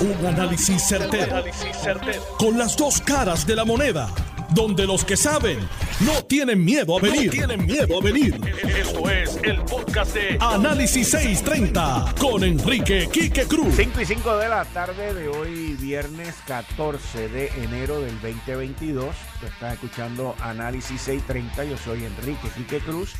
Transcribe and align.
Un 0.00 0.26
análisis 0.26 0.82
certero, 0.88 1.44
Con 2.38 2.56
las 2.56 2.74
dos 2.74 3.02
caras 3.02 3.46
de 3.46 3.54
la 3.54 3.66
moneda. 3.66 4.08
Donde 4.54 4.86
los 4.86 5.04
que 5.04 5.14
saben 5.14 5.58
no 6.00 6.24
tienen 6.24 6.64
miedo 6.64 6.96
a 6.96 7.02
venir. 7.02 7.30
tienen 7.30 7.66
miedo 7.66 7.98
a 7.98 8.02
venir. 8.02 8.40
Esto 8.78 9.10
es 9.10 9.38
el 9.42 9.60
podcast 9.60 10.14
de 10.14 10.38
Análisis 10.40 11.10
630 11.10 12.14
con 12.18 12.42
Enrique 12.44 13.10
Quique 13.12 13.44
Cruz. 13.44 13.74
5 13.76 14.00
y 14.00 14.06
5 14.06 14.36
de 14.38 14.48
la 14.48 14.64
tarde 14.64 15.12
de 15.12 15.28
hoy, 15.28 15.76
viernes 15.78 16.34
14 16.46 17.28
de 17.28 17.48
enero 17.62 18.00
del 18.00 18.18
2022. 18.22 19.14
Tú 19.38 19.46
estás 19.46 19.74
escuchando 19.74 20.34
Análisis 20.40 20.98
630. 21.02 21.64
Yo 21.64 21.76
soy 21.76 22.06
Enrique 22.06 22.48
Quique 22.56 22.78
Cruz 22.78 23.12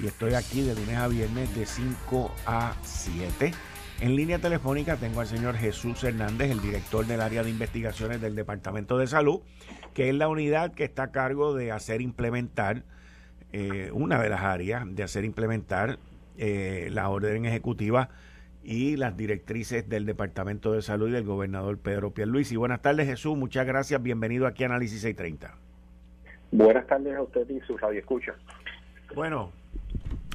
y 0.00 0.06
estoy 0.06 0.32
aquí 0.32 0.62
de 0.62 0.74
lunes 0.74 0.96
a 0.96 1.06
viernes 1.06 1.54
de 1.54 1.66
5 1.66 2.34
a 2.46 2.72
7 2.82 3.52
en 4.00 4.16
línea 4.16 4.38
telefónica 4.38 4.96
tengo 4.96 5.20
al 5.20 5.26
señor 5.26 5.54
Jesús 5.54 6.02
Hernández, 6.02 6.50
el 6.50 6.60
director 6.60 7.06
del 7.06 7.20
área 7.20 7.42
de 7.42 7.50
investigaciones 7.50 8.20
del 8.20 8.34
Departamento 8.34 8.98
de 8.98 9.06
Salud, 9.06 9.40
que 9.94 10.08
es 10.08 10.14
la 10.14 10.28
unidad 10.28 10.72
que 10.72 10.84
está 10.84 11.04
a 11.04 11.12
cargo 11.12 11.54
de 11.54 11.72
hacer 11.72 12.00
implementar, 12.00 12.82
eh, 13.52 13.90
una 13.92 14.20
de 14.20 14.28
las 14.28 14.42
áreas 14.42 14.84
de 14.94 15.02
hacer 15.02 15.24
implementar 15.24 15.98
eh, 16.36 16.88
la 16.90 17.08
orden 17.08 17.46
ejecutiva 17.46 18.08
y 18.64 18.96
las 18.96 19.16
directrices 19.16 19.88
del 19.88 20.06
Departamento 20.06 20.72
de 20.72 20.82
Salud 20.82 21.08
y 21.08 21.12
del 21.12 21.24
gobernador 21.24 21.78
Pedro 21.78 22.10
Pierluisi. 22.10 22.56
Buenas 22.56 22.82
tardes 22.82 23.06
Jesús, 23.06 23.36
muchas 23.36 23.66
gracias, 23.66 24.02
bienvenido 24.02 24.46
aquí 24.46 24.64
a 24.64 24.66
Análisis 24.66 25.02
630. 25.02 25.54
Buenas 26.50 26.86
tardes 26.86 27.16
a 27.16 27.22
usted 27.22 27.48
y 27.48 27.60
su 27.60 27.76
radio 27.76 28.00
escucha. 28.00 28.34
Bueno, 29.14 29.52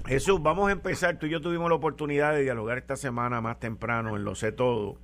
Jesús, 0.10 0.42
vamos 0.42 0.70
a 0.70 0.72
empezar. 0.72 1.20
Tú 1.20 1.28
y 1.28 1.30
yo 1.30 1.40
tuvimos 1.40 1.70
la 1.70 1.76
oportunidad 1.76 2.34
de 2.34 2.42
dialogar 2.42 2.80
esta 2.80 2.96
semana 2.96 3.42
más 3.42 3.60
temprano 3.60 4.16
en 4.16 4.24
Lo 4.24 4.34
Sé 4.34 4.52
Todo. 4.52 4.98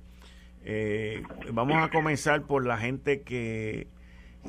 Eh, 0.64 1.22
vamos 1.52 1.76
a 1.76 1.90
comenzar 1.90 2.42
por 2.42 2.66
la 2.66 2.76
gente 2.76 3.22
que, 3.22 3.86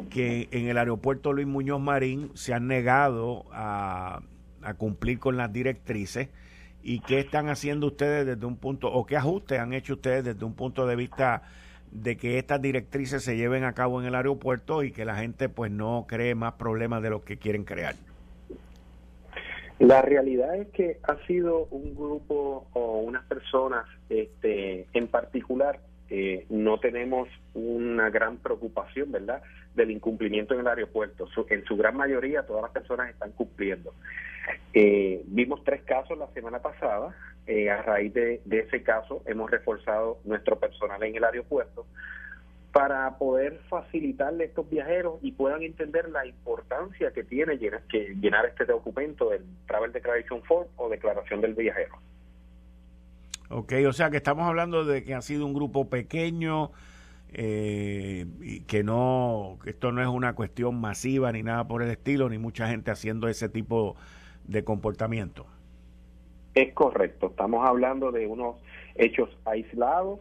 que 0.09 0.49
en 0.49 0.67
el 0.67 0.79
aeropuerto 0.79 1.31
Luis 1.31 1.45
Muñoz 1.45 1.79
Marín 1.79 2.31
se 2.33 2.55
han 2.55 2.65
negado 2.65 3.45
a, 3.51 4.23
cumplir 4.79 5.19
con 5.19 5.37
las 5.37 5.53
directrices 5.53 6.29
y 6.81 7.01
qué 7.01 7.19
están 7.19 7.49
haciendo 7.49 7.85
ustedes 7.85 8.25
desde 8.25 8.47
un 8.47 8.57
punto, 8.57 8.91
o 8.91 9.05
qué 9.05 9.15
ajustes 9.15 9.59
han 9.59 9.73
hecho 9.73 9.93
ustedes 9.93 10.23
desde 10.23 10.43
un 10.43 10.55
punto 10.55 10.87
de 10.87 10.95
vista 10.95 11.43
de 11.91 12.17
que 12.17 12.39
estas 12.39 12.63
directrices 12.63 13.23
se 13.23 13.37
lleven 13.37 13.63
a 13.63 13.73
cabo 13.73 14.01
en 14.01 14.07
el 14.07 14.15
aeropuerto 14.15 14.81
y 14.81 14.91
que 14.91 15.05
la 15.05 15.17
gente 15.17 15.49
pues 15.49 15.69
no 15.69 16.05
cree 16.07 16.33
más 16.33 16.53
problemas 16.53 17.03
de 17.03 17.11
los 17.11 17.21
que 17.21 17.37
quieren 17.37 17.63
crear. 17.63 17.93
La 19.79 20.01
realidad 20.01 20.55
es 20.55 20.69
que 20.69 20.99
ha 21.03 21.17
sido 21.27 21.67
un 21.69 21.95
grupo 21.95 22.67
o 22.73 22.99
unas 22.99 23.23
personas 23.25 23.85
este, 24.09 24.87
en 24.93 25.07
particular, 25.07 25.79
eh, 26.09 26.45
no 26.49 26.79
tenemos 26.79 27.29
una 27.53 28.09
gran 28.09 28.37
preocupación, 28.37 29.11
¿verdad?, 29.11 29.41
del 29.75 29.91
incumplimiento 29.91 30.55
en 30.55 30.61
el 30.61 30.67
aeropuerto. 30.67 31.27
en 31.49 31.63
su 31.65 31.77
gran 31.77 31.95
mayoría, 31.95 32.45
todas 32.47 32.63
las 32.63 32.71
personas 32.71 33.09
están 33.09 33.31
cumpliendo. 33.33 33.93
Eh, 34.73 35.21
vimos 35.27 35.63
tres 35.63 35.83
casos 35.83 36.17
la 36.17 36.27
semana 36.33 36.59
pasada. 36.59 37.15
Eh, 37.45 37.69
a 37.69 37.81
raíz 37.81 38.13
de, 38.13 38.41
de 38.45 38.59
ese 38.59 38.81
caso, 38.83 39.21
hemos 39.25 39.49
reforzado 39.51 40.19
nuestro 40.25 40.59
personal 40.59 41.01
en 41.03 41.15
el 41.15 41.23
aeropuerto 41.23 41.85
para 42.77 43.17
poder 43.17 43.59
facilitarle 43.69 44.43
a 44.43 44.47
estos 44.47 44.69
viajeros 44.69 45.15
y 45.23 45.31
puedan 45.31 45.63
entender 45.63 46.09
la 46.09 46.27
importancia 46.27 47.11
que 47.11 47.23
tiene 47.23 47.57
llenar, 47.57 47.81
que 47.89 48.13
llenar 48.21 48.45
este 48.45 48.65
documento 48.65 49.31
del 49.31 49.43
Travel 49.65 49.91
Declaration 49.91 50.43
Form 50.43 50.67
o 50.75 50.87
Declaración 50.87 51.41
del 51.41 51.55
Viajero. 51.55 51.95
Ok, 53.49 53.73
o 53.87 53.93
sea 53.93 54.11
que 54.11 54.17
estamos 54.17 54.47
hablando 54.47 54.85
de 54.85 55.03
que 55.03 55.15
ha 55.15 55.23
sido 55.23 55.47
un 55.47 55.55
grupo 55.55 55.89
pequeño 55.89 56.69
eh, 57.33 58.27
y 58.41 58.59
que 58.65 58.83
no, 58.83 59.57
que 59.63 59.71
esto 59.71 59.91
no 59.91 60.03
es 60.03 60.07
una 60.07 60.35
cuestión 60.35 60.79
masiva 60.79 61.31
ni 61.31 61.41
nada 61.41 61.67
por 61.67 61.81
el 61.81 61.89
estilo, 61.89 62.29
ni 62.29 62.37
mucha 62.37 62.67
gente 62.67 62.91
haciendo 62.91 63.27
ese 63.27 63.49
tipo 63.49 63.95
de 64.43 64.63
comportamiento. 64.63 65.47
Es 66.53 66.75
correcto, 66.75 67.29
estamos 67.31 67.67
hablando 67.67 68.11
de 68.11 68.27
unos 68.27 68.57
hechos 68.93 69.35
aislados 69.45 70.19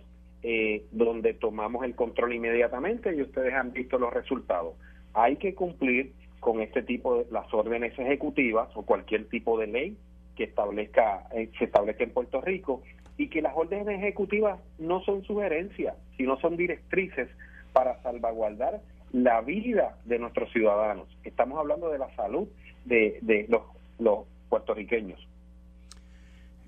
eh, 0.48 0.84
donde 0.92 1.34
tomamos 1.34 1.84
el 1.84 1.96
control 1.96 2.32
inmediatamente 2.32 3.12
y 3.12 3.20
ustedes 3.20 3.52
han 3.52 3.72
visto 3.72 3.98
los 3.98 4.14
resultados. 4.14 4.74
Hay 5.12 5.38
que 5.38 5.56
cumplir 5.56 6.12
con 6.38 6.60
este 6.60 6.84
tipo 6.84 7.18
de 7.18 7.26
las 7.32 7.52
órdenes 7.52 7.98
ejecutivas 7.98 8.68
o 8.76 8.82
cualquier 8.82 9.28
tipo 9.28 9.58
de 9.58 9.66
ley 9.66 9.96
que 10.36 10.44
establezca 10.44 11.26
eh, 11.32 11.50
se 11.58 11.64
establezca 11.64 12.04
en 12.04 12.10
Puerto 12.10 12.40
Rico 12.40 12.84
y 13.16 13.26
que 13.26 13.42
las 13.42 13.56
órdenes 13.56 13.88
ejecutivas 13.88 14.60
no 14.78 15.02
son 15.02 15.24
sugerencias, 15.24 15.96
sino 16.16 16.38
son 16.38 16.56
directrices 16.56 17.28
para 17.72 18.00
salvaguardar 18.04 18.80
la 19.10 19.40
vida 19.40 19.98
de 20.04 20.20
nuestros 20.20 20.52
ciudadanos. 20.52 21.08
Estamos 21.24 21.58
hablando 21.58 21.90
de 21.90 21.98
la 21.98 22.14
salud 22.14 22.46
de, 22.84 23.18
de 23.22 23.46
los, 23.48 23.62
los 23.98 24.26
puertorriqueños. 24.48 25.26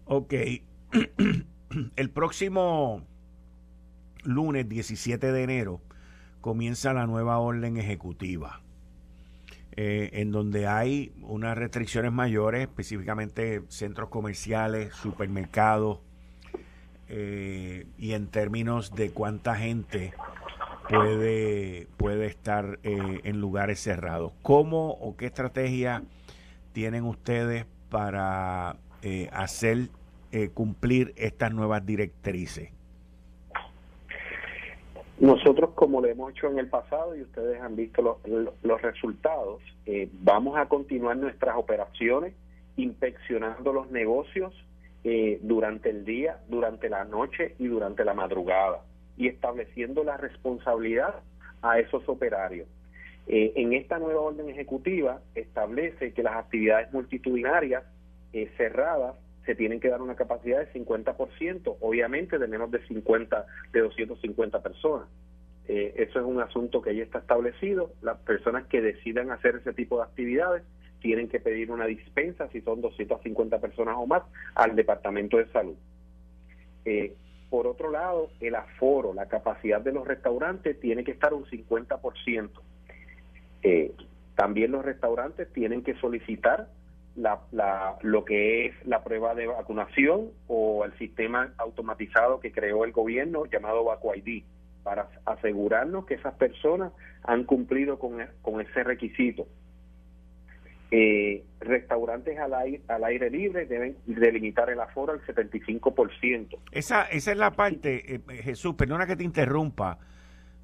Ok. 0.06 0.34
El 1.96 2.10
próximo 2.10 3.04
lunes 4.28 4.68
17 4.68 5.32
de 5.32 5.42
enero 5.42 5.80
comienza 6.42 6.92
la 6.92 7.06
nueva 7.06 7.38
orden 7.38 7.78
ejecutiva, 7.78 8.60
eh, 9.72 10.10
en 10.12 10.30
donde 10.32 10.66
hay 10.66 11.12
unas 11.22 11.56
restricciones 11.56 12.12
mayores, 12.12 12.62
específicamente 12.62 13.62
centros 13.68 14.10
comerciales, 14.10 14.94
supermercados, 14.94 16.00
eh, 17.08 17.86
y 17.96 18.12
en 18.12 18.26
términos 18.26 18.94
de 18.94 19.12
cuánta 19.12 19.56
gente 19.56 20.12
puede, 20.90 21.88
puede 21.96 22.26
estar 22.26 22.78
eh, 22.82 23.20
en 23.24 23.40
lugares 23.40 23.80
cerrados. 23.80 24.32
¿Cómo 24.42 24.90
o 24.90 25.16
qué 25.16 25.24
estrategia 25.24 26.02
tienen 26.72 27.04
ustedes 27.04 27.64
para 27.88 28.76
hacer 29.32 29.88
cumplir 30.52 31.14
estas 31.16 31.54
nuevas 31.54 31.86
directrices? 31.86 32.77
Nosotros, 35.20 35.70
como 35.74 36.00
lo 36.00 36.06
hemos 36.06 36.30
hecho 36.30 36.48
en 36.48 36.60
el 36.60 36.68
pasado 36.68 37.16
y 37.16 37.22
ustedes 37.22 37.60
han 37.60 37.74
visto 37.74 38.20
los, 38.62 38.82
resultados, 38.82 39.60
eh, 39.84 40.08
vamos 40.12 40.56
a 40.56 40.66
continuar 40.66 41.16
nuestras 41.16 41.56
operaciones 41.56 42.34
inspeccionando 42.76 43.72
los 43.72 43.90
negocios 43.90 44.54
eh, 45.02 45.40
durante 45.42 45.90
el 45.90 46.04
día, 46.04 46.38
durante 46.48 46.88
la 46.88 47.04
noche 47.04 47.56
y 47.58 47.66
durante 47.66 48.04
la 48.04 48.14
madrugada 48.14 48.84
y 49.16 49.26
estableciendo 49.26 50.04
la 50.04 50.16
responsabilidad 50.16 51.16
a 51.62 51.80
esos 51.80 52.08
operarios. 52.08 52.68
Eh, 53.26 53.54
en 53.56 53.72
esta 53.72 53.98
nueva 53.98 54.20
orden 54.20 54.48
ejecutiva 54.48 55.20
establece 55.34 56.12
que 56.12 56.22
las 56.22 56.36
actividades 56.36 56.92
multitudinarias 56.92 57.82
cerradas 58.56 59.16
se 59.48 59.54
tienen 59.54 59.80
que 59.80 59.88
dar 59.88 60.02
una 60.02 60.14
capacidad 60.14 60.58
de 60.58 60.70
50%, 60.74 61.76
obviamente 61.80 62.38
de 62.38 62.46
menos 62.46 62.70
de 62.70 62.86
50, 62.86 63.46
de 63.72 63.80
250 63.80 64.62
personas. 64.62 65.08
Eh, 65.66 65.94
eso 65.96 66.20
es 66.20 66.26
un 66.26 66.38
asunto 66.38 66.82
que 66.82 66.94
ya 66.94 67.02
está 67.02 67.20
establecido. 67.20 67.90
Las 68.02 68.18
personas 68.18 68.66
que 68.66 68.82
decidan 68.82 69.30
hacer 69.30 69.56
ese 69.56 69.72
tipo 69.72 69.96
de 69.96 70.02
actividades 70.02 70.64
tienen 71.00 71.30
que 71.30 71.40
pedir 71.40 71.70
una 71.70 71.86
dispensa, 71.86 72.50
si 72.50 72.60
son 72.60 72.82
250 72.82 73.58
personas 73.58 73.94
o 73.96 74.06
más, 74.06 74.22
al 74.54 74.76
Departamento 74.76 75.38
de 75.38 75.46
Salud. 75.46 75.76
Eh, 76.84 77.14
por 77.48 77.66
otro 77.66 77.90
lado, 77.90 78.28
el 78.40 78.54
aforo, 78.54 79.14
la 79.14 79.28
capacidad 79.28 79.80
de 79.80 79.92
los 79.92 80.06
restaurantes 80.06 80.78
tiene 80.78 81.04
que 81.04 81.12
estar 81.12 81.32
un 81.32 81.46
50%. 81.46 82.50
Eh, 83.62 83.92
también 84.34 84.72
los 84.72 84.84
restaurantes 84.84 85.50
tienen 85.54 85.82
que 85.82 85.94
solicitar 85.94 86.68
la, 87.18 87.96
lo 88.02 88.24
que 88.24 88.66
es 88.66 88.86
la 88.86 89.02
prueba 89.02 89.34
de 89.34 89.46
vacunación 89.46 90.28
o 90.46 90.84
el 90.84 90.96
sistema 90.98 91.52
automatizado 91.58 92.40
que 92.40 92.52
creó 92.52 92.84
el 92.84 92.92
gobierno 92.92 93.46
llamado 93.46 93.84
VacuID 93.84 94.44
para 94.82 95.08
asegurarnos 95.26 96.06
que 96.06 96.14
esas 96.14 96.34
personas 96.34 96.92
han 97.24 97.44
cumplido 97.44 97.98
con, 97.98 98.18
con 98.42 98.60
ese 98.60 98.84
requisito. 98.84 99.46
Eh, 100.90 101.44
restaurantes 101.60 102.38
al 102.38 102.54
aire, 102.54 102.80
al 102.88 103.04
aire 103.04 103.28
libre 103.28 103.66
deben 103.66 103.98
delimitar 104.06 104.70
el 104.70 104.80
aforo 104.80 105.12
al 105.12 105.20
75%. 105.20 106.58
Esa, 106.72 107.02
esa 107.02 107.32
es 107.32 107.36
la 107.36 107.50
parte, 107.50 108.14
eh, 108.14 108.20
Jesús, 108.42 108.74
perdona 108.74 109.06
que 109.06 109.16
te 109.16 109.24
interrumpa, 109.24 109.98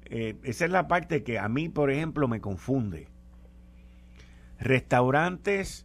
eh, 0.05 0.35
esa 0.43 0.65
es 0.65 0.71
la 0.71 0.87
parte 0.87 1.23
que 1.23 1.37
a 1.37 1.47
mí, 1.47 1.69
por 1.69 1.91
ejemplo, 1.91 2.27
me 2.27 2.41
confunde. 2.41 3.07
Restaurantes 4.59 5.84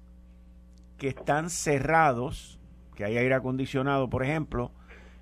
que 1.00 1.08
están 1.08 1.48
cerrados, 1.48 2.60
que 2.94 3.04
hay 3.04 3.16
aire 3.16 3.34
acondicionado, 3.34 4.10
por 4.10 4.22
ejemplo, 4.22 4.70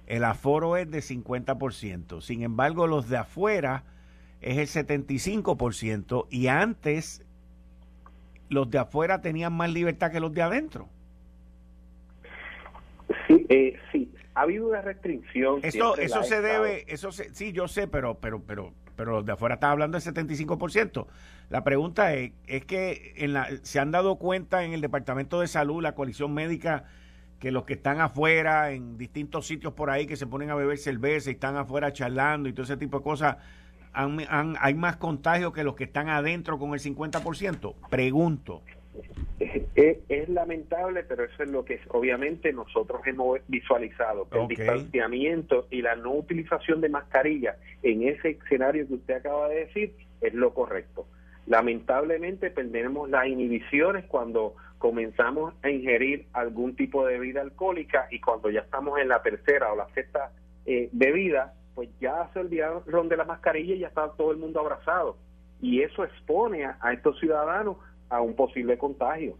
el 0.08 0.24
aforo 0.24 0.76
es 0.76 0.90
de 0.90 0.98
50%. 0.98 2.20
Sin 2.20 2.42
embargo, 2.42 2.88
los 2.88 3.08
de 3.08 3.18
afuera 3.18 3.84
es 4.40 4.76
el 4.76 4.86
75% 4.86 6.26
y 6.30 6.48
antes 6.48 7.24
los 8.48 8.68
de 8.70 8.78
afuera 8.78 9.20
tenían 9.20 9.52
más 9.52 9.72
libertad 9.72 10.10
que 10.10 10.18
los 10.18 10.32
de 10.34 10.42
adentro. 10.42 10.88
Sí, 13.28 13.46
eh, 13.48 13.78
sí. 13.92 14.12
ha 14.34 14.42
habido 14.42 14.66
una 14.68 14.82
restricción. 14.82 15.60
Eso, 15.62 15.96
eso 15.96 16.24
se 16.24 16.42
debe, 16.42 16.84
eso 16.88 17.12
sí, 17.12 17.52
yo 17.52 17.68
sé, 17.68 17.86
pero, 17.86 18.18
pero, 18.18 18.42
pero, 18.42 18.72
pero 18.98 19.12
los 19.12 19.24
de 19.24 19.30
afuera 19.30 19.54
están 19.54 19.70
hablando 19.70 19.96
del 19.96 20.14
75%. 20.14 21.06
La 21.50 21.62
pregunta 21.62 22.12
es, 22.14 22.32
es 22.48 22.64
que 22.64 23.14
en 23.16 23.32
la, 23.32 23.48
se 23.62 23.78
han 23.78 23.92
dado 23.92 24.16
cuenta 24.16 24.64
en 24.64 24.72
el 24.72 24.80
Departamento 24.80 25.40
de 25.40 25.46
Salud, 25.46 25.80
la 25.80 25.94
coalición 25.94 26.34
médica, 26.34 26.84
que 27.38 27.52
los 27.52 27.64
que 27.64 27.74
están 27.74 28.00
afuera, 28.00 28.72
en 28.72 28.98
distintos 28.98 29.46
sitios 29.46 29.72
por 29.72 29.88
ahí, 29.88 30.08
que 30.08 30.16
se 30.16 30.26
ponen 30.26 30.50
a 30.50 30.56
beber 30.56 30.76
cerveza 30.78 31.30
y 31.30 31.34
están 31.34 31.56
afuera 31.56 31.92
charlando 31.92 32.48
y 32.48 32.52
todo 32.52 32.64
ese 32.64 32.76
tipo 32.76 32.98
de 32.98 33.04
cosas, 33.04 33.36
hay 33.92 34.74
más 34.74 34.96
contagios 34.96 35.52
que 35.52 35.62
los 35.62 35.76
que 35.76 35.84
están 35.84 36.08
adentro 36.08 36.58
con 36.58 36.74
el 36.74 36.80
50%? 36.80 37.74
Pregunto. 37.88 38.62
Es, 39.38 40.28
lamentable, 40.28 41.04
pero 41.04 41.24
eso 41.24 41.42
es 41.42 41.50
lo 41.50 41.64
que 41.64 41.80
obviamente 41.88 42.52
nosotros 42.52 43.00
hemos 43.06 43.38
visualizado, 43.48 44.26
el 44.32 44.48
distanciamiento 44.48 45.66
y 45.70 45.82
la 45.82 45.96
no 45.96 46.12
utilización 46.12 46.80
de 46.80 46.88
mascarilla 46.88 47.56
en 47.82 48.02
ese 48.02 48.30
escenario 48.30 48.86
que 48.86 48.94
usted 48.94 49.14
acaba 49.14 49.48
de 49.48 49.66
decir 49.66 49.94
es 50.20 50.34
lo 50.34 50.52
correcto. 50.52 51.06
Lamentablemente 51.46 52.50
perdemos 52.50 53.08
las 53.08 53.26
inhibiciones 53.26 54.04
cuando 54.06 54.54
comenzamos 54.78 55.54
a 55.62 55.70
ingerir 55.70 56.26
algún 56.32 56.76
tipo 56.76 57.06
de 57.06 57.18
bebida 57.18 57.40
alcohólica 57.40 58.06
y 58.10 58.20
cuando 58.20 58.50
ya 58.50 58.60
estamos 58.60 58.98
en 58.98 59.08
la 59.08 59.22
tercera 59.22 59.72
o 59.72 59.76
la 59.76 59.88
sexta 59.94 60.32
eh, 60.66 60.88
bebida, 60.92 61.54
pues 61.74 61.88
ya 62.00 62.28
se 62.32 62.40
olvidaron 62.40 63.08
de 63.08 63.16
la 63.16 63.24
mascarilla 63.24 63.74
y 63.74 63.78
ya 63.78 63.88
está 63.88 64.10
todo 64.12 64.32
el 64.32 64.36
mundo 64.36 64.60
abrazado. 64.60 65.16
Y 65.60 65.82
eso 65.82 66.04
expone 66.04 66.64
a, 66.64 66.92
estos 66.92 67.18
ciudadanos 67.18 67.76
a 68.08 68.20
un 68.20 68.34
posible 68.34 68.78
contagio. 68.78 69.36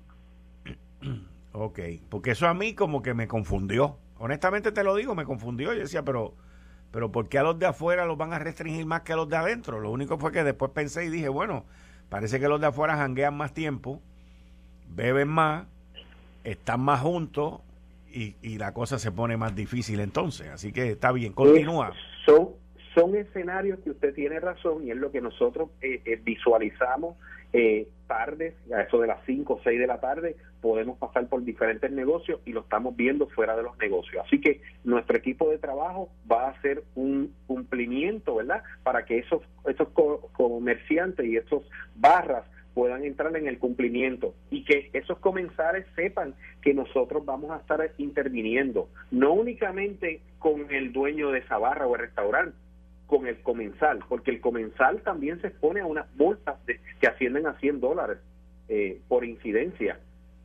Ok, 1.51 1.81
porque 2.11 2.33
eso 2.33 2.47
a 2.47 2.55
mí 2.55 2.75
como 2.75 3.03
que 3.03 3.15
me 3.15 3.27
confundió. 3.27 3.97
Honestamente 4.19 4.71
te 4.71 4.85
lo 4.85 4.95
digo, 4.95 5.15
me 5.17 5.25
confundió. 5.25 5.73
Yo 5.73 5.81
decía, 5.81 6.05
pero, 6.05 6.35
pero 6.93 7.11
¿por 7.11 7.29
qué 7.29 7.39
a 7.39 7.43
los 7.43 7.59
de 7.59 7.67
afuera 7.67 8.05
los 8.05 8.17
van 8.17 8.33
a 8.33 8.39
restringir 8.39 8.85
más 8.87 9.01
que 9.01 9.15
a 9.15 9.17
los 9.17 9.29
de 9.29 9.39
adentro? 9.39 9.81
Lo 9.81 9.91
único 9.91 10.19
fue 10.19 10.31
que 10.31 10.45
después 10.45 10.71
pensé 10.73 11.07
y 11.07 11.09
dije, 11.09 11.29
bueno, 11.29 11.65
parece 12.11 12.39
que 12.39 12.49
los 12.49 12.61
de 12.61 12.69
afuera 12.69 12.97
janguean 12.97 13.35
más 13.35 13.55
tiempo, 13.55 14.01
beben 14.95 15.29
más, 15.29 15.67
están 16.45 16.81
más 16.83 17.01
juntos 17.01 17.61
y, 18.13 18.37
y 18.43 18.59
la 18.59 18.73
cosa 18.73 18.99
se 18.99 19.11
pone 19.11 19.37
más 19.37 19.57
difícil 19.57 19.99
entonces. 19.99 20.51
Así 20.51 20.71
que 20.71 20.91
está 20.91 21.11
bien, 21.11 21.33
continúa 21.33 21.93
son, 22.29 22.51
son 22.95 23.17
escenarios 23.17 23.79
que 23.81 23.91
usted 23.91 24.15
tiene 24.15 24.39
razón 24.39 24.87
y 24.87 24.91
es 24.91 24.97
lo 24.97 25.11
que 25.11 25.21
nosotros 25.21 25.71
eh, 25.81 26.03
eh, 26.05 26.21
visualizamos 26.23 27.17
eh, 27.53 27.89
tardes, 28.09 28.55
a 28.75 28.83
eso 28.83 29.01
de 29.01 29.07
las 29.07 29.25
5 29.27 29.55
o 29.55 29.61
6 29.63 29.79
de 29.79 29.87
la 29.87 30.01
tarde, 30.01 30.35
podemos 30.61 30.99
pasar 30.99 31.29
por 31.29 31.45
diferentes 31.45 31.93
negocios 31.93 32.41
y 32.45 32.53
lo 32.53 32.63
estamos 32.63 32.97
viendo 32.97 33.29
fuera 33.29 33.57
de 33.57 33.63
los 33.63 33.79
negocios. 33.79 34.25
Así 34.27 34.41
que 34.41 34.61
nuestro 34.83 35.17
equipo 35.17 35.49
de 35.49 35.59
trabajo 35.59 36.09
va 36.31 36.47
a 36.47 36.51
hacer 36.51 36.83
un 36.97 37.33
cumplimiento, 37.47 38.35
¿verdad? 38.35 38.65
Para 38.83 39.05
que 39.05 39.19
esos, 39.19 39.43
esos 39.67 39.89
comerciantes 40.33 41.25
y 41.27 41.37
esos 41.37 41.63
barras 41.95 42.45
puedan 42.75 43.05
entrar 43.05 43.37
en 43.37 43.49
el 43.49 43.59
cumplimiento 43.59 44.35
y 44.51 44.65
que 44.65 44.91
esos 44.93 45.19
comensales 45.19 45.85
sepan 45.97 46.35
que 46.63 46.75
nosotros 46.75 47.25
vamos 47.25 47.51
a 47.51 47.57
estar 47.57 47.93
interviniendo, 47.99 48.89
no 49.11 49.33
únicamente 49.33 50.21
con 50.39 50.73
el 50.73 50.93
dueño 50.93 51.31
de 51.31 51.41
esa 51.41 51.59
barra 51.59 51.87
o 51.87 51.95
el 51.97 52.03
restaurante, 52.03 52.57
con 53.09 53.27
el 53.27 53.43
comensal, 53.43 54.05
porque 54.09 54.31
el 54.31 54.41
comensal 54.41 55.03
también 55.03 55.41
se 55.41 55.49
expone 55.49 55.81
a 55.81 55.87
unas 55.87 56.07
multas 56.15 56.57
que 57.01 57.07
ascienden 57.07 57.47
a 57.47 57.59
100 57.59 57.81
dólares 57.81 58.19
eh, 58.69 59.01
por 59.09 59.25
incidencia, 59.25 59.99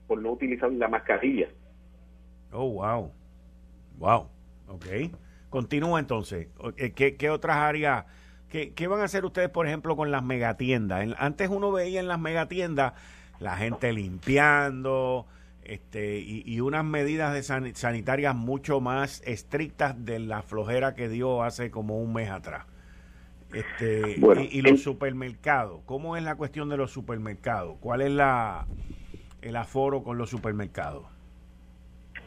por 0.07 0.21
no 0.21 0.31
utilizar 0.31 0.71
la 0.71 0.88
mascarilla. 0.88 1.50
Oh, 2.51 2.69
wow. 2.69 3.12
Wow. 3.98 4.30
Ok. 4.69 4.86
Continúa 5.50 6.00
entonces. 6.00 6.48
Eh, 6.77 6.94
¿Qué, 6.94 7.18
qué 7.18 7.30
otras 7.30 7.57
áreas? 7.57 8.06
¿Qué, 8.50 8.88
van 8.88 9.01
a 9.01 9.06
hacer 9.06 9.25
ustedes, 9.25 9.50
por 9.50 9.68
ejemplo, 9.68 9.95
con 9.95 10.12
las 10.12 10.24
megatiendas? 10.24 11.07
Antes 11.18 11.50
uno 11.50 11.71
veía 11.71 12.00
en 12.00 12.07
las 12.07 12.19
megatiendas 12.19 12.94
la 13.39 13.57
gente 13.57 13.92
limpiando 13.92 15.25
este, 15.65 16.19
y, 16.19 16.60
unas 16.62 16.86
medidas 16.86 17.33
de 17.33 17.74
sanitarias 17.74 18.36
mucho 18.36 18.80
más 18.81 19.21
estrictas 19.25 20.06
de 20.06 20.19
la 20.19 20.42
flojera 20.42 20.95
que 20.95 21.10
dio 21.10 21.44
hace 21.44 21.71
como 21.71 22.01
un 22.01 22.13
mes 22.13 22.30
atrás. 22.30 22.65
Este, 23.54 24.18
y, 24.51 24.62
los 24.62 24.81
supermercados, 24.81 25.81
¿cómo 25.86 26.18
es 26.18 26.24
la 26.24 26.36
cuestión 26.36 26.69
de 26.69 26.77
los 26.77 26.92
supermercados? 26.92 27.77
¿Cuál 27.80 28.01
es 28.01 28.12
la 28.12 28.65
el 29.42 29.56
aforo 29.57 30.04
con 30.04 30.18
los 30.18 30.30
supermercados? 30.30 31.06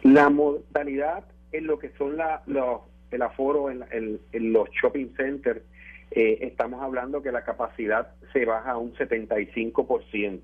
La 0.02 0.28
modalidad 0.28 1.24
en 1.52 1.66
lo 1.66 1.78
que 1.78 1.90
son 1.96 2.16
la, 2.16 2.42
los, 2.46 2.82
el 3.10 3.22
aforo 3.22 3.70
en, 3.70 3.84
en 3.90 4.52
los 4.52 4.68
shopping 4.70 5.14
centers 5.16 5.62
eh, 6.10 6.38
estamos 6.46 6.82
hablando 6.82 7.22
que 7.22 7.32
la 7.32 7.44
capacidad 7.44 8.14
se 8.32 8.44
baja 8.44 8.72
a 8.72 8.78
un 8.78 8.94
75%. 8.94 10.40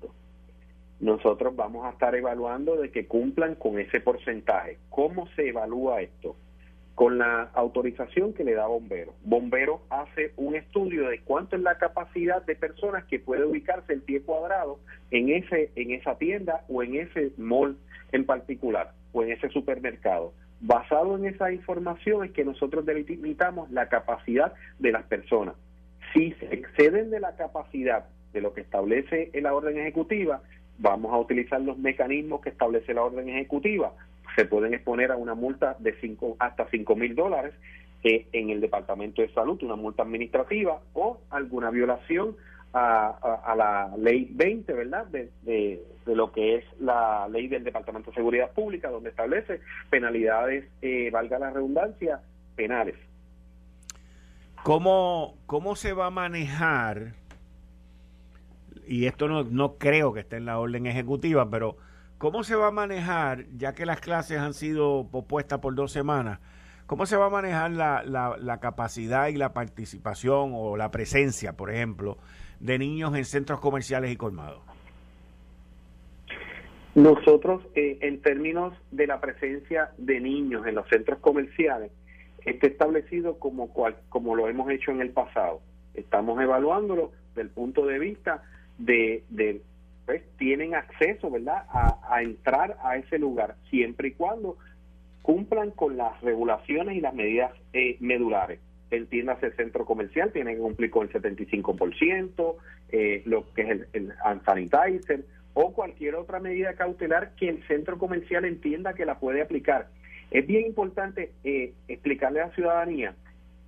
Nosotros 1.03 1.53
vamos 1.53 1.85
a 1.85 1.89
estar 1.89 2.15
evaluando 2.15 2.77
de 2.77 2.89
que 2.89 3.07
cumplan 3.07 3.55
con 3.55 3.77
ese 3.77 3.99
porcentaje. 3.99 4.77
¿Cómo 4.89 5.27
se 5.35 5.49
evalúa 5.49 5.99
esto? 5.99 6.37
Con 6.95 7.17
la 7.17 7.49
autorización 7.55 8.33
que 8.33 8.45
le 8.45 8.53
da 8.53 8.67
Bombero. 8.67 9.13
Bombero 9.25 9.81
hace 9.89 10.31
un 10.37 10.55
estudio 10.55 11.09
de 11.09 11.19
cuánto 11.19 11.57
es 11.57 11.61
la 11.61 11.77
capacidad 11.77 12.41
de 12.45 12.55
personas 12.55 13.03
que 13.03 13.19
puede 13.19 13.43
ubicarse 13.43 13.91
en 13.91 13.99
pie 13.99 14.21
cuadrado 14.21 14.79
en 15.11 15.27
ese 15.27 15.71
en 15.75 15.91
esa 15.91 16.17
tienda 16.17 16.63
o 16.69 16.81
en 16.83 16.95
ese 16.95 17.33
mall 17.35 17.75
en 18.13 18.25
particular 18.25 18.93
o 19.11 19.23
en 19.23 19.33
ese 19.33 19.49
supermercado 19.49 20.31
Basado 20.61 21.17
en 21.17 21.25
esa 21.25 21.51
información 21.51 22.23
es 22.23 22.31
que 22.31 22.45
nosotros 22.45 22.85
delimitamos 22.85 23.69
la 23.71 23.89
capacidad 23.89 24.53
de 24.79 24.93
las 24.93 25.03
personas. 25.03 25.55
Si 26.13 26.31
se 26.35 26.45
exceden 26.55 27.09
de 27.09 27.19
la 27.19 27.35
capacidad 27.35 28.05
de 28.31 28.39
lo 28.39 28.53
que 28.53 28.61
establece 28.61 29.29
la 29.33 29.53
orden 29.53 29.77
ejecutiva, 29.77 30.41
vamos 30.77 31.13
a 31.13 31.17
utilizar 31.17 31.61
los 31.61 31.77
mecanismos 31.77 32.41
que 32.41 32.49
establece 32.49 32.93
la 32.93 33.03
orden 33.03 33.29
ejecutiva. 33.29 33.93
Se 34.35 34.45
pueden 34.45 34.73
exponer 34.73 35.11
a 35.11 35.17
una 35.17 35.35
multa 35.35 35.75
de 35.79 35.93
cinco, 35.99 36.35
hasta 36.39 36.67
5 36.69 36.95
mil 36.95 37.15
dólares 37.15 37.53
eh, 38.03 38.27
en 38.33 38.49
el 38.49 38.61
Departamento 38.61 39.21
de 39.21 39.33
Salud, 39.33 39.61
una 39.63 39.75
multa 39.75 40.03
administrativa 40.03 40.81
o 40.93 41.19
alguna 41.29 41.69
violación 41.69 42.35
a, 42.73 43.53
la 43.55 43.95
ley 43.97 44.27
20, 44.31 44.73
¿verdad? 44.73 45.05
De, 45.05 45.29
de, 45.43 45.81
lo 46.07 46.31
que 46.31 46.55
es 46.55 46.65
la 46.79 47.27
ley 47.29 47.47
del 47.47 47.63
Departamento 47.63 48.09
de 48.09 48.15
Seguridad 48.15 48.51
Pública, 48.51 48.89
donde 48.89 49.11
establece 49.11 49.61
penalidades, 49.89 50.65
eh, 50.81 51.09
valga 51.11 51.39
la 51.39 51.51
redundancia, 51.51 52.21
penales. 52.55 52.95
¿Cómo, 54.63 55.35
¿Cómo 55.45 55.75
se 55.75 55.93
va 55.93 56.07
a 56.07 56.11
manejar? 56.11 57.13
Y 58.87 59.05
esto 59.05 59.27
no, 59.27 59.43
no 59.43 59.75
creo 59.77 60.13
que 60.13 60.21
esté 60.21 60.37
en 60.37 60.45
la 60.45 60.59
orden 60.59 60.85
ejecutiva, 60.85 61.49
pero 61.49 61.77
¿cómo 62.17 62.43
se 62.43 62.55
va 62.55 62.67
a 62.67 62.71
manejar, 62.71 63.45
ya 63.55 63.73
que 63.73 63.85
las 63.85 64.01
clases 64.01 64.39
han 64.39 64.53
sido 64.53 65.07
pospuestas 65.11 65.59
por 65.59 65.75
dos 65.75 65.91
semanas? 65.91 66.39
¿Cómo 66.85 67.05
se 67.05 67.15
va 67.15 67.27
a 67.27 67.29
manejar 67.29 67.71
la, 67.71 68.03
la, 68.03 68.35
la 68.37 68.59
capacidad 68.59 69.27
y 69.27 69.37
la 69.37 69.53
participación 69.53 70.51
o 70.53 70.75
la 70.75 70.91
presencia, 70.91 71.53
por 71.53 71.71
ejemplo, 71.71 72.17
de 72.59 72.77
niños 72.77 73.15
en 73.15 73.25
centros 73.25 73.59
comerciales 73.59 74.11
y 74.11 74.17
colmados? 74.17 74.61
Nosotros, 76.95 77.63
eh, 77.73 77.97
en 78.01 78.21
términos 78.21 78.73
de 78.91 79.07
la 79.07 79.19
presencia 79.19 79.89
de 79.97 80.19
niños 80.19 80.67
en 80.67 80.75
los 80.75 80.87
centros 80.89 81.17
comerciales, 81.19 81.91
está 82.45 82.67
establecido 82.67 83.39
como, 83.39 83.69
cual, 83.69 83.95
como 84.09 84.35
lo 84.35 84.47
hemos 84.47 84.69
hecho 84.69 84.91
en 84.91 85.01
el 85.01 85.09
pasado. 85.09 85.61
Estamos 85.95 86.39
evaluándolo 86.39 87.11
del 87.35 87.49
punto 87.49 87.85
de 87.87 87.97
vista 87.97 88.43
de, 88.77 89.23
de 89.29 89.61
pues, 90.05 90.23
tienen 90.37 90.75
acceso, 90.75 91.29
¿verdad?, 91.31 91.65
a, 91.69 92.21
entrar 92.21 92.77
a 92.83 92.97
ese 92.97 93.17
lugar, 93.17 93.55
siempre 93.69 94.09
y 94.09 94.11
cuando 94.11 94.57
cumplan 95.21 95.71
con 95.71 95.97
las 95.97 96.19
regulaciones 96.21 96.97
y 96.97 97.01
las 97.01 97.13
medidas 97.13 97.51
eh, 97.71 97.97
medulares 97.99 98.59
entiéndase 98.95 99.47
el 99.47 99.55
centro 99.55 99.85
comercial, 99.85 100.31
tiene 100.31 100.53
que 100.53 100.61
cumplir 100.61 100.91
con 100.91 101.07
el 101.07 101.13
75%, 101.13 102.55
eh, 102.89 103.23
lo 103.25 103.51
que 103.53 103.61
es 103.63 103.69
el, 103.69 103.87
el 103.93 104.13
sanitizer 104.45 105.25
o 105.53 105.73
cualquier 105.73 106.15
otra 106.15 106.39
medida 106.39 106.73
cautelar 106.73 107.33
que 107.35 107.49
el 107.49 107.63
centro 107.67 107.97
comercial 107.97 108.45
entienda 108.45 108.93
que 108.93 109.05
la 109.05 109.19
puede 109.19 109.41
aplicar. 109.41 109.87
Es 110.31 110.45
bien 110.47 110.65
importante 110.65 111.31
eh, 111.43 111.73
explicarle 111.87 112.41
a 112.41 112.47
la 112.47 112.55
ciudadanía 112.55 113.15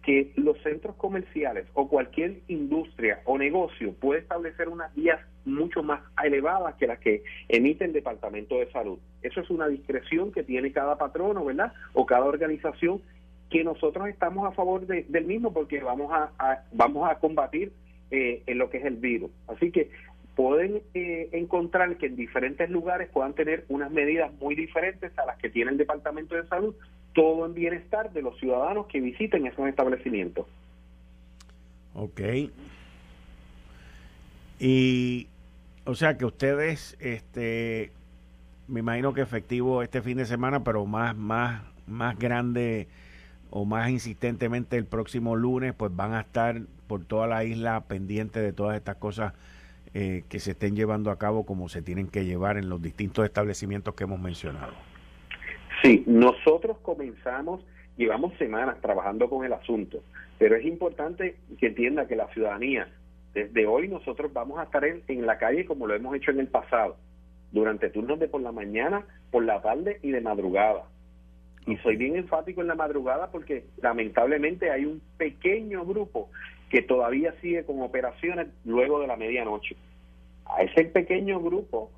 que 0.06 0.32
los 0.36 0.62
centros 0.62 0.96
comerciales 0.98 1.66
o 1.74 1.90
cualquier 1.90 2.42
industria 2.48 3.22
o 3.26 3.40
negocio 3.40 3.94
puede 3.94 4.20
establecer 4.22 4.70
unas 4.70 4.94
guías 4.94 5.20
mucho 5.46 5.82
más 5.82 6.02
elevadas 6.24 6.76
que 6.76 6.86
las 6.86 7.00
que 7.00 7.24
emite 7.50 7.86
el 7.86 7.94
Departamento 7.94 8.60
de 8.60 8.72
Salud. 8.72 9.00
Eso 9.24 9.42
es 9.42 9.50
una 9.50 9.68
discreción 9.68 10.32
que 10.32 10.44
tiene 10.44 10.72
cada 10.72 10.98
patrono, 11.00 11.44
¿verdad? 11.44 11.74
O 11.94 12.06
cada 12.06 12.26
organización 12.26 13.02
que 13.50 13.64
nosotros 13.64 14.08
estamos 14.08 14.48
a 14.48 14.52
favor 14.52 14.86
del 14.86 15.26
mismo 15.26 15.52
porque 15.52 15.80
vamos 15.82 16.12
a, 16.12 16.64
vamos 16.72 17.10
a 17.10 17.16
combatir 17.16 17.72
eh, 18.12 18.44
en 18.46 18.60
lo 18.60 18.70
que 18.70 18.78
es 18.78 18.86
el 18.86 18.98
virus. 18.98 19.32
Así 19.48 19.72
que 19.72 19.90
pueden 20.36 20.84
eh, 20.94 21.30
encontrar 21.32 21.98
que 21.98 22.08
en 22.08 22.16
diferentes 22.16 22.70
lugares 22.70 23.10
puedan 23.10 23.34
tener 23.34 23.66
unas 23.70 23.90
medidas 23.90 24.32
muy 24.40 24.54
diferentes 24.54 25.18
a 25.18 25.26
las 25.26 25.38
que 25.38 25.50
tiene 25.50 25.72
el 25.72 25.78
Departamento 25.78 26.36
de 26.36 26.48
Salud 26.48 26.76
todo 27.16 27.46
en 27.46 27.56
bienestar 27.56 28.14
de 28.14 28.22
los 28.22 28.38
ciudadanos 28.40 28.86
que 28.88 29.00
visiten 29.00 29.48
esos 29.48 29.68
establecimientos. 29.68 30.46
Ok. 31.96 32.22
Y, 34.60 35.28
o 35.86 35.96
sea 35.96 36.18
que 36.18 36.26
ustedes, 36.26 36.98
este, 37.00 37.92
me 38.68 38.82
imagino 38.82 39.14
que 39.14 39.22
efectivo 39.22 39.82
este 39.82 40.02
fin 40.02 40.18
de 40.18 40.26
semana, 40.26 40.64
pero 40.64 40.86
más, 40.86 41.16
más, 41.16 41.64
más 41.88 42.20
grande 42.20 42.88
o 43.50 43.64
más 43.64 43.90
insistentemente 43.90 44.78
el 44.78 44.86
próximo 44.86 45.38
lunes, 45.38 45.74
pues 45.74 45.96
van 45.96 46.14
a 46.14 46.22
estar 46.22 46.62
por 46.88 47.06
toda 47.06 47.28
la 47.28 47.46
isla 47.46 47.86
pendientes 47.86 48.44
de 48.44 48.52
todas 48.52 48.76
estas 48.76 48.98
cosas 48.98 49.34
eh, 49.94 50.24
que 50.28 50.40
se 50.40 50.52
estén 50.52 50.76
llevando 50.76 51.12
a 51.12 51.18
cabo 51.18 51.46
como 51.46 51.70
se 51.70 51.82
tienen 51.82 52.08
que 52.08 52.26
llevar 52.26 52.58
en 52.58 52.68
los 52.68 52.82
distintos 52.82 53.24
establecimientos 53.24 53.96
que 53.96 54.04
hemos 54.04 54.20
mencionado. 54.20 54.74
Sí, 55.82 56.04
nosotros 56.08 56.78
comenzamos, 56.80 57.66
llevamos 57.98 58.38
semanas 58.38 58.80
trabajando 58.82 59.30
con 59.30 59.46
el 59.46 59.54
asunto, 59.54 60.04
pero 60.38 60.56
es 60.56 60.66
importante 60.66 61.36
que 61.60 61.68
entienda 61.68 62.08
que 62.08 62.16
la 62.16 62.28
ciudadanía, 62.30 62.88
desde 63.34 63.68
hoy 63.68 63.88
nosotros 63.88 64.32
vamos 64.34 64.60
a 64.60 64.64
estar 64.64 64.86
en, 64.86 65.04
en 65.08 65.26
la 65.26 65.38
calle 65.38 65.66
como 65.66 65.88
lo 65.88 65.96
hemos 65.96 66.16
hecho 66.16 66.32
en 66.32 66.40
el 66.40 66.48
pasado, 66.48 66.98
durante 67.52 67.90
turnos 67.90 68.20
de 68.20 68.28
por 68.28 68.42
la 68.42 68.52
mañana, 68.52 69.06
por 69.32 69.46
la 69.46 69.62
tarde 69.62 70.00
y 70.02 70.12
de 70.12 70.22
madrugada. 70.22 70.84
Y 71.68 71.78
soy 71.78 71.96
bien 71.96 72.16
enfático 72.16 72.62
en 72.62 72.68
la 72.68 72.76
madrugada 72.76 73.32
porque 73.32 73.66
lamentablemente 73.82 74.70
hay 74.72 74.86
un 74.86 75.02
pequeño 75.18 75.86
grupo 75.86 76.30
que 76.70 76.82
todavía 76.82 77.34
sigue 77.42 77.64
con 77.64 77.82
operaciones 77.82 78.48
luego 78.66 79.00
de 79.00 79.08
la 79.08 79.16
medianoche. 79.16 79.76
A 80.46 80.62
ese 80.62 80.86
pequeño 80.86 81.40
grupo 81.42 81.92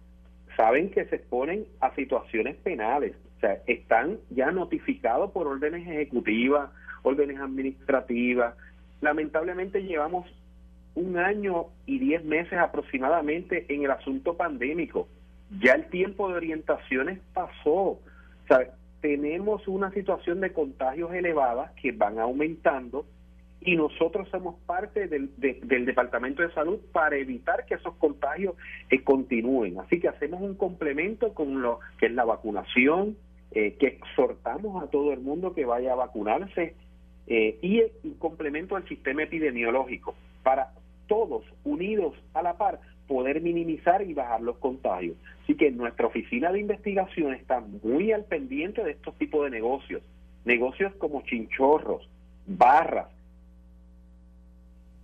saben 0.56 0.90
que 0.90 1.06
se 1.06 1.18
exponen 1.18 1.66
a 1.82 1.94
situaciones 1.96 2.56
penales, 2.58 3.14
o 3.38 3.40
sea, 3.40 3.62
están 3.68 4.18
ya 4.32 4.52
notificados 4.52 5.32
por 5.32 5.48
órdenes 5.48 5.88
ejecutivas, 5.88 6.72
órdenes 7.04 7.40
administrativas. 7.40 8.56
Lamentablemente 9.00 9.84
llevamos 9.84 10.26
un 10.96 11.18
año 11.18 11.68
y 11.86 12.00
diez 12.00 12.26
meses 12.26 12.58
aproximadamente 12.58 13.66
en 13.70 13.84
el 13.84 13.92
asunto 13.92 14.36
pandémico. 14.36 15.08
Ya 15.62 15.74
el 15.74 15.86
tiempo 15.90 16.30
de 16.30 16.36
orientaciones 16.36 17.20
pasó. 17.34 17.74
O 17.74 18.02
sea, 18.48 18.72
tenemos 19.02 19.68
una 19.68 19.92
situación 19.92 20.42
de 20.42 20.52
contagios 20.52 21.14
elevadas 21.14 21.72
que 21.80 21.92
van 21.92 22.18
aumentando 22.18 23.06
y 23.62 23.76
nosotros 23.76 24.28
somos 24.30 24.56
parte 24.66 25.08
del, 25.08 25.30
del 25.38 25.86
Departamento 25.86 26.42
de 26.42 26.52
Salud 26.54 26.80
para 26.92 27.18
evitar 27.18 27.66
que 27.66 27.76
esos 27.76 27.96
contagios 27.96 28.56
eh, 28.90 29.04
continúen. 29.04 29.80
Así 29.80 30.00
que 30.00 30.08
hacemos 30.08 30.42
un 30.42 30.56
complemento 30.56 31.34
con 31.34 31.62
lo 31.62 31.80
que 32.00 32.08
es 32.08 32.14
la 32.14 32.26
vacunación, 32.26 33.18
eh, 33.52 33.76
que 33.80 33.88
exhortamos 33.88 34.84
a 34.84 34.88
todo 34.88 35.14
el 35.14 35.20
mundo 35.20 35.54
que 35.54 35.66
vaya 35.66 35.94
a 35.94 35.96
vacunarse 35.96 36.76
eh, 37.28 37.58
y 37.62 37.82
un 38.04 38.16
complemento 38.16 38.76
al 38.76 38.88
sistema 38.88 39.24
epidemiológico 39.24 40.16
para 40.44 40.74
todos 41.08 41.44
unidos 41.64 42.14
a 42.34 42.42
la 42.42 42.58
par 42.58 42.80
poder 43.08 43.42
minimizar 43.42 44.02
y 44.02 44.14
bajar 44.14 44.42
los 44.42 44.58
contagios. 44.58 45.16
Así 45.44 45.56
que 45.56 45.72
nuestra 45.72 46.08
oficina 46.08 46.52
de 46.52 46.60
investigación 46.60 47.34
está 47.34 47.64
muy 47.84 48.12
al 48.12 48.26
pendiente 48.26 48.84
de 48.84 48.92
estos 48.92 49.16
tipos 49.18 49.46
de 49.46 49.50
negocios, 49.50 50.04
negocios 50.46 50.94
como 50.96 51.22
chinchorros, 51.22 52.08
barras, 52.46 53.08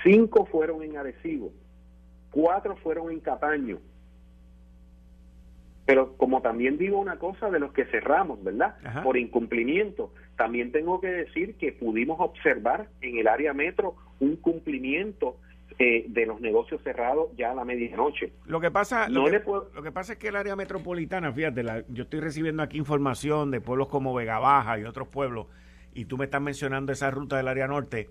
Cinco 0.03 0.47
fueron 0.47 0.83
en 0.83 0.97
Arecibo, 0.97 1.51
cuatro 2.31 2.77
fueron 2.77 3.11
en 3.11 3.21
Cataño, 3.21 3.79
pero 5.89 6.19
como 6.19 6.43
también 6.43 6.77
digo 6.77 7.01
una 7.01 7.17
cosa 7.17 7.49
de 7.49 7.59
los 7.59 7.73
que 7.73 7.87
cerramos, 7.87 8.45
¿verdad? 8.45 8.77
Por 9.03 9.17
incumplimiento, 9.17 10.13
también 10.37 10.71
tengo 10.71 11.01
que 11.01 11.07
decir 11.07 11.55
que 11.55 11.73
pudimos 11.73 12.21
observar 12.21 12.91
en 13.01 13.17
el 13.17 13.27
área 13.27 13.55
metro 13.55 13.97
un 14.21 14.37
cumplimiento 14.37 15.39
eh, 15.79 16.05
de 16.07 16.27
los 16.27 16.43
negocios 16.43 16.83
cerrados 16.83 17.31
ya 17.39 17.53
a 17.53 17.55
la 17.55 17.65
medianoche. 17.65 18.35
Lo 18.45 18.61
que 18.61 18.71
pasa, 18.71 19.09
lo, 19.09 19.25
que, 19.25 19.43
lo 19.75 19.83
que 19.83 19.91
pasa 19.91 20.13
es 20.13 20.19
que 20.19 20.29
el 20.29 20.37
área 20.37 20.55
metropolitana, 20.57 21.33
fíjate, 21.33 21.65
yo 21.89 22.03
estoy 22.03 22.21
recibiendo 22.21 22.63
aquí 22.63 22.77
información 22.77 23.51
de 23.51 23.63
pueblos 23.63 23.89
como 23.89 24.13
Vega 24.13 24.39
Baja 24.39 24.79
y 24.79 24.85
otros 24.85 25.09
pueblos, 25.09 25.47
y 25.95 26.05
tú 26.05 26.19
me 26.19 26.27
estás 26.27 26.43
mencionando 26.43 26.93
esa 26.93 27.11
ruta 27.11 27.39
del 27.39 27.49
área 27.49 27.67
norte. 27.67 28.11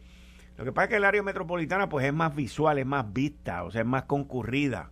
Lo 0.58 0.66
que 0.66 0.72
pasa 0.72 0.86
es 0.86 0.90
que 0.90 0.96
el 0.96 1.06
área 1.06 1.22
metropolitana 1.22 1.90
pues 1.90 2.08
es 2.08 2.14
más 2.14 2.36
visual, 2.36 2.80
es 2.80 2.88
más 2.88 3.14
vista, 3.14 3.66
o 3.66 3.70
sea, 3.70 3.82
es 3.82 3.88
más 3.88 4.06
concurrida. 4.06 4.90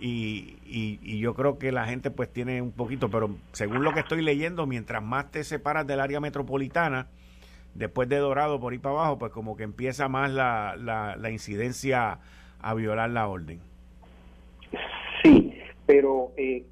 Y, 0.00 0.58
y, 0.64 1.18
yo 1.18 1.34
creo 1.34 1.58
que 1.58 1.72
la 1.72 1.86
gente 1.86 2.10
pues 2.10 2.32
tiene 2.32 2.62
un 2.62 2.70
poquito, 2.70 3.10
pero 3.10 3.36
según 3.52 3.82
lo 3.82 3.92
que 3.92 4.00
estoy 4.00 4.22
leyendo, 4.22 4.66
mientras 4.66 5.02
más 5.02 5.30
te 5.30 5.42
separas 5.42 5.86
del 5.86 6.00
área 6.00 6.20
metropolitana, 6.20 7.08
después 7.74 8.08
de 8.08 8.16
Dorado 8.16 8.60
por 8.60 8.74
ir 8.74 8.80
para 8.80 8.94
abajo, 8.94 9.18
pues 9.18 9.32
como 9.32 9.56
que 9.56 9.64
empieza 9.64 10.08
más 10.08 10.30
la, 10.30 10.76
la, 10.76 11.30
incidencia 11.30 12.18
a 12.60 12.74
violar 12.74 13.10
la 13.10 13.28
orden. 13.28 13.60
Sí, 15.22 15.52
pero 15.86 16.32
eh, 16.36 16.64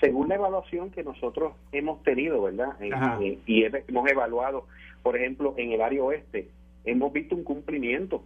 según 0.00 0.28
la 0.28 0.36
evaluación 0.36 0.90
que 0.90 1.02
nosotros 1.02 1.54
hemos 1.72 2.02
tenido, 2.02 2.42
¿verdad? 2.42 2.80
Eh, 2.80 2.90
eh, 3.22 3.38
y 3.46 3.64
hemos 3.64 4.10
evaluado, 4.10 4.66
por 5.02 5.16
ejemplo, 5.16 5.54
en 5.56 5.72
el 5.72 5.80
área 5.80 6.02
oeste, 6.02 6.48
hemos 6.84 7.12
visto 7.12 7.34
un 7.34 7.44
cumplimiento 7.44 8.22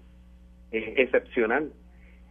excepcional 0.70 1.72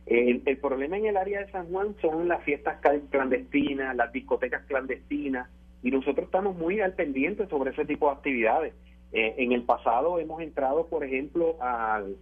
el, 0.06 0.58
problema 0.58 0.98
en 0.98 1.06
el 1.06 1.18
área 1.18 1.40
de 1.40 1.52
San 1.52 1.68
Juan 1.70 1.96
son 2.02 2.28
las 2.28 2.44
fiestas 2.44 2.80
clandestinas, 3.10 3.96
las 3.96 4.12
discotecas 4.12 4.64
clandestinas, 4.66 5.50
y 5.82 5.92
nosotros 5.92 6.26
estamos 6.26 6.56
muy 6.56 6.80
al 6.80 6.94
pendiente 6.94 7.48
sobre 7.48 7.72
ese 7.72 7.86
tipo 7.86 8.08
de 8.08 8.14
actividades. 8.14 8.74
Eh, 9.12 9.36
en 9.38 9.52
el 9.52 9.64
pasado 9.64 10.20
hemos 10.20 10.42
entrado, 10.42 10.88
por 10.88 11.04
ejemplo, 11.04 11.62
al, 11.62 12.16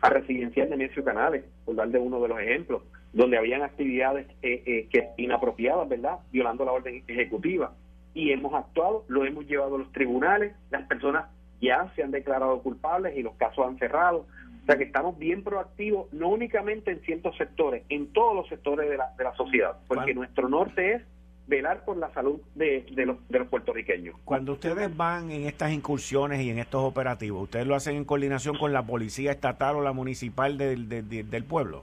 a 0.00 0.08
residencial 0.08 0.70
de 0.70 0.76
Necio 0.76 1.04
Canales, 1.04 1.44
por 1.64 1.76
dar 1.76 1.88
de 1.88 1.98
uno 1.98 2.20
de 2.20 2.28
los 2.28 2.40
ejemplos, 2.40 2.82
donde 3.12 3.38
habían 3.38 3.62
actividades 3.62 4.26
eh, 4.42 4.62
eh, 4.66 4.88
que 4.90 5.10
inapropiadas, 5.16 5.88
¿verdad? 5.88 6.18
Violando 6.32 6.64
la 6.64 6.72
orden 6.72 7.04
ejecutiva. 7.06 7.72
Y 8.14 8.30
hemos 8.30 8.54
actuado, 8.54 9.04
lo 9.08 9.24
hemos 9.24 9.46
llevado 9.46 9.76
a 9.76 9.78
los 9.78 9.92
tribunales, 9.92 10.54
las 10.70 10.86
personas 10.86 11.26
ya 11.60 11.92
se 11.94 12.02
han 12.02 12.10
declarado 12.10 12.62
culpables 12.62 13.16
y 13.16 13.22
los 13.22 13.34
casos 13.36 13.66
han 13.66 13.78
cerrado. 13.78 14.26
O 14.62 14.66
sea 14.66 14.76
que 14.76 14.84
estamos 14.84 15.18
bien 15.18 15.42
proactivos, 15.42 16.12
no 16.12 16.28
únicamente 16.28 16.92
en 16.92 17.00
ciertos 17.00 17.36
sectores, 17.36 17.82
en 17.88 18.12
todos 18.12 18.34
los 18.34 18.48
sectores 18.48 18.88
de 18.88 18.96
la, 18.96 19.12
de 19.18 19.24
la 19.24 19.34
sociedad, 19.34 19.76
porque 19.88 20.14
nuestro 20.14 20.48
norte 20.48 20.94
es 20.94 21.02
velar 21.48 21.84
por 21.84 21.96
la 21.96 22.12
salud 22.14 22.40
de, 22.54 22.84
los, 23.04 23.16
de 23.28 23.38
los 23.40 23.48
puertorriqueños. 23.48 24.14
Cuando 24.24 24.52
ustedes 24.52 24.96
van 24.96 25.32
en 25.32 25.46
estas 25.46 25.72
incursiones 25.72 26.40
y 26.40 26.50
en 26.50 26.58
estos 26.60 26.82
operativos, 26.84 27.42
¿ustedes 27.42 27.66
lo 27.66 27.74
hacen 27.74 27.96
en 27.96 28.04
coordinación 28.04 28.56
con 28.56 28.72
la 28.72 28.84
policía 28.86 29.32
estatal 29.32 29.74
o 29.76 29.82
la 29.82 29.92
municipal 29.92 30.56
del, 30.56 30.88
del 30.88 31.44
pueblo? 31.44 31.82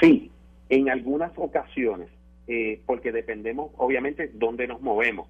Sí, 0.00 0.30
en 0.68 0.90
algunas 0.90 1.32
ocasiones. 1.36 2.10
eh, 2.48 2.80
porque 2.86 3.12
dependemos, 3.12 3.70
obviamente, 3.76 4.30
dónde 4.34 4.66
nos 4.66 4.80
movemos. 4.80 5.28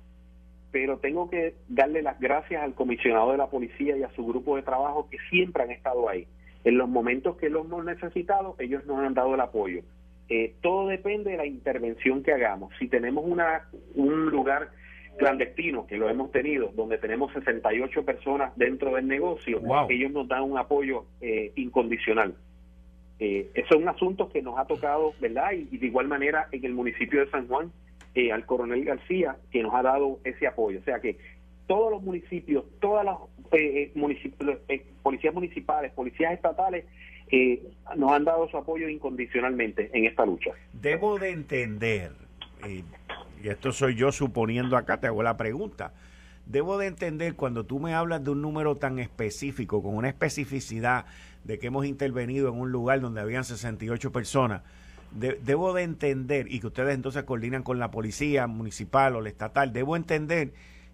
Pero 0.71 0.99
tengo 0.99 1.31
que 1.31 1.55
darle 1.69 2.03
las 2.03 2.21
gracias 2.21 2.63
al 2.63 2.75
comisionado 2.75 3.33
de 3.33 3.39
la 3.39 3.49
policía 3.49 3.97
y 3.97 4.03
a 4.03 4.11
su 4.11 4.27
grupo 4.27 4.57
de 4.57 4.63
trabajo 4.63 5.09
que 5.11 5.19
siempre 5.31 5.63
han 5.63 5.71
estado 5.71 6.09
ahí. 6.09 6.27
En 6.65 6.77
los 6.77 6.89
momentos 6.89 7.37
que 7.37 7.49
lo 7.49 7.61
hemos 7.61 7.85
necesitado, 7.85 8.57
ellos 8.59 8.85
nos 8.87 8.99
han 8.99 9.15
dado 9.15 9.35
el 9.35 9.41
apoyo. 9.41 9.83
Eh, 10.29 10.55
todo 10.61 10.89
depende 10.89 11.31
de 11.31 11.37
la 11.39 11.47
intervención 11.47 12.23
que 12.23 12.33
hagamos. 12.33 12.75
Si 12.79 12.89
tenemos 12.89 13.25
una, 13.27 13.69
un 13.95 14.27
lugar 14.27 14.71
clandestino, 15.19 15.87
que 15.87 15.97
lo 15.97 16.09
hemos 16.09 16.31
tenido, 16.31 16.71
donde 16.75 16.99
tenemos 16.99 17.33
68 17.33 18.05
personas 18.05 18.53
dentro 18.57 18.95
del 18.95 19.07
negocio, 19.07 19.61
ellos 19.89 20.13
nos 20.13 20.29
dan 20.29 20.43
un 20.43 20.59
apoyo 20.59 21.05
eh, 21.21 21.53
incondicional. 21.57 22.35
Eh, 23.19 23.51
son 23.69 23.89
asuntos 23.89 24.31
que 24.31 24.43
nos 24.43 24.59
ha 24.59 24.67
tocado, 24.67 25.13
¿verdad? 25.21 25.53
Y, 25.53 25.77
de 25.77 25.87
igual 25.87 26.07
manera 26.07 26.49
en 26.53 26.65
el 26.65 26.73
municipio 26.73 27.21
de 27.21 27.31
San 27.31 27.49
Juan, 27.49 27.73
eh, 28.19 28.33
al 28.33 28.45
coronel 28.47 28.85
García, 28.85 29.37
que 29.53 29.63
nos 29.63 29.73
ha 29.73 29.81
dado 29.81 30.19
ese 30.25 30.49
apoyo. 30.49 30.81
O 30.81 30.83
sea 30.83 30.99
que 30.99 31.19
todos 31.69 31.89
los 31.93 32.03
municipios, 32.03 32.65
todas 32.81 33.05
las 33.05 33.17
eh, 33.53 33.93
eh, 33.95 34.87
policías 35.05 35.33
municipales, 35.33 35.93
policías 35.93 36.33
estatales, 36.33 36.85
nos 37.97 38.11
han 38.11 38.25
dado 38.25 38.49
su 38.49 38.57
apoyo 38.57 38.89
incondicionalmente 38.89 39.89
en 39.93 40.07
esta 40.07 40.27
lucha. 40.27 40.51
Debo 40.73 41.21
de 41.21 41.31
entender, 41.31 42.11
y 42.67 42.83
esto 43.49 43.71
soy 43.71 43.95
yo 43.95 44.11
suponiendo 44.11 44.77
acá, 44.77 44.99
te 44.99 45.07
hago 45.07 45.23
la 45.23 45.37
pregunta. 45.37 45.93
Debo 46.45 46.77
de 46.77 46.89
entender 46.89 47.37
cuando 47.37 47.67
tú 47.67 47.79
me 47.79 47.95
hablas 47.95 48.25
de 48.25 48.31
un 48.31 48.43
número 48.43 48.79
tan 48.79 48.99
específico, 48.99 49.81
con 49.81 49.95
una 49.95 50.09
especificidad 50.09 51.07
de 51.45 51.61
que 51.61 51.69
hemos 51.69 51.87
intervenido 51.87 52.49
en 52.49 52.59
un 52.59 52.73
lugar 52.73 53.01
donde 53.01 53.21
habían 53.21 53.45
68 53.45 54.11
personas, 54.11 54.63
debo 55.13 55.73
de 55.73 55.83
entender, 55.83 56.47
y 56.51 56.61
que 56.61 56.67
ustedes 56.69 56.95
entonces 56.95 57.25
coordinan 57.25 57.63
con 57.63 57.79
la 57.79 57.91
policía 57.91 58.47
municipal 58.47 59.17
o 59.17 59.21
la 59.21 59.29
estatal, 59.29 59.73
debo 59.73 59.97
entender 59.97 60.53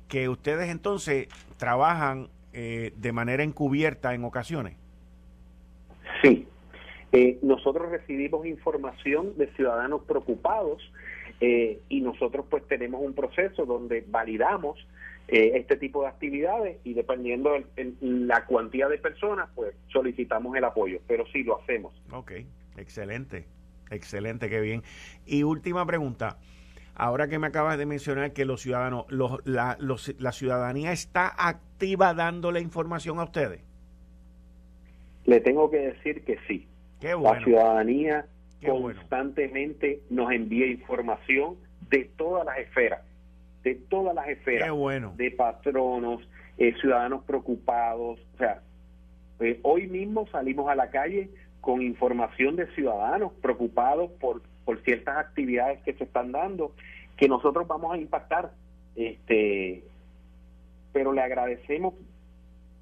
que 0.09 0.29
ustedes 0.29 0.71
entonces 0.71 1.29
trabajan 1.57 2.29
eh, 2.53 2.93
de 2.97 3.13
manera 3.13 3.43
encubierta 3.43 4.15
en 4.15 4.25
ocasiones. 4.25 4.77
Sí, 6.23 6.47
eh, 7.13 7.39
nosotros 7.43 7.91
recibimos 7.91 8.47
información 8.47 9.37
de 9.37 9.47
ciudadanos 9.55 10.03
preocupados 10.03 10.83
eh, 11.41 11.81
y 11.89 12.01
nosotros 12.01 12.47
pues 12.49 12.67
tenemos 12.67 13.03
un 13.03 13.15
proceso 13.15 13.65
donde 13.67 14.05
validamos 14.09 14.79
eh, 15.29 15.53
este 15.55 15.77
tipo 15.77 16.03
de 16.03 16.09
actividades 16.09 16.79
y 16.85 16.95
dependiendo 16.95 17.53
de 17.53 17.95
la 18.01 18.45
cuantía 18.47 18.89
de 18.89 18.99
personas, 18.99 19.49
pues 19.55 19.75
solicitamos 19.93 20.57
el 20.57 20.65
apoyo, 20.65 20.99
pero 21.07 21.25
sí 21.33 21.45
lo 21.45 21.61
hacemos. 21.61 21.95
Ok, 22.13 22.33
excelente, 22.77 23.47
excelente, 23.95 24.49
qué 24.49 24.61
bien. 24.61 24.83
Y 25.27 25.43
última 25.43 25.87
pregunta, 25.87 26.39
ahora 26.95 27.29
que 27.29 27.39
me 27.39 27.47
acabas 27.47 27.79
de 27.79 27.87
mencionar 27.87 28.33
que 28.33 28.45
los 28.45 28.63
ciudadanos, 28.63 29.07
los, 29.09 29.41
la, 29.45 29.77
la 29.79 30.33
ciudadanía 30.33 30.93
está 30.93 31.33
activa 31.37 32.15
dándole 32.15 32.61
información 32.61 33.19
a 33.19 33.25
ustedes. 33.25 33.63
Le 35.25 35.41
tengo 35.41 35.71
que 35.71 35.79
decir 35.79 36.25
que 36.25 36.39
sí. 36.47 36.67
Qué 37.01 37.15
bueno. 37.15 37.39
La 37.39 37.45
ciudadanía 37.45 38.27
constantemente 38.65 40.01
nos 40.11 40.33
envía 40.33 40.67
información 40.67 41.57
de 41.91 42.11
todas 42.17 42.47
las 42.47 42.59
esferas 42.59 43.01
de 43.65 43.75
todas 43.75 44.15
las 44.15 44.29
esferas, 44.29 44.71
de 45.17 45.31
patronos, 45.31 46.21
eh, 46.59 46.75
ciudadanos 46.81 47.25
preocupados. 47.25 48.21
O 48.35 48.39
sea, 48.39 48.61
eh, 49.41 49.59
hoy 49.63 49.87
mismo 49.89 50.29
salimos 50.29 50.71
a 50.71 50.75
la 50.77 50.91
calle 50.91 51.31
con 51.65 51.81
información 51.81 52.57
de 52.57 52.67
ciudadanos 52.75 53.33
preocupados 53.41 54.11
por, 54.21 54.43
por 54.67 54.83
ciertas 54.83 55.17
actividades 55.17 55.83
que 55.83 55.95
se 55.95 56.05
están 56.05 56.31
dando, 56.31 56.73
que 57.17 57.27
nosotros 57.27 57.67
vamos 57.67 57.95
a 57.95 57.97
impactar. 57.97 58.53
Este, 58.95 59.83
pero 60.93 61.15
le 61.15 61.23
agradecemos 61.23 61.95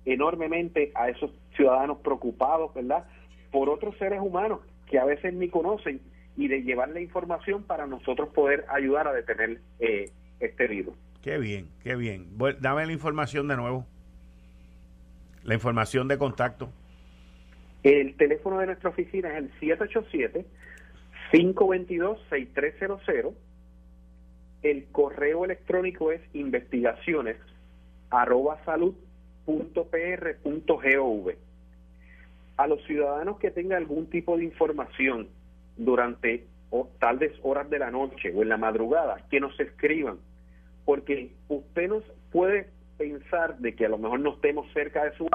enormemente 0.04 0.90
a 0.96 1.08
esos 1.08 1.30
ciudadanos 1.54 1.98
preocupados, 1.98 2.74
¿verdad? 2.74 3.04
Por 3.52 3.70
otros 3.70 3.96
seres 3.98 4.20
humanos 4.20 4.58
que 4.90 4.98
a 4.98 5.04
veces 5.04 5.32
ni 5.32 5.48
conocen 5.48 6.00
y 6.36 6.48
de 6.48 6.62
llevar 6.62 6.88
la 6.88 7.00
información 7.00 7.62
para 7.62 7.86
nosotros 7.86 8.30
poder 8.30 8.64
ayudar 8.68 9.06
a 9.06 9.12
detener 9.12 9.60
eh, 9.78 10.10
este 10.40 10.66
virus. 10.66 10.96
Qué 11.22 11.38
bien, 11.38 11.68
qué 11.84 11.94
bien. 11.94 12.36
dame 12.58 12.84
la 12.84 12.92
información 12.92 13.46
de 13.46 13.56
nuevo. 13.56 13.86
La 15.44 15.54
información 15.54 16.08
de 16.08 16.18
contacto. 16.18 16.68
El 17.82 18.16
teléfono 18.16 18.58
de 18.58 18.66
nuestra 18.66 18.90
oficina 18.90 19.30
es 19.30 19.38
el 19.38 19.50
787-522-6300. 21.32 23.34
El 24.62 24.84
correo 24.92 25.44
electrónico 25.44 26.12
es 26.12 26.20
investigaciones 26.34 27.36
arroba 28.10 28.62
salud 28.64 28.94
A 32.56 32.68
los 32.68 32.80
ciudadanos 32.84 33.38
que 33.38 33.50
tengan 33.50 33.78
algún 33.78 34.08
tipo 34.08 34.36
de 34.36 34.44
información 34.44 35.28
durante 35.76 36.46
o, 36.70 36.88
tal 37.00 37.18
vez 37.18 37.32
horas 37.42 37.68
de 37.68 37.80
la 37.80 37.90
noche 37.90 38.32
o 38.34 38.42
en 38.42 38.48
la 38.48 38.56
madrugada, 38.56 39.26
que 39.30 39.40
nos 39.40 39.58
escriban 39.58 40.18
porque 40.84 41.32
usted 41.48 41.88
nos 41.88 42.04
puede 42.30 42.68
pensar 42.98 43.58
de 43.58 43.74
que 43.74 43.86
a 43.86 43.88
lo 43.88 43.98
mejor 43.98 44.20
no 44.20 44.34
estemos 44.34 44.72
cerca 44.72 45.04
de 45.04 45.16
su 45.16 45.28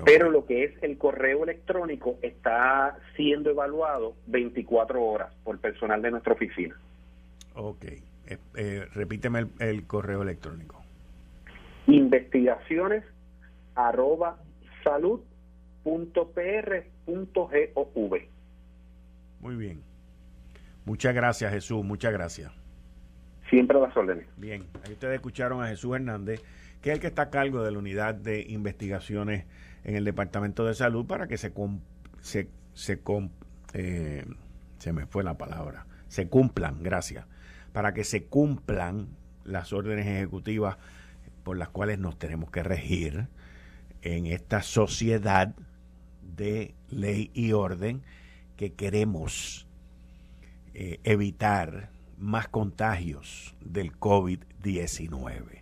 Pero 0.04 0.30
lo 0.30 0.46
que 0.46 0.66
es 0.66 0.84
el 0.84 0.98
correo 0.98 1.44
electrónico 1.44 2.18
está 2.22 2.98
siendo 3.16 3.52
evaluado 3.52 4.16
24 4.28 5.02
horas 5.02 5.34
por 5.44 5.60
personal 5.60 6.02
de 6.02 6.12
nuestra 6.12 6.34
oficina. 6.34 6.76
Ok. 7.54 7.86
Eh, 7.86 8.38
eh, 8.56 8.86
repíteme 8.94 9.48
el 9.60 9.86
correo 9.86 10.24
electrónico 10.24 10.86
investigaciones 11.88 13.04
arroba 13.76 14.38
salud 14.84 15.22
punto 15.84 16.32
Muy 19.40 19.56
bien. 19.56 19.84
Muchas 20.86 21.14
gracias, 21.14 21.52
Jesús. 21.52 21.84
Muchas 21.84 22.14
gracias. 22.14 22.52
Siempre 23.50 23.80
las 23.80 23.96
órdenes. 23.96 24.28
Bien, 24.38 24.66
ahí 24.86 24.94
ustedes 24.94 25.16
escucharon 25.16 25.64
a 25.64 25.68
Jesús 25.68 25.96
Hernández, 25.96 26.42
que 26.82 26.90
es 26.90 26.96
el 26.96 27.02
que 27.02 27.08
está 27.08 27.24
a 27.24 27.30
cargo 27.30 27.64
de 27.64 27.72
la 27.72 27.80
unidad 27.80 28.16
de 28.16 28.42
investigaciones 28.42 29.46
en 29.84 29.96
el 29.96 30.04
Departamento 30.04 30.66
de 30.66 30.74
Salud 30.74 31.06
para 31.06 31.28
que 31.28 31.38
se 31.38 31.52
se 32.22 32.50
se, 32.74 33.02
eh, 33.74 34.26
se 34.78 34.94
me 34.94 35.06
fue 35.08 35.24
la 35.24 35.38
palabra, 35.38 35.88
se 36.08 36.28
cumplan, 36.28 36.84
gracias, 36.84 37.26
para 37.74 37.94
que 37.94 38.04
se 38.04 38.26
cumplan 38.26 39.08
las 39.44 39.74
órdenes 39.74 40.08
ejecutivas 40.08 40.78
por 41.44 41.58
las 41.58 41.70
cuales 41.70 42.00
nos 42.00 42.18
tenemos 42.18 42.52
que 42.52 42.64
regir 42.64 43.28
en 44.02 44.26
esta 44.26 44.62
sociedad 44.62 45.56
de 46.22 46.76
ley 46.90 47.32
y 47.34 47.54
orden 47.54 48.02
que 48.58 48.74
queremos 48.74 49.65
eh, 50.78 51.00
evitar 51.06 51.90
más 52.18 52.50
contagios 52.50 53.56
del 53.62 53.98
COVID-19. 53.98 55.62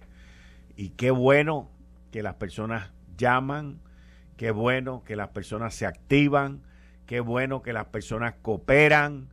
Y 0.75 0.89
qué 0.89 1.11
bueno 1.11 1.69
que 2.11 2.23
las 2.23 2.33
personas 2.35 2.91
llaman, 3.15 3.79
qué 4.37 4.49
bueno 4.49 5.03
que 5.03 5.15
las 5.15 5.29
personas 5.29 5.75
se 5.75 5.85
activan, 5.85 6.63
qué 7.05 7.19
bueno 7.19 7.61
que 7.61 7.73
las 7.73 7.85
personas 7.85 8.33
cooperan, 8.41 9.29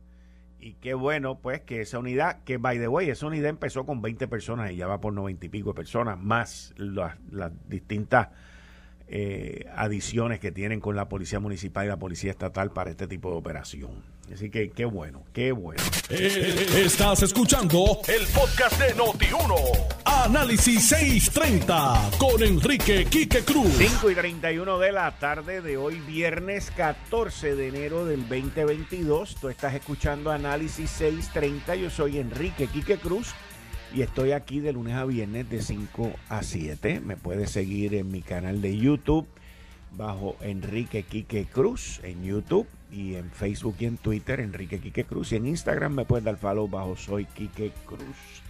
y 0.59 0.73
qué 0.73 0.93
bueno, 0.93 1.39
pues, 1.39 1.61
que 1.61 1.81
esa 1.81 1.97
unidad, 1.97 2.43
que 2.43 2.57
by 2.57 2.77
the 2.77 2.87
way, 2.87 3.09
esa 3.09 3.25
unidad 3.25 3.49
empezó 3.49 3.83
con 3.83 4.03
20 4.03 4.27
personas 4.27 4.71
y 4.71 4.75
ya 4.75 4.85
va 4.85 5.01
por 5.01 5.13
90 5.13 5.47
y 5.47 5.49
pico 5.49 5.69
de 5.69 5.73
personas, 5.73 6.19
más 6.19 6.75
las, 6.77 7.17
distintas 7.67 8.29
eh, 9.07 9.65
adiciones 9.75 10.39
que 10.39 10.51
tienen 10.51 10.79
con 10.79 10.95
la 10.95 11.09
Policía 11.09 11.39
Municipal 11.39 11.85
y 11.85 11.89
la 11.89 11.97
Policía 11.97 12.29
Estatal 12.29 12.71
para 12.71 12.91
este 12.91 13.07
tipo 13.07 13.31
de 13.31 13.37
operación. 13.37 14.20
Así 14.33 14.49
que 14.49 14.69
qué 14.69 14.85
bueno, 14.85 15.23
qué 15.33 15.51
bueno. 15.51 15.81
Eh, 16.09 16.67
estás 16.85 17.23
escuchando 17.23 17.99
el 18.07 18.25
podcast 18.27 18.79
de 18.79 18.95
Noti1. 18.95 19.55
Análisis 20.05 20.87
630 20.87 22.11
con 22.17 22.41
Enrique 22.41 23.05
Quique 23.05 23.43
Cruz. 23.43 23.73
5 23.77 24.11
y 24.11 24.15
31 24.15 24.79
de 24.79 24.91
la 24.91 25.17
tarde 25.19 25.61
de 25.61 25.77
hoy, 25.77 25.99
viernes 25.99 26.71
14 26.71 27.55
de 27.55 27.67
enero 27.67 28.05
del 28.05 28.21
2022. 28.21 29.35
Tú 29.35 29.49
estás 29.49 29.73
escuchando 29.73 30.31
Análisis 30.31 30.89
630. 30.91 31.75
Yo 31.75 31.89
soy 31.89 32.19
Enrique 32.19 32.67
Quique 32.67 32.97
Cruz 32.97 33.33
y 33.93 34.01
estoy 34.01 34.31
aquí 34.31 34.59
de 34.59 34.73
lunes 34.73 34.95
a 34.95 35.05
viernes 35.05 35.49
de 35.49 35.61
5 35.61 36.11
a 36.29 36.43
7. 36.43 37.01
Me 37.01 37.17
puedes 37.17 37.51
seguir 37.51 37.95
en 37.95 38.09
mi 38.11 38.21
canal 38.21 38.61
de 38.61 38.77
YouTube 38.77 39.27
bajo 39.91 40.37
Enrique 40.41 41.03
Quique 41.03 41.45
Cruz 41.45 41.99
en 42.03 42.23
YouTube 42.23 42.67
y 42.91 43.15
en 43.15 43.31
Facebook 43.31 43.75
y 43.79 43.85
en 43.85 43.97
Twitter 43.97 44.39
Enrique 44.39 44.79
Quique 44.79 45.05
Cruz 45.05 45.31
y 45.31 45.37
en 45.37 45.47
Instagram 45.47 45.93
me 45.93 46.05
puedes 46.05 46.25
dar 46.25 46.37
follow 46.37 46.67
bajo 46.67 46.95
Soy 46.95 47.25
Quique 47.25 47.71
Cruz. 47.85 48.43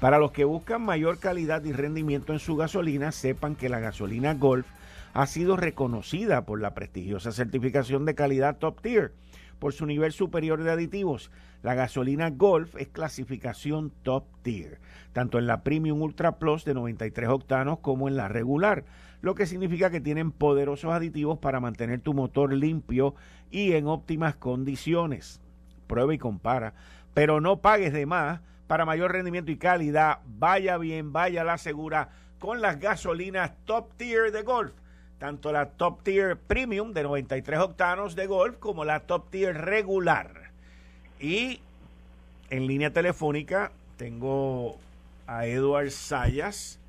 Para 0.00 0.18
los 0.18 0.32
que 0.32 0.44
buscan 0.44 0.82
mayor 0.82 1.18
calidad 1.18 1.62
y 1.64 1.72
rendimiento 1.72 2.32
en 2.32 2.40
su 2.40 2.56
gasolina, 2.56 3.12
sepan 3.12 3.54
que 3.54 3.68
la 3.68 3.78
gasolina 3.78 4.34
Golf 4.34 4.66
ha 5.14 5.26
sido 5.26 5.56
reconocida 5.56 6.44
por 6.44 6.60
la 6.60 6.74
prestigiosa 6.74 7.32
certificación 7.32 8.04
de 8.04 8.14
calidad 8.14 8.58
Top 8.58 8.80
Tier 8.80 9.12
por 9.58 9.72
su 9.72 9.86
nivel 9.86 10.12
superior 10.12 10.64
de 10.64 10.72
aditivos. 10.72 11.30
La 11.62 11.74
gasolina 11.74 12.30
Golf 12.30 12.74
es 12.76 12.88
clasificación 12.88 13.92
Top 14.02 14.24
Tier, 14.42 14.80
tanto 15.12 15.38
en 15.38 15.46
la 15.46 15.62
Premium 15.62 16.02
Ultra 16.02 16.38
Plus 16.40 16.64
de 16.64 16.74
93 16.74 17.28
octanos 17.28 17.78
como 17.78 18.08
en 18.08 18.16
la 18.16 18.26
regular, 18.26 18.84
lo 19.22 19.34
que 19.34 19.46
significa 19.46 19.90
que 19.90 20.00
tienen 20.00 20.32
poderosos 20.32 20.92
aditivos 20.92 21.38
para 21.38 21.60
mantener 21.60 22.00
tu 22.00 22.12
motor 22.12 22.52
limpio 22.52 23.14
y 23.50 23.72
en 23.72 23.86
óptimas 23.86 24.34
condiciones. 24.36 25.40
Prueba 25.86 26.12
y 26.12 26.18
compara, 26.18 26.74
pero 27.14 27.40
no 27.40 27.60
pagues 27.60 27.92
de 27.92 28.04
más 28.04 28.40
para 28.66 28.84
mayor 28.84 29.12
rendimiento 29.12 29.52
y 29.52 29.56
calidad, 29.56 30.18
vaya 30.26 30.76
bien, 30.76 31.12
vaya 31.12 31.44
la 31.44 31.58
segura 31.58 32.08
con 32.38 32.60
las 32.60 32.80
gasolinas 32.80 33.52
top 33.64 33.92
tier 33.96 34.32
de 34.32 34.42
Golf. 34.42 34.72
Tanto 35.18 35.52
la 35.52 35.66
top 35.70 36.02
tier 36.02 36.36
premium 36.36 36.92
de 36.92 37.04
93 37.04 37.60
octanos 37.60 38.16
de 38.16 38.26
Golf 38.26 38.56
como 38.58 38.84
la 38.84 39.00
top 39.00 39.30
tier 39.30 39.56
regular. 39.56 40.50
Y 41.20 41.60
en 42.50 42.66
línea 42.66 42.92
telefónica 42.92 43.70
tengo 43.96 44.78
a 45.28 45.46
Edward 45.46 45.92
Sayas 45.92 46.80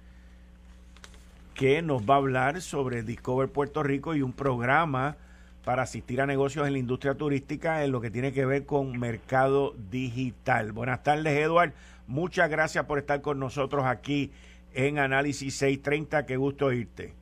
que 1.54 1.82
nos 1.82 2.04
va 2.10 2.16
a 2.16 2.18
hablar 2.18 2.62
sobre 2.62 3.04
Discover 3.04 3.50
Puerto 3.50 3.84
Rico 3.84 4.16
y 4.16 4.22
un 4.22 4.34
programa 4.34 5.18
para 5.63 5.84
asistir 5.84 6.20
a 6.22 6.26
negocios 6.26 6.68
en 6.68 6.74
la 6.74 6.80
industria 6.80 7.16
turística 7.16 7.84
en 7.84 7.92
lo 7.92 8.02
que 8.02 8.10
tiene 8.12 8.34
que 8.34 8.46
ver 8.46 8.66
con 8.66 9.00
mercado 9.00 9.74
digital. 9.89 10.72
Buenas 10.72 11.04
tardes, 11.04 11.38
Eduard. 11.38 11.74
Muchas 12.08 12.50
gracias 12.50 12.86
por 12.86 13.00
estar 13.00 13.22
con 13.22 13.39
nosotros 13.39 13.86
aquí 13.86 14.32
en 14.74 15.00
Análisis 15.00 15.56
630. 15.58 16.26
Qué 16.26 16.38
gusto 16.38 16.66
oírte. 16.66 17.13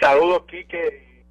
Saludos, 0.00 0.44
Quique. 0.46 1.24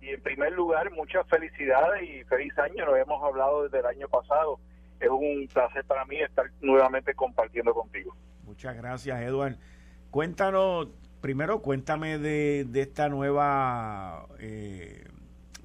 Y 0.00 0.08
en 0.08 0.20
primer 0.20 0.52
lugar, 0.52 0.90
muchas 0.92 1.26
felicidades 1.28 2.02
y 2.02 2.24
feliz 2.24 2.58
año. 2.58 2.84
Nos 2.86 2.98
hemos 2.98 3.22
hablado 3.22 3.64
desde 3.64 3.78
el 3.78 3.86
año 3.86 4.08
pasado. 4.08 4.58
Es 4.98 5.08
un 5.08 5.48
placer 5.52 5.84
para 5.84 6.04
mí 6.06 6.16
estar 6.16 6.46
nuevamente 6.60 7.14
compartiendo 7.14 7.72
contigo. 7.72 8.14
Muchas 8.44 8.76
gracias, 8.76 9.20
Eduard. 9.20 9.56
Cuéntanos, 10.10 10.88
primero 11.22 11.62
cuéntame 11.62 12.18
de, 12.18 12.66
de 12.68 12.82
esta 12.82 13.08
nueva 13.08 14.26
eh, 14.38 15.06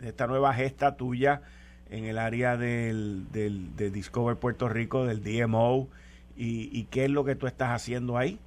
esta 0.01 0.27
nueva 0.27 0.53
gesta 0.53 0.95
tuya 0.95 1.41
en 1.89 2.05
el 2.05 2.17
área 2.17 2.55
del, 2.55 3.29
del, 3.31 3.75
de 3.75 3.89
Discover 3.89 4.37
Puerto 4.37 4.69
Rico, 4.69 5.05
del 5.05 5.23
DMO, 5.23 5.87
y, 6.35 6.83
qué 6.91 7.05
es 7.05 7.09
lo 7.09 7.25
que 7.25 7.35
tú 7.35 7.47
estás 7.47 7.69
haciendo 7.69 8.17
ahí. 8.17 8.39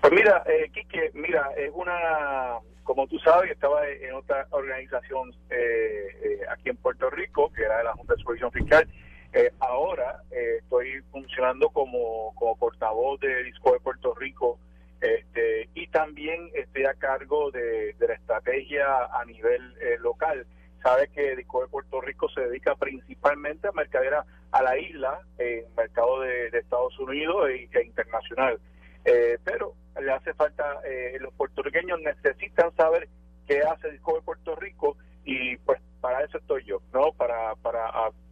Pues 0.00 0.12
mira, 0.12 0.42
eh, 0.46 0.70
Quique, 0.72 1.10
mira, 1.12 1.50
es 1.56 1.70
una, 1.74 2.58
como 2.82 3.06
tú 3.06 3.18
sabes, 3.18 3.50
estaba 3.50 3.86
en 3.86 4.14
otra 4.14 4.46
organización 4.50 5.34
eh, 5.50 6.06
eh, 6.22 6.40
aquí 6.50 6.70
en 6.70 6.76
Puerto 6.76 7.10
Rico, 7.10 7.52
que 7.52 7.62
era 7.62 7.78
de 7.78 7.84
la 7.84 7.92
Junta 7.92 8.14
de 8.14 8.20
Supervisión 8.20 8.52
Fiscal. 8.52 8.88
Eh, 9.34 9.50
ahora 9.60 10.22
estoy 10.30 11.02
funcionando 11.10 11.68
como, 11.70 12.34
como 12.34 12.56
portavoz 12.56 13.20
de 13.20 13.44
Discover 13.44 13.80
Puerto 13.80 14.14
Rico 14.14 14.58
este, 15.02 15.68
y 15.74 15.88
también 15.88 16.48
estoy 16.54 16.84
a 16.84 16.94
cargo 16.94 17.50
de, 17.50 17.94
la 17.98 18.14
estrategia 18.14 18.86
a 19.12 19.24
nivel 19.24 19.74
eh, 19.80 19.98
local. 19.98 20.46
Sabe 20.80 21.08
que 21.08 21.34
Discover 21.34 21.68
Puerto 21.68 22.00
Rico 22.00 22.28
se 22.28 22.42
dedica 22.42 22.76
principalmente 22.76 23.66
a 23.66 23.72
mercadera 23.72 24.24
a 24.52 24.62
la 24.62 24.78
isla, 24.78 25.20
en 25.38 25.64
mercado 25.76 26.20
de, 26.20 26.46
Estados 26.56 26.96
Unidos 27.00 27.48
e, 27.50 27.68
e 27.72 27.84
internacional. 27.84 28.60
Eh, 29.04 29.38
pero 29.42 29.74
le 30.00 30.12
hace 30.12 30.34
falta, 30.34 30.80
eh, 30.84 31.18
los 31.20 31.34
puertorriqueños 31.34 32.00
necesitan 32.00 32.72
saber 32.76 33.08
qué 33.48 33.60
hace 33.60 33.90
Discover 33.90 34.22
Puerto 34.22 34.54
Rico 34.54 34.96
y 35.24 35.56
pues 35.58 35.80
para 36.00 36.22
eso 36.24 36.38
estoy 36.38 36.64
yo, 36.64 36.80
¿no? 36.92 37.12
Para 37.12 37.54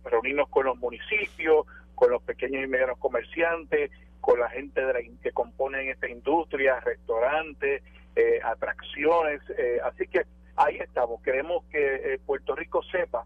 reunirnos 0.04 0.48
con 0.48 0.66
los 0.66 0.78
municipios, 0.78 1.66
con 1.96 2.12
los 2.12 2.22
pequeños 2.22 2.64
y 2.64 2.68
medianos 2.68 2.98
comerciantes, 2.98 3.90
con 4.30 4.38
la 4.38 4.48
gente 4.50 4.80
de 4.80 4.92
la, 4.92 5.00
que 5.20 5.32
componen 5.32 5.88
esta 5.88 6.08
industria, 6.08 6.78
restaurantes, 6.78 7.82
eh, 8.14 8.40
atracciones. 8.44 9.40
Eh, 9.58 9.80
así 9.82 10.06
que 10.06 10.22
ahí 10.54 10.76
estamos. 10.76 11.20
Queremos 11.22 11.64
que 11.64 12.14
eh, 12.14 12.20
Puerto 12.24 12.54
Rico 12.54 12.80
sepa 12.92 13.24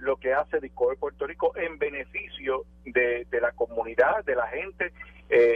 lo 0.00 0.16
que 0.16 0.32
hace 0.32 0.58
Discover 0.60 0.96
Puerto 0.96 1.26
Rico 1.26 1.54
en 1.56 1.78
beneficio 1.78 2.64
de, 2.84 3.26
la 3.30 3.52
comunidad, 3.52 4.24
de 4.24 4.34
la 4.34 4.46
gente. 4.46 4.90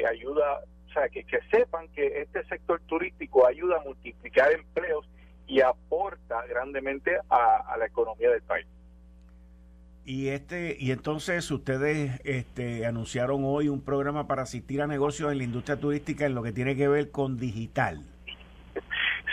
ayuda, 0.07 0.61
o 0.89 0.93
sea, 0.93 1.09
que 1.09 1.25
sepan 1.51 1.89
que 1.95 2.21
este 2.21 2.45
sector 2.45 2.83
turístico 2.87 3.47
ayuda 3.47 3.77
a 3.77 3.85
multiplicar 3.85 4.53
empleos 4.53 5.09
y 5.47 5.63
aporta 5.63 6.45
grandemente 6.47 7.17
a 7.31 7.77
la 7.79 7.87
economía 7.87 8.31
del 8.31 8.43
país. 8.43 8.67
Y 10.05 10.29
este 10.29 10.77
y 10.79 10.93
entonces 10.93 11.51
ustedes 11.51 12.21
este, 12.25 12.87
anunciaron 12.87 13.43
hoy 13.45 13.69
un 13.69 13.83
programa 13.83 14.27
para 14.27 14.43
asistir 14.43 14.81
a 14.83 14.87
negocios 14.87 15.31
en 15.31 15.39
la 15.39 15.45
industria 15.45 15.79
turística 15.79 16.27
en 16.27 16.35
lo 16.35 16.43
que 16.43 16.53
tiene 16.53 16.75
que 16.75 16.89
ver 16.89 17.11
con 17.11 17.39
digital. 17.39 18.03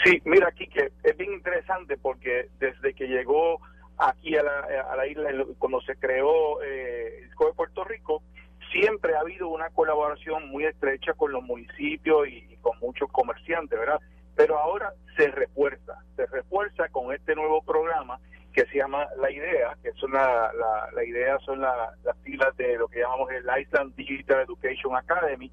Sí, 0.03 0.21
mira 0.25 0.49
aquí 0.49 0.67
que 0.67 0.91
es 1.03 1.17
bien 1.17 1.33
interesante 1.33 1.97
porque 1.97 2.49
desde 2.59 2.93
que 2.93 3.07
llegó 3.07 3.59
aquí 3.97 4.35
a 4.37 4.43
la, 4.43 5.07
isla, 5.07 5.29
cuando 5.57 5.81
se 5.81 5.95
creó 5.95 6.61
eh, 6.61 7.29
de 7.29 7.53
Puerto 7.55 7.83
Rico, 7.83 8.21
siempre 8.71 9.15
ha 9.15 9.21
habido 9.21 9.47
una 9.47 9.69
colaboración 9.69 10.49
muy 10.49 10.65
estrecha 10.65 11.13
con 11.13 11.31
los 11.31 11.43
municipios 11.43 12.27
y 12.27 12.57
con 12.61 12.77
muchos 12.79 13.09
comerciantes, 13.11 13.79
¿verdad? 13.79 13.99
Pero 14.35 14.59
ahora 14.59 14.93
se 15.15 15.29
refuerza, 15.29 16.03
se 16.15 16.25
refuerza 16.27 16.89
con 16.89 17.13
este 17.13 17.33
nuevo 17.33 17.61
programa 17.63 18.19
que 18.57 18.65
se 18.71 18.79
llama 18.79 19.07
La 19.21 19.29
Idea, 19.29 19.77
que 19.83 19.91
son 19.91 20.13
la, 20.13 20.51
la, 20.95 21.03
idea 21.03 21.37
son 21.45 21.61
las 21.61 21.77
siglas 22.23 22.57
de 22.57 22.75
lo 22.75 22.87
que 22.87 23.01
llamamos 23.01 23.29
el 23.29 23.45
Iceland 23.61 23.95
Digital 23.95 24.41
Education 24.41 24.95
Academy, 24.95 25.51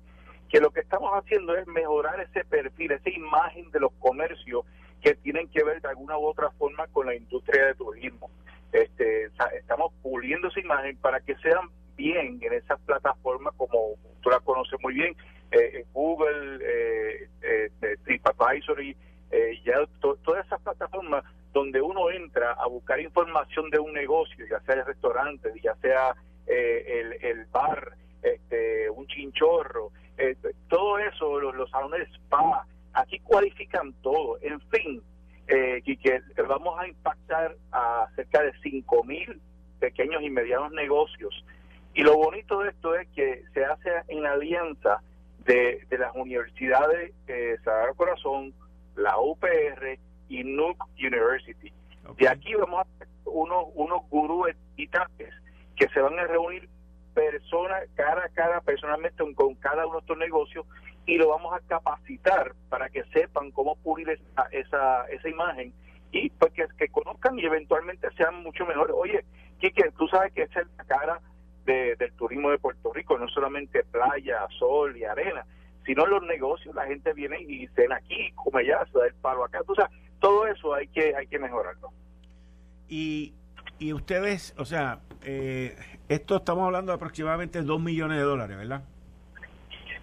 que 0.49 0.59
lo 0.59 0.71
que 0.71 0.81
estamos 0.81 1.11
haciendo 1.13 1.55
es 1.55 1.67
mejorar 1.67 2.19
ese 2.21 2.47
perfil, 2.47 2.93
esa 2.93 3.11
imagen 3.11 3.71
de 3.73 3.81
los 3.81 3.93
comercios 3.99 4.65
que 5.03 5.15
tienen 5.17 5.49
que 5.49 5.63
ver 5.63 5.83
de 5.83 5.89
alguna 5.89 6.17
u 6.17 6.25
otra 6.25 6.51
forma 6.53 6.87
con 6.87 7.05
la 7.05 7.15
industria 7.15 7.67
de 7.67 7.75
turismo. 7.75 8.31
Este, 8.73 9.25
estamos 9.59 9.93
puliendo 10.01 10.49
esa 10.49 10.61
imagen 10.61 10.97
para 10.97 11.21
que 11.21 11.37
sean 11.43 11.69
bien 11.99 12.39
en 12.41 12.55
esas 12.55 12.81
plataformas 12.87 13.53
como 13.59 13.97
tú 14.23 14.31
la 14.31 14.41
conoces 14.41 14.81
muy 14.81 14.95
bien, 14.95 15.15
eh, 15.51 15.85
Google, 15.93 16.59
eh, 16.63 17.29
eh, 17.43 17.97
TripAdvisor 18.05 18.83
y 18.83 18.97
eh, 19.31 19.61
ya 19.63 19.75
todas 20.01 20.47
esas 20.47 20.63
plataformas 20.63 21.23
donde 21.55 21.81
uno 21.81 22.11
entra 22.11 22.53
a 22.53 22.67
buscar 22.67 23.01
información 23.01 23.71
de 23.71 23.79
un 23.79 23.93
negocio, 23.93 24.45
ya 24.51 24.61
sea 24.61 24.75
el 24.75 24.85
restaurante, 24.85 25.53
ya 25.63 25.75
sea 25.77 26.15
eh, 26.47 27.19
el, 27.23 27.47
bar, 27.47 27.93
este, 28.23 28.91
un 28.91 29.07
chinchorro, 29.07 29.93
eh, 30.19 30.37
todo 30.69 30.99
eso, 30.99 31.41
los, 31.41 31.71
salones 31.71 32.09
spa, 32.11 32.67
aquí 32.93 33.21
cualifican 33.21 33.95
todo. 34.03 34.37
En 34.43 34.61
fin, 34.63 35.01
eh, 35.47 35.81
y 35.85 35.97
que 35.97 36.21
vamos 36.49 36.77
a 36.79 36.89
impactar 36.89 37.57
a 37.71 38.09
cerca 38.17 38.43
de 38.43 38.53
5 38.61 39.05
mil 39.05 39.41
pequeños 39.79 40.23
y 40.23 40.31
medianos 40.31 40.73
negocios. 40.73 41.45
Y 41.95 42.03
lo 42.03 42.17
bonito 42.17 42.61
de 42.61 42.71
esto 42.71 42.97
es 42.97 43.07
que 43.15 43.45
se 43.55 43.65
hace 43.65 43.91
en 44.09 44.27
alianza 44.27 45.01
de, 45.47 45.87
de 45.89 45.99
las 45.99 46.13
universidades 46.17 47.13
eh, 47.29 47.57
Sagrado 47.63 47.95
Corazón, 47.95 48.53
la 48.97 49.19
UPR 49.21 49.99
y 50.41 50.45
Nuke 50.45 50.85
University. 50.99 51.73
De 52.17 52.29
aquí 52.29 52.55
vamos 52.55 52.87
a 52.87 53.05
unos, 53.25 53.67
unos 53.75 54.09
gurúes 54.11 54.57
que 55.77 55.89
se 55.89 56.01
van 56.01 56.19
a 56.19 56.27
reunir 56.27 56.69
personas, 57.15 57.85
cara 57.95 58.25
a 58.25 58.29
cara, 58.31 58.61
personalmente 58.61 59.23
con 59.35 59.55
cada 59.57 59.87
uno 59.87 59.97
de 59.97 60.01
estos 60.01 60.19
negocios 60.19 60.67
y 61.07 61.17
lo 61.17 61.29
vamos 61.29 61.55
a 61.55 61.61
capacitar 61.67 62.55
para 62.69 62.89
que 62.89 63.05
sepan 63.13 63.51
cómo 63.53 63.77
pulir 63.77 64.09
esa, 64.11 64.47
esa, 64.51 65.07
esa 65.07 65.29
imagen 65.29 65.73
y 66.11 66.31
pues 66.31 66.53
que, 66.53 66.67
que, 66.77 66.89
conozcan 66.89 67.39
y 67.39 67.45
eventualmente 67.45 68.09
sean 68.17 68.43
mucho 68.43 68.65
mejores. 68.67 68.95
Oye, 68.97 69.25
Kike, 69.61 69.93
tú 69.99 70.07
sabes 70.09 70.33
que 70.33 70.43
esa 70.43 70.61
es 70.61 70.67
la 70.77 70.85
cara 70.85 71.21
de, 71.65 71.97
del 71.97 72.13
turismo 72.13 72.51
de 72.51 72.59
Puerto 72.59 72.93
Rico, 72.93 73.19
no 73.19 73.29
solamente 73.29 73.85
playa, 73.85 74.47
sol 74.59 74.97
y 74.97 75.05
arena, 75.05 75.45
Si 75.85 75.95
no, 75.95 76.07
los 76.07 76.23
negocios, 76.23 76.75
la 76.75 76.87
gente 76.87 77.13
viene 77.13 77.41
y 77.41 77.67
cena 77.69 77.97
aquí, 77.97 78.33
come 78.35 78.63
allá, 78.63 78.87
se 78.93 78.99
da 78.99 79.07
el 79.07 79.15
palo 79.15 79.45
acá. 79.45 79.61
O 79.67 79.75
sea, 79.75 79.91
todo 80.21 80.47
eso 80.47 80.75
hay 80.75 80.89
que, 80.89 81.15
hay 81.15 81.27
que 81.27 81.39
mejorarlo. 81.39 81.91
Y, 82.89 83.35
y 83.79 83.93
ustedes, 83.93 84.55
o 84.59 84.65
sea, 84.65 85.01
eh, 85.23 85.77
esto 86.09 86.37
estamos 86.37 86.67
hablando 86.67 86.93
de 86.93 86.97
aproximadamente 86.97 87.63
2 87.63 87.81
millones 87.81 88.19
de 88.19 88.25
dólares, 88.25 88.57
¿verdad? 88.57 88.83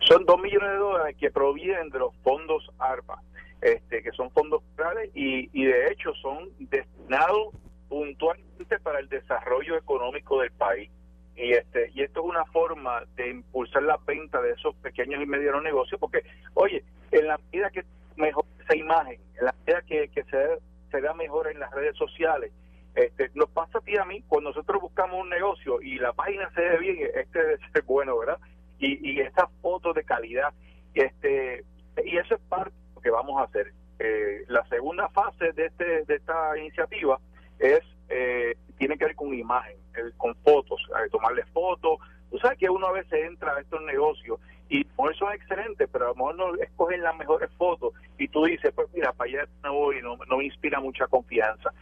Son 0.08 0.26
2 0.26 0.42
millones 0.42 0.70
de 0.70 0.78
dólares 0.78 1.16
que 1.20 1.30
provienen 1.32 1.90
de 1.90 2.00
los 2.00 2.16
fondos 2.24 2.70
ARPA, 2.80 3.22
este, 3.62 4.02
que 4.02 4.12
son 4.12 4.32
fondos 4.32 4.64
federales 4.76 5.12
y, 5.14 5.50
y 5.54 5.66
de 5.66 5.92
hecho 5.92 6.14
son 6.16 6.50
destinados 6.58 7.54
puntualmente 7.88 8.80
para 8.80 9.00
el 9.00 9.10
desarrollo 9.10 9.78
económico 9.78 10.42
del 10.42 10.52
país. 10.52 10.90
Y, 11.36 11.52
este, 11.52 11.92
y 11.94 12.02
esto 12.02 12.22
es 12.22 12.26
una 12.26 12.46
forma 12.46 13.04
de 13.16 13.30
impulsar 13.30 13.84
la 13.84 13.98
venta 14.06 14.42
de 14.42 14.52
esos 14.52 14.76
pequeños 14.76 15.22
y 15.22 15.26
medianos 15.26 15.64
negocios, 15.64 16.00
porque, 16.00 16.24
oye, 16.54 16.84
en 17.12 17.28
la 17.28 17.38
medida 17.38 17.70
que 17.70 17.84
mejor 18.16 18.46
imagen, 18.76 19.20
en 19.40 19.46
la 19.46 19.56
medida 19.66 19.82
que, 19.84 20.10
se, 20.14 20.60
se 20.92 21.02
vea 21.02 21.14
mejor 21.14 21.48
en 21.50 21.60
las 21.60 21.72
redes 21.72 21.96
sociales, 21.98 22.52
este, 22.96 23.32
nos 23.36 23.50
pasa 23.50 23.78
a 23.78 23.82
ti 23.82 23.98
a 23.98 24.06
mí, 24.06 24.22
cuando 24.28 24.50
nosotros 24.50 24.82
buscamos 24.82 25.22
un 25.22 25.30
negocio 25.30 25.82
y 25.82 25.98
la 25.98 26.14
página 26.14 26.50
se 26.54 26.62
ve 26.62 26.78
bien, 26.78 27.10
este 27.16 27.58
ser 27.72 27.84
bueno, 27.84 28.18
¿verdad? 28.18 28.40
Y, 28.80 29.12
y 29.12 29.22
estas 29.22 29.50
fotos 29.62 29.96
de 29.96 30.04
calidad, 30.04 30.54
este, 30.94 31.64
y 32.04 32.18
eso 32.18 32.36
es 32.36 32.42
parte 32.50 32.72
de 32.72 32.96
lo 32.96 33.02
que 33.02 33.10
vamos 33.10 33.40
a 33.40 33.46
hacer. 33.46 33.74
Eh, 34.00 34.44
la 34.48 34.66
segunda 34.66 35.08
fase 35.10 35.52
de, 35.54 35.68
este, 35.68 36.06
de 36.06 36.16
esta 36.16 36.58
iniciativa 36.58 37.20
es 37.60 37.82
eh, 38.10 38.56
tiene 38.78 38.98
que 38.98 39.06
ver 39.06 39.16
con 39.16 39.34
imagen, 39.34 39.78
con 40.18 40.36
fotos, 40.38 40.82
tomarle 41.12 41.46
fotos. 41.54 42.00
Tú 42.30 42.40
sabes 42.40 42.58
que 42.58 42.70
uno 42.70 42.88
a 42.88 42.92
veces 42.94 43.14
entra 43.26 43.56
a 43.56 43.62
estos 43.62 43.82
negocios 43.84 44.40
y 44.72 44.86
por 44.86 45.14
eso 45.14 45.30
es 45.30 45.36
excelente, 45.36 45.86
pero 45.90 46.06
a 46.06 46.08
lo 46.08 46.16
mejor 46.16 46.36
no 46.38 46.56
escogen 46.56 47.04
las 47.04 47.18
mejores 47.18 47.52
fotos 47.58 47.94
y 48.18 48.30
tú 48.30 48.46
dices, 48.46 48.72
pues 48.74 48.88
mira, 48.94 49.12
para 49.12 49.30
allá 49.30 49.50
no 49.64 49.74
voy, 49.74 50.02
no, 50.02 50.16
no 50.16 50.38
me 50.38 50.46
inspira 50.46 50.80
mucha 50.80 51.08
confianza. 51.08 51.74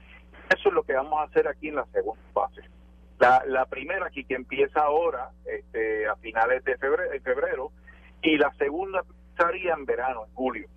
Eso 0.50 0.70
es 0.70 0.74
lo 0.74 0.82
que 0.82 0.94
vamos 0.94 1.20
a 1.20 1.26
hacer 1.26 1.48
aquí 1.48 1.68
en 1.68 1.76
la 1.76 1.86
segunda 1.92 2.20
fase. 2.34 2.64
La, 3.20 3.44
la 3.46 3.68
primera 3.68 4.08
aquí 4.08 4.24
que 4.24 4.34
empieza 4.34 4.82
ahora, 4.82 5.30
este, 5.46 6.08
a 6.08 6.16
finales 6.16 6.64
de 6.64 6.78
febrero, 6.80 7.12
de 7.12 7.20
febrero, 7.20 7.72
y 8.24 8.38
la 8.38 8.52
segunda 8.56 9.04
empezaría 9.08 9.76
en 9.76 9.86
verano, 9.86 10.26
en 10.26 10.34
julio. 10.34 10.68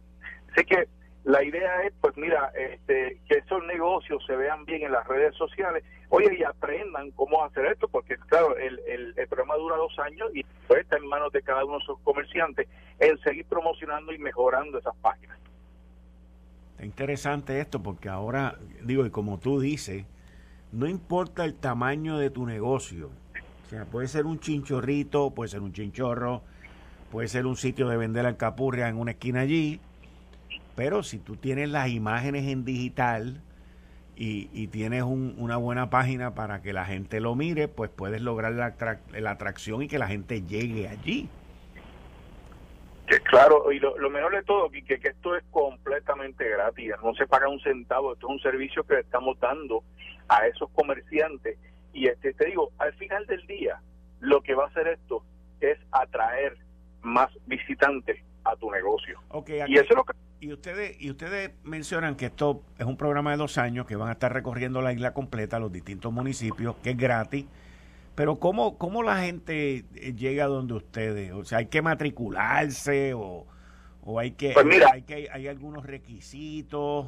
Así 0.50 0.66
que 0.66 0.88
la 1.32 1.42
idea 1.42 1.82
es, 1.84 1.94
pues 1.98 2.14
mira, 2.18 2.52
este, 2.54 3.18
que 3.26 3.38
esos 3.38 3.64
negocios 3.64 4.22
se 4.26 4.36
vean 4.36 4.66
bien 4.66 4.82
en 4.82 4.92
las 4.92 5.06
redes 5.08 5.34
sociales, 5.34 5.82
oye, 6.10 6.36
y 6.38 6.44
aprendan 6.44 7.10
cómo 7.12 7.42
hacer 7.42 7.64
esto, 7.72 7.88
porque 7.88 8.18
claro, 8.28 8.54
el, 8.58 8.78
el, 8.86 9.14
programa 9.28 9.56
dura 9.56 9.76
dos 9.76 9.98
años 9.98 10.30
y 10.34 10.44
está 10.78 10.98
en 10.98 11.06
manos 11.06 11.32
de 11.32 11.40
cada 11.40 11.64
uno 11.64 11.78
de 11.78 11.84
esos 11.84 11.98
comerciantes 12.00 12.68
en 12.98 13.18
seguir 13.20 13.46
promocionando 13.46 14.12
y 14.12 14.18
mejorando 14.18 14.78
esas 14.78 14.94
páginas. 14.96 15.38
Está 16.72 16.84
interesante 16.84 17.58
esto, 17.60 17.82
porque 17.82 18.10
ahora, 18.10 18.58
digo, 18.82 19.06
y 19.06 19.10
como 19.10 19.38
tú 19.38 19.58
dices, 19.58 20.04
no 20.70 20.86
importa 20.86 21.46
el 21.46 21.54
tamaño 21.54 22.18
de 22.18 22.28
tu 22.28 22.44
negocio, 22.44 23.08
o 23.64 23.68
sea, 23.70 23.86
puede 23.86 24.08
ser 24.08 24.26
un 24.26 24.38
chinchorrito, 24.38 25.30
puede 25.30 25.48
ser 25.48 25.62
un 25.62 25.72
chinchorro, 25.72 26.42
puede 27.10 27.28
ser 27.28 27.46
un 27.46 27.56
sitio 27.56 27.88
de 27.88 27.96
vender 27.96 28.26
alcapurria 28.26 28.88
en 28.88 28.98
una 28.98 29.12
esquina 29.12 29.40
allí, 29.40 29.80
pero 30.74 31.02
si 31.02 31.18
tú 31.18 31.36
tienes 31.36 31.68
las 31.68 31.88
imágenes 31.88 32.48
en 32.48 32.64
digital 32.64 33.40
y, 34.16 34.48
y 34.52 34.68
tienes 34.68 35.02
un, 35.02 35.34
una 35.38 35.56
buena 35.56 35.90
página 35.90 36.34
para 36.34 36.62
que 36.62 36.72
la 36.72 36.84
gente 36.84 37.20
lo 37.20 37.34
mire, 37.34 37.68
pues 37.68 37.90
puedes 37.90 38.20
lograr 38.20 38.52
la, 38.52 38.74
la 39.12 39.30
atracción 39.30 39.82
y 39.82 39.88
que 39.88 39.98
la 39.98 40.06
gente 40.06 40.42
llegue 40.42 40.88
allí. 40.88 41.28
Que, 43.06 43.18
claro, 43.20 43.72
y 43.72 43.78
lo, 43.78 43.98
lo, 43.98 44.10
mejor 44.10 44.32
de 44.32 44.42
todo, 44.44 44.70
que, 44.70 44.84
que 44.84 45.08
esto 45.08 45.36
es 45.36 45.44
completamente 45.50 46.48
gratis, 46.48 46.92
no 47.02 47.14
se 47.14 47.26
paga 47.26 47.48
un 47.48 47.60
centavo, 47.60 48.12
esto 48.12 48.26
es 48.28 48.32
un 48.32 48.40
servicio 48.40 48.84
que 48.84 48.94
le 48.94 49.00
estamos 49.00 49.38
dando 49.40 49.82
a 50.28 50.46
esos 50.46 50.70
comerciantes. 50.70 51.58
Y 51.92 52.06
este 52.06 52.32
te 52.32 52.46
digo, 52.46 52.70
al 52.78 52.94
final 52.94 53.26
del 53.26 53.46
día, 53.46 53.80
lo 54.20 54.40
que 54.40 54.54
va 54.54 54.64
a 54.64 54.68
hacer 54.68 54.88
esto 54.88 55.24
es 55.60 55.78
atraer 55.90 56.56
más 57.02 57.30
visitantes 57.46 58.18
a 58.44 58.56
tu 58.56 58.70
negocio. 58.70 59.20
Okay, 59.28 59.62
y 59.66 59.74
eso 59.74 59.90
es 59.90 59.96
lo 59.96 60.04
que 60.04 60.12
y 60.42 60.52
ustedes, 60.52 61.00
y 61.00 61.08
ustedes 61.08 61.52
mencionan 61.62 62.16
que 62.16 62.26
esto 62.26 62.62
es 62.76 62.84
un 62.84 62.96
programa 62.96 63.30
de 63.30 63.36
dos 63.36 63.58
años 63.58 63.86
que 63.86 63.94
van 63.94 64.08
a 64.08 64.12
estar 64.12 64.32
recorriendo 64.32 64.82
la 64.82 64.92
isla 64.92 65.14
completa, 65.14 65.60
los 65.60 65.70
distintos 65.70 66.12
municipios, 66.12 66.74
que 66.82 66.90
es 66.90 66.96
gratis. 66.96 67.46
Pero 68.16 68.40
¿cómo, 68.40 68.76
cómo 68.76 69.04
la 69.04 69.18
gente 69.20 69.84
eh, 69.94 70.14
llega 70.14 70.46
donde 70.46 70.74
ustedes? 70.74 71.30
O 71.30 71.44
sea, 71.44 71.58
¿hay 71.58 71.66
que 71.66 71.80
matricularse 71.80 73.14
o, 73.14 73.46
o 74.02 74.18
hay, 74.18 74.32
que, 74.32 74.50
pues 74.50 74.66
mira, 74.66 74.88
hay 74.92 75.02
que 75.02 75.28
hay 75.32 75.46
algunos 75.46 75.86
requisitos? 75.86 77.06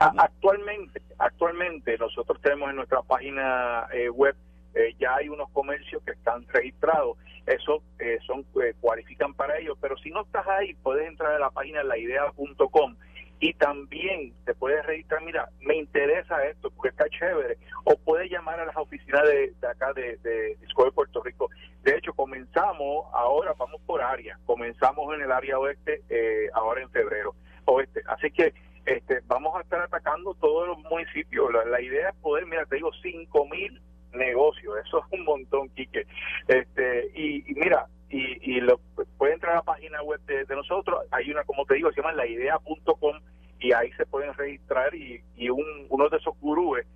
Actualmente, 0.00 1.00
actualmente 1.18 1.96
nosotros 1.98 2.40
tenemos 2.42 2.68
en 2.70 2.76
nuestra 2.76 3.00
página 3.02 3.86
eh, 3.94 4.10
web 4.10 4.34
eh, 4.74 4.94
ya 4.98 5.16
hay 5.16 5.28
unos 5.28 5.50
comercios 5.50 6.02
que 6.04 6.12
están 6.12 6.46
registrados, 6.48 7.18
eso 7.46 7.82
eh, 7.98 8.18
son 8.26 8.46
eh, 8.62 8.74
cualifican 8.80 9.34
para 9.34 9.58
ellos, 9.58 9.76
pero 9.80 9.96
si 9.98 10.10
no 10.10 10.22
estás 10.22 10.46
ahí, 10.46 10.74
puedes 10.74 11.06
entrar 11.08 11.32
a 11.32 11.38
la 11.38 11.50
página 11.50 11.82
laidea.com 11.82 12.96
y 13.42 13.52
también 13.54 14.32
te 14.44 14.54
puedes 14.54 14.86
registrar, 14.86 15.20
mira, 15.22 15.48
me 15.62 15.74
interesa 15.74 16.44
esto 16.46 16.70
porque 16.70 16.90
está 16.90 17.08
chévere, 17.08 17.58
o 17.82 17.96
puedes 17.96 18.30
llamar 18.30 18.60
a 18.60 18.66
las 18.66 18.76
oficinas 18.76 19.22
de, 19.24 19.52
acá 19.68 19.92
de, 19.94 20.16
de 20.18 20.56
Discovery 20.60 20.92
Puerto 20.94 21.20
Rico. 21.24 21.50
De 21.82 21.96
hecho, 21.96 22.12
comenzamos, 22.12 23.04
ahora 23.12 23.52
vamos 23.58 23.80
por 23.84 24.00
área, 24.00 24.38
comenzamos 24.46 25.12
en 25.14 25.22
el 25.22 25.32
área 25.32 25.58
oeste, 25.58 26.02
eh, 26.08 26.50
ahora 26.54 26.82
en 26.82 26.90
febrero, 26.90 27.34
oeste. 27.64 28.02
Así 28.06 28.30
que 28.30 28.54
este, 28.86 29.20
vamos 29.26 29.56
a 29.56 29.62
estar 29.62 29.80
atacando 29.80 30.34
todos 30.34 30.68
los 30.68 30.78
municipios. 30.78 31.52
La, 31.52 31.64
la 31.64 31.80
idea 31.80 32.10
es 32.10 32.14
poder, 32.16 32.46
mira, 32.46 32.64
te 32.66 32.76
digo, 32.76 32.92
cinco 33.02 33.44
mil 33.46 33.82
negocio, 34.12 34.76
eso 34.78 34.98
es 34.98 35.18
un 35.18 35.24
montón, 35.24 35.68
Quique. 35.70 36.06
Este, 36.48 37.10
y, 37.14 37.44
mira, 37.54 37.86
y, 38.08 38.56
y 38.56 38.60
lo, 38.60 38.78
puede 39.18 39.34
entrar 39.34 39.52
a 39.52 39.56
la 39.56 39.62
página 39.62 40.02
web 40.02 40.20
de, 40.26 40.44
de, 40.44 40.56
nosotros, 40.56 41.04
hay 41.10 41.30
una, 41.30 41.44
como 41.44 41.64
te 41.64 41.74
digo, 41.74 41.90
se 41.90 42.00
llama 42.00 42.12
laidea.com 42.12 43.20
y 43.60 43.72
ahí 43.72 43.92
se 43.92 44.06
pueden 44.06 44.34
registrar 44.34 44.94
y, 44.94 45.22
y 45.36 45.48
un, 45.48 45.86
uno 45.88 46.08
de 46.08 46.16
esos 46.16 46.38
gurúes 46.40 46.86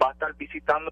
va 0.00 0.10
a 0.10 0.12
estar 0.12 0.34
visitando 0.34 0.90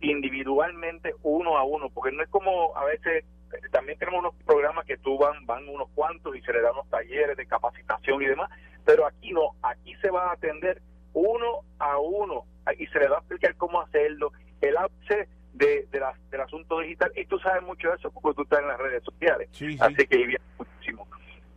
individualmente 0.00 1.14
uno 1.22 1.58
a 1.58 1.64
uno, 1.64 1.90
porque 1.90 2.12
no 2.12 2.22
es 2.22 2.28
como 2.30 2.76
a 2.76 2.84
veces 2.84 3.24
también 3.72 3.98
tenemos 3.98 4.20
unos 4.20 4.34
programas 4.44 4.86
que 4.86 4.96
tú 4.98 5.18
van, 5.18 5.44
van 5.44 5.68
unos 5.68 5.88
cuantos 5.94 6.34
y 6.36 6.40
se 6.42 6.52
le 6.52 6.62
dan 6.62 6.72
unos 6.72 6.88
talleres 6.88 7.36
de 7.36 7.46
capacitación 7.46 8.22
y 8.22 8.26
demás, 8.26 8.50
pero 8.84 9.06
aquí 9.06 9.32
no, 9.32 9.50
aquí 9.62 9.94
se 9.96 10.10
va 10.10 10.30
a 10.30 10.32
atender 10.32 10.80
uno 11.12 11.62
a 11.78 11.98
uno 11.98 12.44
y 12.78 12.86
se 12.86 13.00
le 13.00 13.08
va 13.08 13.16
a 13.16 13.18
explicar 13.18 13.56
cómo 13.56 13.80
hacerlo 13.80 14.32
el 14.60 14.76
avance 14.76 15.28
de, 15.54 15.86
de 15.90 16.00
la, 16.00 16.14
del 16.30 16.40
asunto 16.40 16.80
digital. 16.80 17.12
Y 17.16 17.26
tú 17.26 17.38
sabes 17.38 17.62
mucho 17.62 17.88
de 17.88 17.96
eso 17.96 18.10
porque 18.10 18.36
tú 18.36 18.42
estás 18.42 18.60
en 18.60 18.68
las 18.68 18.78
redes 18.78 19.02
sociales. 19.04 19.48
Sí, 19.52 19.72
sí. 19.72 19.78
Así 19.80 20.06
que 20.06 20.16
viene 20.16 20.44
muchísimo. 20.58 21.06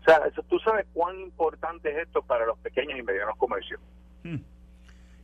O 0.01 0.03
sea, 0.05 0.17
eso, 0.27 0.43
tú 0.43 0.59
sabes 0.59 0.85
cuán 0.93 1.19
importante 1.19 1.89
es 1.89 2.07
esto 2.07 2.21
para 2.21 2.45
los 2.45 2.57
pequeños 2.59 2.99
y 2.99 3.03
medianos 3.03 3.37
comercios. 3.37 3.79
Hmm. 4.23 4.39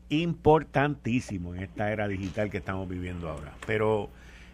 Importantísimo 0.10 1.54
en 1.54 1.64
esta 1.64 1.92
era 1.92 2.08
digital 2.08 2.50
que 2.50 2.58
estamos 2.58 2.88
viviendo 2.88 3.30
ahora. 3.30 3.54
Pero 3.68 4.10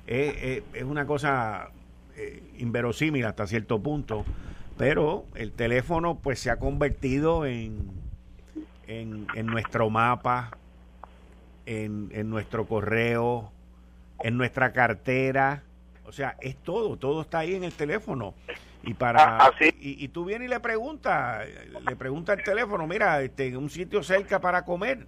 eh, 0.08 0.34
eh, 0.42 0.64
es 0.74 0.84
una 0.84 1.06
cosa 1.06 1.70
eh, 2.16 2.42
inverosímil 2.58 3.26
hasta 3.26 3.48
cierto 3.48 3.82
punto. 3.82 4.26
Pero 4.78 5.26
el 5.36 5.52
teléfono 5.54 6.20
pues 6.20 6.40
se 6.40 6.50
ha 6.50 6.58
convertido 6.58 7.46
en, 7.46 7.92
en, 8.88 9.28
en 9.34 9.46
nuestro 9.46 9.90
mapa, 9.90 10.58
en, 11.66 12.10
en 12.12 12.30
nuestro 12.30 12.66
correo, 12.66 13.52
en 14.24 14.38
nuestra 14.38 14.72
cartera. 14.74 15.64
O 16.06 16.12
sea, 16.12 16.36
es 16.42 16.56
todo, 16.58 16.98
todo 16.98 17.22
está 17.22 17.40
ahí 17.40 17.56
en 17.56 17.64
el 17.64 17.74
teléfono. 17.74 18.36
Y 18.84 18.94
para 18.94 19.38
ah, 19.40 19.52
y, 19.60 20.04
y, 20.04 20.08
tú 20.10 20.26
vienes 20.26 20.48
y 20.48 20.50
le 20.50 20.60
preguntas, 20.60 21.48
le 21.88 21.96
pregunta 21.96 22.34
el 22.34 22.44
teléfono, 22.44 22.86
mira, 22.86 23.22
este, 23.22 23.58
un 23.58 23.70
sitio 23.70 24.04
cerca 24.04 24.40
para 24.40 24.64
comer. 24.64 25.08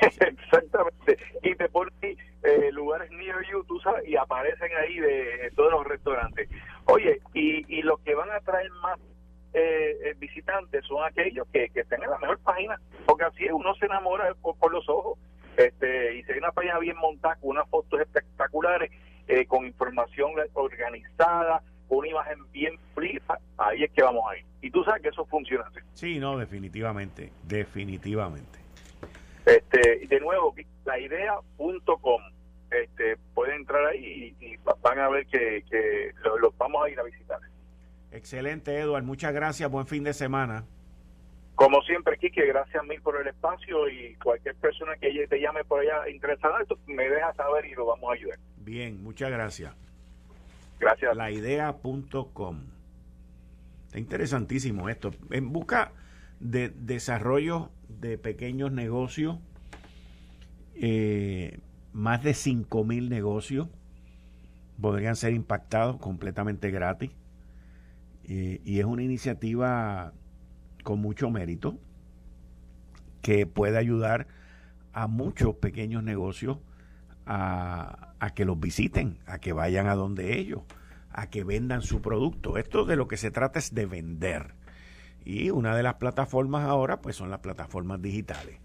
Exactamente. 0.00 1.18
Y 1.42 1.54
te 1.54 1.68
ponen 1.68 1.92
eh, 2.02 2.70
lugares 2.72 3.10
near 3.10 3.44
you, 3.50 3.62
tú 3.64 3.78
sabes, 3.80 4.08
y 4.08 4.16
aparecen 4.16 4.70
ahí 4.80 4.98
de, 4.98 5.36
de 5.36 5.50
todos 5.54 5.72
los 5.72 5.86
restaurantes. 5.86 6.48
Oye, 6.86 7.20
y, 7.34 7.78
y 7.78 7.82
los 7.82 8.00
que 8.00 8.14
van 8.14 8.30
a 8.30 8.40
traer 8.40 8.70
más 8.82 8.98
eh, 9.54 9.98
eh, 10.04 10.14
visitantes 10.18 10.84
son 10.86 11.04
aquellos 11.04 11.46
que, 11.52 11.68
que 11.70 11.80
estén 11.80 12.02
en 12.02 12.10
la 12.10 12.18
mejor 12.18 12.38
página, 12.40 12.80
porque 13.06 13.24
así 13.24 13.44
uno 13.50 13.74
se 13.74 13.86
enamora 13.86 14.34
por, 14.40 14.56
por 14.56 14.72
los 14.72 14.88
ojos. 14.88 15.18
Este, 15.56 16.16
y 16.16 16.24
si 16.24 16.32
hay 16.32 16.38
una 16.38 16.52
página 16.52 16.78
bien 16.78 16.96
montada, 16.96 17.36
con 17.36 17.50
unas 17.50 17.68
fotos 17.68 18.00
espectaculares, 18.00 18.90
eh, 19.28 19.46
con 19.46 19.66
información 19.66 20.32
organizada, 20.54 21.62
con 21.88 21.98
una 21.98 22.08
imagen 22.08 22.38
bien 22.52 22.78
fluida, 22.94 23.38
ahí 23.58 23.84
es 23.84 23.90
que 23.92 24.02
vamos 24.02 24.24
a 24.30 24.38
ir. 24.38 24.44
Y 24.62 24.70
tú 24.70 24.82
sabes 24.84 25.02
que 25.02 25.08
eso 25.08 25.26
funciona 25.26 25.64
así. 25.66 25.80
Sí, 25.92 26.18
no, 26.18 26.38
definitivamente, 26.38 27.32
definitivamente. 27.42 28.60
Este, 29.44 30.06
de 30.06 30.20
nuevo, 30.20 30.54
la 30.84 30.98
idea.com, 30.98 32.22
este, 32.70 33.16
pueden 33.34 33.56
entrar 33.56 33.84
ahí 33.86 34.34
y, 34.40 34.46
y, 34.46 34.56
van 34.80 34.98
a 34.98 35.08
ver 35.08 35.26
que, 35.26 35.62
que 35.68 36.12
los 36.24 36.40
lo 36.40 36.52
vamos 36.52 36.86
a 36.86 36.88
ir 36.88 36.98
a 36.98 37.02
visitar. 37.02 37.38
Excelente, 38.12 38.78
Eduard. 38.78 39.04
Muchas 39.04 39.32
gracias. 39.32 39.70
Buen 39.70 39.86
fin 39.86 40.04
de 40.04 40.12
semana. 40.12 40.64
Como 41.54 41.80
siempre, 41.82 42.16
Kike, 42.18 42.46
gracias 42.46 42.76
a 42.76 42.82
mí 42.82 42.98
por 42.98 43.20
el 43.20 43.26
espacio 43.26 43.88
y 43.88 44.14
cualquier 44.16 44.54
persona 44.56 44.96
que 44.96 45.26
te 45.28 45.40
llame 45.40 45.64
por 45.64 45.80
allá 45.80 46.08
interesada 46.08 46.60
esto, 46.60 46.78
me 46.86 47.08
deja 47.08 47.32
saber 47.34 47.66
y 47.66 47.74
lo 47.74 47.86
vamos 47.86 48.10
a 48.10 48.14
ayudar. 48.14 48.38
Bien, 48.56 49.02
muchas 49.02 49.30
gracias. 49.30 49.74
Gracias. 50.80 51.16
Laidea.com. 51.16 52.60
Está 53.86 53.98
interesantísimo 53.98 54.88
esto. 54.88 55.12
En 55.30 55.52
busca 55.52 55.92
de 56.40 56.70
desarrollo 56.70 57.70
de 57.88 58.18
pequeños 58.18 58.72
negocios, 58.72 59.38
eh, 60.74 61.58
más 61.92 62.22
de 62.24 62.34
5 62.34 62.84
mil 62.84 63.08
negocios 63.08 63.68
podrían 64.80 65.14
ser 65.14 65.34
impactados 65.34 65.98
completamente 65.98 66.70
gratis. 66.70 67.10
Y 68.24 68.78
es 68.78 68.84
una 68.84 69.02
iniciativa 69.02 70.12
con 70.82 71.00
mucho 71.00 71.30
mérito 71.30 71.78
que 73.20 73.46
puede 73.46 73.78
ayudar 73.78 74.26
a 74.92 75.06
muchos 75.06 75.54
pequeños 75.56 76.02
negocios 76.02 76.58
a, 77.26 78.14
a, 78.18 78.30
que 78.34 78.44
los 78.44 78.58
visiten, 78.58 79.18
a 79.26 79.38
que 79.38 79.52
vayan 79.52 79.86
a 79.86 79.94
donde 79.94 80.38
ellos, 80.38 80.62
a 81.10 81.30
que 81.30 81.44
vendan 81.44 81.82
su 81.82 82.02
producto. 82.02 82.58
Esto 82.58 82.84
de 82.84 82.96
lo 82.96 83.08
que 83.08 83.16
se 83.16 83.30
trata 83.30 83.58
es 83.58 83.74
de 83.74 83.86
vender. 83.86 84.54
Y 85.24 85.50
una 85.50 85.76
de 85.76 85.82
las 85.82 85.94
plataformas 85.94 86.64
ahora 86.64 87.00
pues 87.00 87.16
son 87.16 87.30
las 87.30 87.40
plataformas 87.40 88.02
digitales. 88.02 88.58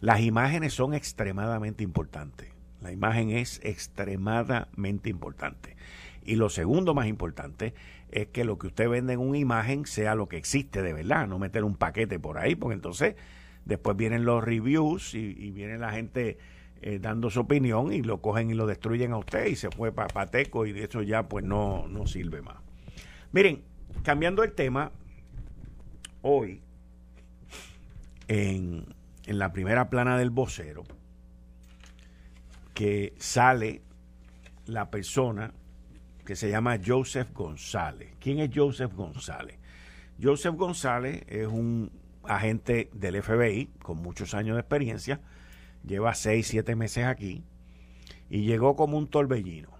Las 0.00 0.20
imágenes 0.20 0.74
son 0.74 0.94
extremadamente 0.94 1.82
importantes. 1.82 2.52
La 2.80 2.92
imagen 2.92 3.30
es 3.30 3.60
extremadamente 3.64 5.08
importante. 5.08 5.76
Y 6.22 6.36
lo 6.36 6.48
segundo 6.48 6.94
más 6.94 7.06
importante 7.06 7.74
es 8.14 8.28
que 8.28 8.44
lo 8.44 8.58
que 8.58 8.68
usted 8.68 8.88
vende 8.88 9.14
en 9.14 9.18
una 9.18 9.38
imagen 9.38 9.86
sea 9.86 10.14
lo 10.14 10.28
que 10.28 10.36
existe 10.36 10.82
de 10.82 10.92
verdad, 10.92 11.26
no 11.26 11.40
meter 11.40 11.64
un 11.64 11.74
paquete 11.74 12.20
por 12.20 12.38
ahí, 12.38 12.54
porque 12.54 12.74
entonces 12.76 13.16
después 13.64 13.96
vienen 13.96 14.24
los 14.24 14.42
reviews 14.42 15.14
y, 15.14 15.50
viene 15.50 15.78
la 15.78 15.90
gente 15.90 16.38
eh, 16.80 17.00
dando 17.00 17.28
su 17.28 17.40
opinión 17.40 17.92
y 17.92 18.02
lo 18.02 18.22
cogen 18.22 18.50
y 18.50 18.54
lo 18.54 18.66
destruyen 18.66 19.12
a 19.12 19.18
usted 19.18 19.46
y 19.46 19.56
se 19.56 19.68
fue 19.68 19.90
para 19.90 20.06
Pateco 20.06 20.64
y 20.64 20.72
de 20.72 20.84
eso 20.84 21.02
ya 21.02 21.24
pues 21.24 21.44
no, 21.44 21.88
no 21.88 22.06
sirve 22.06 22.40
más. 22.40 22.56
Miren, 23.32 23.64
cambiando 24.04 24.44
el 24.44 24.52
tema, 24.52 24.92
hoy 26.22 26.60
en, 28.28 28.84
en 29.26 29.38
la 29.40 29.52
primera 29.52 29.90
plana 29.90 30.16
del 30.16 30.30
vocero, 30.30 30.84
que 32.74 33.12
sale 33.18 33.82
la 34.66 34.88
persona 34.88 35.52
que 36.24 36.36
se 36.36 36.50
llama 36.50 36.78
Joseph 36.84 37.32
González. 37.32 38.14
¿Quién 38.18 38.38
es 38.38 38.50
Joseph 38.54 38.94
González? 38.94 39.58
Joseph 40.22 40.54
González 40.54 41.22
es 41.26 41.46
un 41.46 41.90
agente 42.24 42.90
del 42.92 43.22
FBI 43.22 43.66
con 43.82 43.98
muchos 43.98 44.34
años 44.34 44.56
de 44.56 44.60
experiencia, 44.60 45.20
lleva 45.86 46.14
seis, 46.14 46.46
siete 46.46 46.76
meses 46.76 47.04
aquí 47.04 47.44
y 48.30 48.44
llegó 48.44 48.76
como 48.76 48.96
un 48.96 49.08
torbellino. 49.08 49.70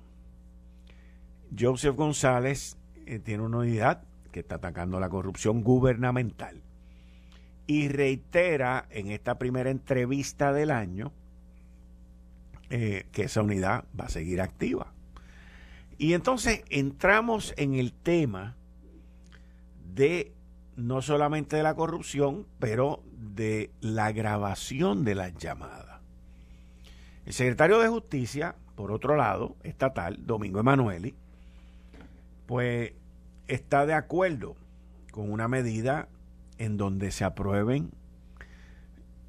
Joseph 1.58 1.96
González 1.96 2.76
eh, 3.06 3.18
tiene 3.18 3.42
una 3.42 3.58
unidad 3.58 4.04
que 4.32 4.40
está 4.40 4.56
atacando 4.56 4.98
la 5.00 5.08
corrupción 5.08 5.62
gubernamental 5.62 6.62
y 7.66 7.88
reitera 7.88 8.86
en 8.90 9.10
esta 9.10 9.38
primera 9.38 9.70
entrevista 9.70 10.52
del 10.52 10.70
año 10.70 11.12
eh, 12.70 13.06
que 13.12 13.24
esa 13.24 13.42
unidad 13.42 13.84
va 13.98 14.06
a 14.06 14.08
seguir 14.08 14.40
activa. 14.40 14.93
Y 15.98 16.14
entonces 16.14 16.62
entramos 16.70 17.54
en 17.56 17.74
el 17.74 17.92
tema 17.92 18.56
de 19.94 20.32
no 20.76 21.02
solamente 21.02 21.56
de 21.56 21.62
la 21.62 21.74
corrupción, 21.74 22.46
pero 22.58 23.02
de 23.16 23.70
la 23.80 24.12
grabación 24.12 25.04
de 25.04 25.14
las 25.14 25.34
llamadas. 25.36 26.00
El 27.26 27.32
secretario 27.32 27.78
de 27.78 27.88
Justicia, 27.88 28.56
por 28.74 28.92
otro 28.92 29.16
lado, 29.16 29.56
estatal, 29.62 30.26
Domingo 30.26 30.60
Emanueli, 30.60 31.14
pues 32.46 32.92
está 33.46 33.86
de 33.86 33.94
acuerdo 33.94 34.56
con 35.10 35.30
una 35.30 35.48
medida 35.48 36.08
en 36.58 36.76
donde 36.76 37.10
se 37.12 37.24
aprueben, 37.24 37.92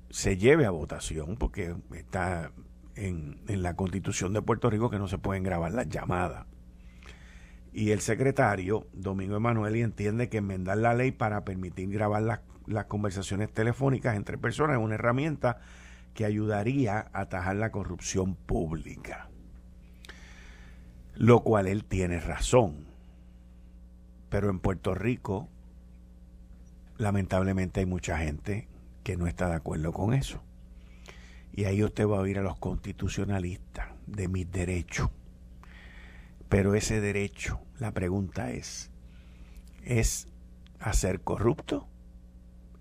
se 0.10 0.38
lleve 0.38 0.66
a 0.66 0.72
votación, 0.72 1.38
porque 1.38 1.76
está 1.94 2.52
en, 2.96 3.40
en 3.48 3.62
la 3.62 3.76
constitución 3.76 4.34
de 4.34 4.42
Puerto 4.42 4.70
Rico 4.70 4.90
que 4.90 5.00
no 5.00 5.08
se 5.08 5.18
pueden 5.18 5.44
grabar 5.44 5.74
las 5.74 5.88
llamadas. 5.88 6.48
Y 7.78 7.92
el 7.92 8.00
secretario, 8.00 8.88
Domingo 8.94 9.36
Emanuel, 9.36 9.76
entiende 9.76 10.30
que 10.30 10.38
enmendar 10.38 10.78
la 10.78 10.94
ley 10.94 11.12
para 11.12 11.44
permitir 11.44 11.90
grabar 11.90 12.22
las, 12.22 12.86
conversaciones 12.86 13.52
telefónicas 13.52 14.16
entre 14.16 14.38
personas 14.38 14.78
es 14.78 14.82
una 14.82 14.96
herramienta 14.96 15.58
que 16.14 16.24
ayudaría 16.24 17.00
a 17.12 17.20
atajar 17.20 17.58
la 17.58 17.74
corrupción 17.74 18.36
pública. 18.36 19.28
Lo 21.16 21.42
cual 21.42 21.68
él 21.68 21.84
tiene 21.84 22.22
razón. 22.22 22.86
Pero 24.30 24.50
en 24.50 24.60
Puerto 24.60 24.96
Rico, 24.96 25.50
lamentablemente 26.98 27.82
hay 27.82 27.86
mucha 27.86 28.18
gente 28.18 28.70
que 29.04 29.18
no 29.18 29.28
está 29.28 29.50
de 29.50 29.56
acuerdo 29.56 29.92
con 29.92 30.14
eso. 30.14 30.42
Y 31.52 31.66
ahí 31.66 31.84
usted 31.84 32.08
va 32.08 32.20
a 32.20 32.22
oír 32.22 32.40
a 32.40 32.42
los 32.42 32.56
constitucionalistas 32.56 33.90
de 34.08 34.30
mis 34.30 34.50
derechos 34.50 35.10
pero 36.50 36.76
ese 36.76 37.02
derecho, 37.02 37.60
la 37.80 37.92
pregunta 37.92 38.52
es, 38.52 38.92
¿es 39.84 40.28
a 40.80 40.94
ser 40.94 41.22
corrupto? 41.22 41.88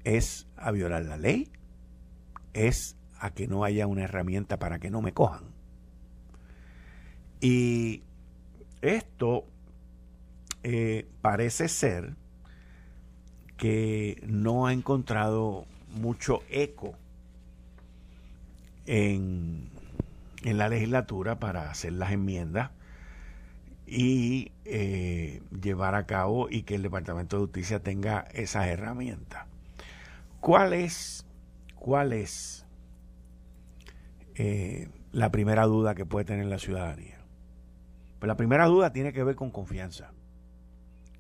¿Es 0.05 0.47
a 0.57 0.71
violar 0.71 1.05
la 1.05 1.17
ley? 1.17 1.51
¿Es 2.53 2.97
a 3.19 3.31
que 3.31 3.47
no 3.47 3.65
haya 3.65 3.87
una 3.87 4.05
herramienta 4.05 4.59
para 4.59 4.79
que 4.79 4.91
no 4.91 5.01
me 5.01 5.13
cojan? 5.13 5.45
Y 7.41 8.03
esto 8.83 9.47
eh, 10.63 11.09
parece 11.21 11.69
ser 11.69 12.17
que 13.57 14.23
no 14.27 14.67
ha 14.67 14.73
encontrado 14.73 15.67
mucho 15.95 16.43
eco 16.51 16.95
en, 18.87 19.71
en 20.43 20.59
la 20.59 20.69
legislatura 20.69 21.39
para 21.39 21.71
hacer 21.71 21.93
las 21.95 22.13
enmiendas 22.13 22.71
y 23.87 24.53
eh, 24.65 25.43
llevar 25.61 25.95
a 25.95 26.07
cabo 26.07 26.49
y 26.51 26.63
que 26.63 26.75
el 26.75 26.83
Departamento 26.83 27.37
de 27.37 27.43
Justicia 27.45 27.81
tenga 27.81 28.27
esas 28.33 28.67
herramientas. 28.67 29.47
¿Cuál 30.41 30.73
es, 30.73 31.27
cuál 31.75 32.13
es 32.13 32.67
eh, 34.37 34.89
la 35.13 35.31
primera 35.31 35.65
duda 35.67 35.95
que 35.95 36.07
puede 36.07 36.25
tener 36.25 36.47
la 36.47 36.59
ciudadanía? 36.59 37.19
Pues 38.19 38.29
la 38.29 38.37
primera 38.37 38.67
duda 38.67 38.93
tiene 38.93 39.13
que 39.13 39.23
ver 39.23 39.37
con 39.37 39.51
confianza. 39.51 40.13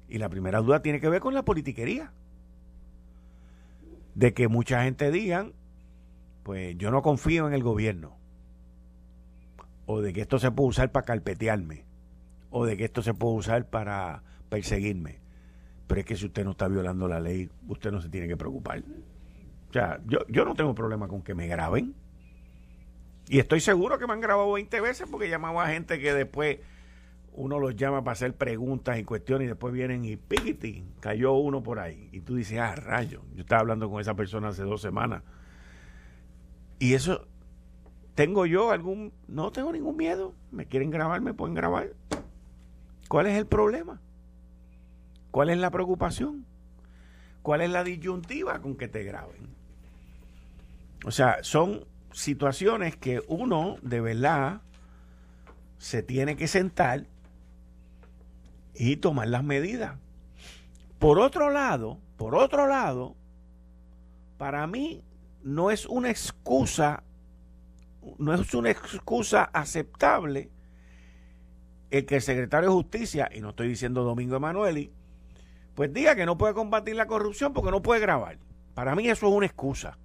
Y 0.08 0.18
la 0.18 0.28
primera 0.28 0.60
duda 0.60 0.80
tiene 0.80 1.00
que 1.00 1.08
ver 1.08 1.20
con 1.20 1.34
la 1.34 1.44
politiquería. 1.44 2.12
De 4.14 4.32
que 4.32 4.48
mucha 4.48 4.84
gente 4.84 5.10
digan, 5.10 5.52
pues 6.44 6.76
yo 6.78 6.90
no 6.90 7.02
confío 7.02 7.46
en 7.46 7.54
el 7.54 7.62
gobierno. 7.62 8.16
O 9.86 10.00
de 10.00 10.12
que 10.12 10.22
esto 10.22 10.38
se 10.38 10.50
puede 10.50 10.68
usar 10.68 10.92
para 10.92 11.04
carpetearme 11.04 11.84
o 12.56 12.64
de 12.66 12.76
que 12.76 12.84
esto 12.84 13.02
se 13.02 13.14
puede 13.14 13.34
usar 13.34 13.68
para 13.68 14.22
perseguirme. 14.48 15.18
Pero 15.88 16.00
es 16.00 16.06
que 16.06 16.14
si 16.14 16.26
usted 16.26 16.44
no 16.44 16.52
está 16.52 16.68
violando 16.68 17.08
la 17.08 17.18
ley, 17.18 17.50
usted 17.66 17.90
no 17.90 18.00
se 18.00 18.08
tiene 18.08 18.28
que 18.28 18.36
preocupar. 18.36 18.78
O 19.70 19.72
sea, 19.72 20.00
yo, 20.06 20.20
yo 20.28 20.44
no 20.44 20.54
tengo 20.54 20.72
problema 20.72 21.08
con 21.08 21.20
que 21.20 21.34
me 21.34 21.48
graben. 21.48 21.96
Y 23.28 23.40
estoy 23.40 23.58
seguro 23.58 23.98
que 23.98 24.06
me 24.06 24.12
han 24.12 24.20
grabado 24.20 24.52
20 24.52 24.80
veces 24.80 25.08
porque 25.10 25.28
llamaba 25.28 25.64
a 25.64 25.70
gente 25.70 25.98
que 25.98 26.14
después 26.14 26.60
uno 27.32 27.58
los 27.58 27.74
llama 27.74 28.04
para 28.04 28.12
hacer 28.12 28.36
preguntas 28.36 29.00
y 29.00 29.02
cuestiones 29.02 29.46
y 29.46 29.48
después 29.48 29.74
vienen 29.74 30.04
y 30.04 30.16
piquitín, 30.16 30.92
cayó 31.00 31.32
uno 31.32 31.60
por 31.60 31.80
ahí. 31.80 32.08
Y 32.12 32.20
tú 32.20 32.36
dices, 32.36 32.60
ah, 32.60 32.76
rayo, 32.76 33.22
yo 33.34 33.40
estaba 33.40 33.62
hablando 33.62 33.90
con 33.90 34.00
esa 34.00 34.14
persona 34.14 34.50
hace 34.50 34.62
dos 34.62 34.80
semanas. 34.80 35.24
Y 36.78 36.94
eso, 36.94 37.26
¿tengo 38.14 38.46
yo 38.46 38.70
algún, 38.70 39.12
no 39.26 39.50
tengo 39.50 39.72
ningún 39.72 39.96
miedo? 39.96 40.36
¿Me 40.52 40.66
quieren 40.66 40.92
grabar? 40.92 41.20
¿Me 41.20 41.34
pueden 41.34 41.56
grabar? 41.56 41.90
¿Cuál 43.14 43.28
es 43.28 43.38
el 43.38 43.46
problema? 43.46 44.00
¿Cuál 45.30 45.50
es 45.50 45.58
la 45.58 45.70
preocupación? 45.70 46.44
¿Cuál 47.42 47.60
es 47.60 47.70
la 47.70 47.84
disyuntiva 47.84 48.60
con 48.60 48.74
que 48.74 48.88
te 48.88 49.04
graben? 49.04 49.54
O 51.04 51.12
sea, 51.12 51.38
son 51.44 51.86
situaciones 52.10 52.96
que 52.96 53.22
uno 53.28 53.76
de 53.82 54.00
verdad 54.00 54.62
se 55.78 56.02
tiene 56.02 56.34
que 56.34 56.48
sentar 56.48 57.06
y 58.74 58.96
tomar 58.96 59.28
las 59.28 59.44
medidas. 59.44 59.96
Por 60.98 61.20
otro 61.20 61.50
lado, 61.50 62.00
por 62.16 62.34
otro 62.34 62.66
lado, 62.66 63.14
para 64.38 64.66
mí 64.66 65.04
no 65.44 65.70
es 65.70 65.86
una 65.86 66.10
excusa, 66.10 67.04
no 68.18 68.34
es 68.34 68.52
una 68.54 68.70
excusa 68.72 69.44
aceptable 69.52 70.50
el 71.98 72.06
que 72.06 72.16
el 72.16 72.22
secretario 72.22 72.70
de 72.70 72.74
Justicia, 72.74 73.30
y 73.32 73.40
no 73.40 73.50
estoy 73.50 73.68
diciendo 73.68 74.02
Domingo 74.02 74.36
Emanueli, 74.36 74.92
pues 75.74 75.92
diga 75.92 76.16
que 76.16 76.26
no 76.26 76.36
puede 76.36 76.54
combatir 76.54 76.96
la 76.96 77.06
corrupción 77.06 77.52
porque 77.52 77.70
no 77.70 77.82
puede 77.82 78.00
grabar. 78.00 78.38
Para 78.74 78.94
mí 78.94 79.08
eso 79.08 79.28
es 79.28 79.32
una 79.32 79.46
excusa. 79.46 79.98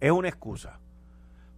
Es 0.00 0.10
una 0.10 0.28
excusa. 0.28 0.80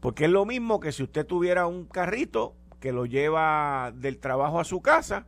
Porque 0.00 0.26
es 0.26 0.30
lo 0.30 0.44
mismo 0.44 0.80
que 0.80 0.92
si 0.92 1.02
usted 1.02 1.26
tuviera 1.26 1.66
un 1.66 1.86
carrito 1.86 2.54
que 2.78 2.92
lo 2.92 3.06
lleva 3.06 3.92
del 3.94 4.18
trabajo 4.18 4.60
a 4.60 4.64
su 4.64 4.80
casa, 4.82 5.26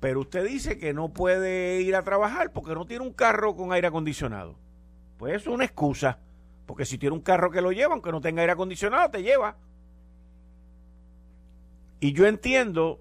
pero 0.00 0.20
usted 0.20 0.46
dice 0.46 0.78
que 0.78 0.94
no 0.94 1.10
puede 1.10 1.80
ir 1.82 1.94
a 1.94 2.04
trabajar 2.04 2.52
porque 2.52 2.74
no 2.74 2.86
tiene 2.86 3.04
un 3.04 3.12
carro 3.12 3.54
con 3.54 3.72
aire 3.72 3.86
acondicionado. 3.86 4.56
Pues 5.18 5.34
eso 5.36 5.50
es 5.50 5.54
una 5.54 5.64
excusa. 5.64 6.18
Porque 6.66 6.84
si 6.84 6.98
tiene 6.98 7.14
un 7.14 7.22
carro 7.22 7.50
que 7.50 7.60
lo 7.60 7.72
lleva, 7.72 7.94
aunque 7.94 8.12
no 8.12 8.20
tenga 8.20 8.42
aire 8.42 8.52
acondicionado, 8.52 9.10
te 9.10 9.22
lleva. 9.22 9.56
Y 12.00 12.12
yo 12.12 12.26
entiendo 12.26 13.00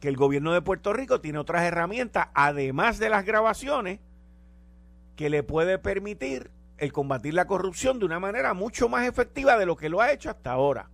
que 0.00 0.08
el 0.08 0.16
gobierno 0.16 0.52
de 0.52 0.62
Puerto 0.62 0.92
Rico 0.92 1.20
tiene 1.20 1.38
otras 1.38 1.62
herramientas, 1.62 2.28
además 2.34 2.98
de 2.98 3.10
las 3.10 3.24
grabaciones, 3.24 4.00
que 5.16 5.30
le 5.30 5.42
puede 5.42 5.78
permitir 5.78 6.50
el 6.78 6.92
combatir 6.92 7.34
la 7.34 7.46
corrupción 7.46 7.98
de 7.98 8.06
una 8.06 8.20
manera 8.20 8.54
mucho 8.54 8.88
más 8.88 9.06
efectiva 9.06 9.58
de 9.58 9.66
lo 9.66 9.76
que 9.76 9.88
lo 9.88 10.00
ha 10.00 10.12
hecho 10.12 10.30
hasta 10.30 10.52
ahora. 10.52 10.88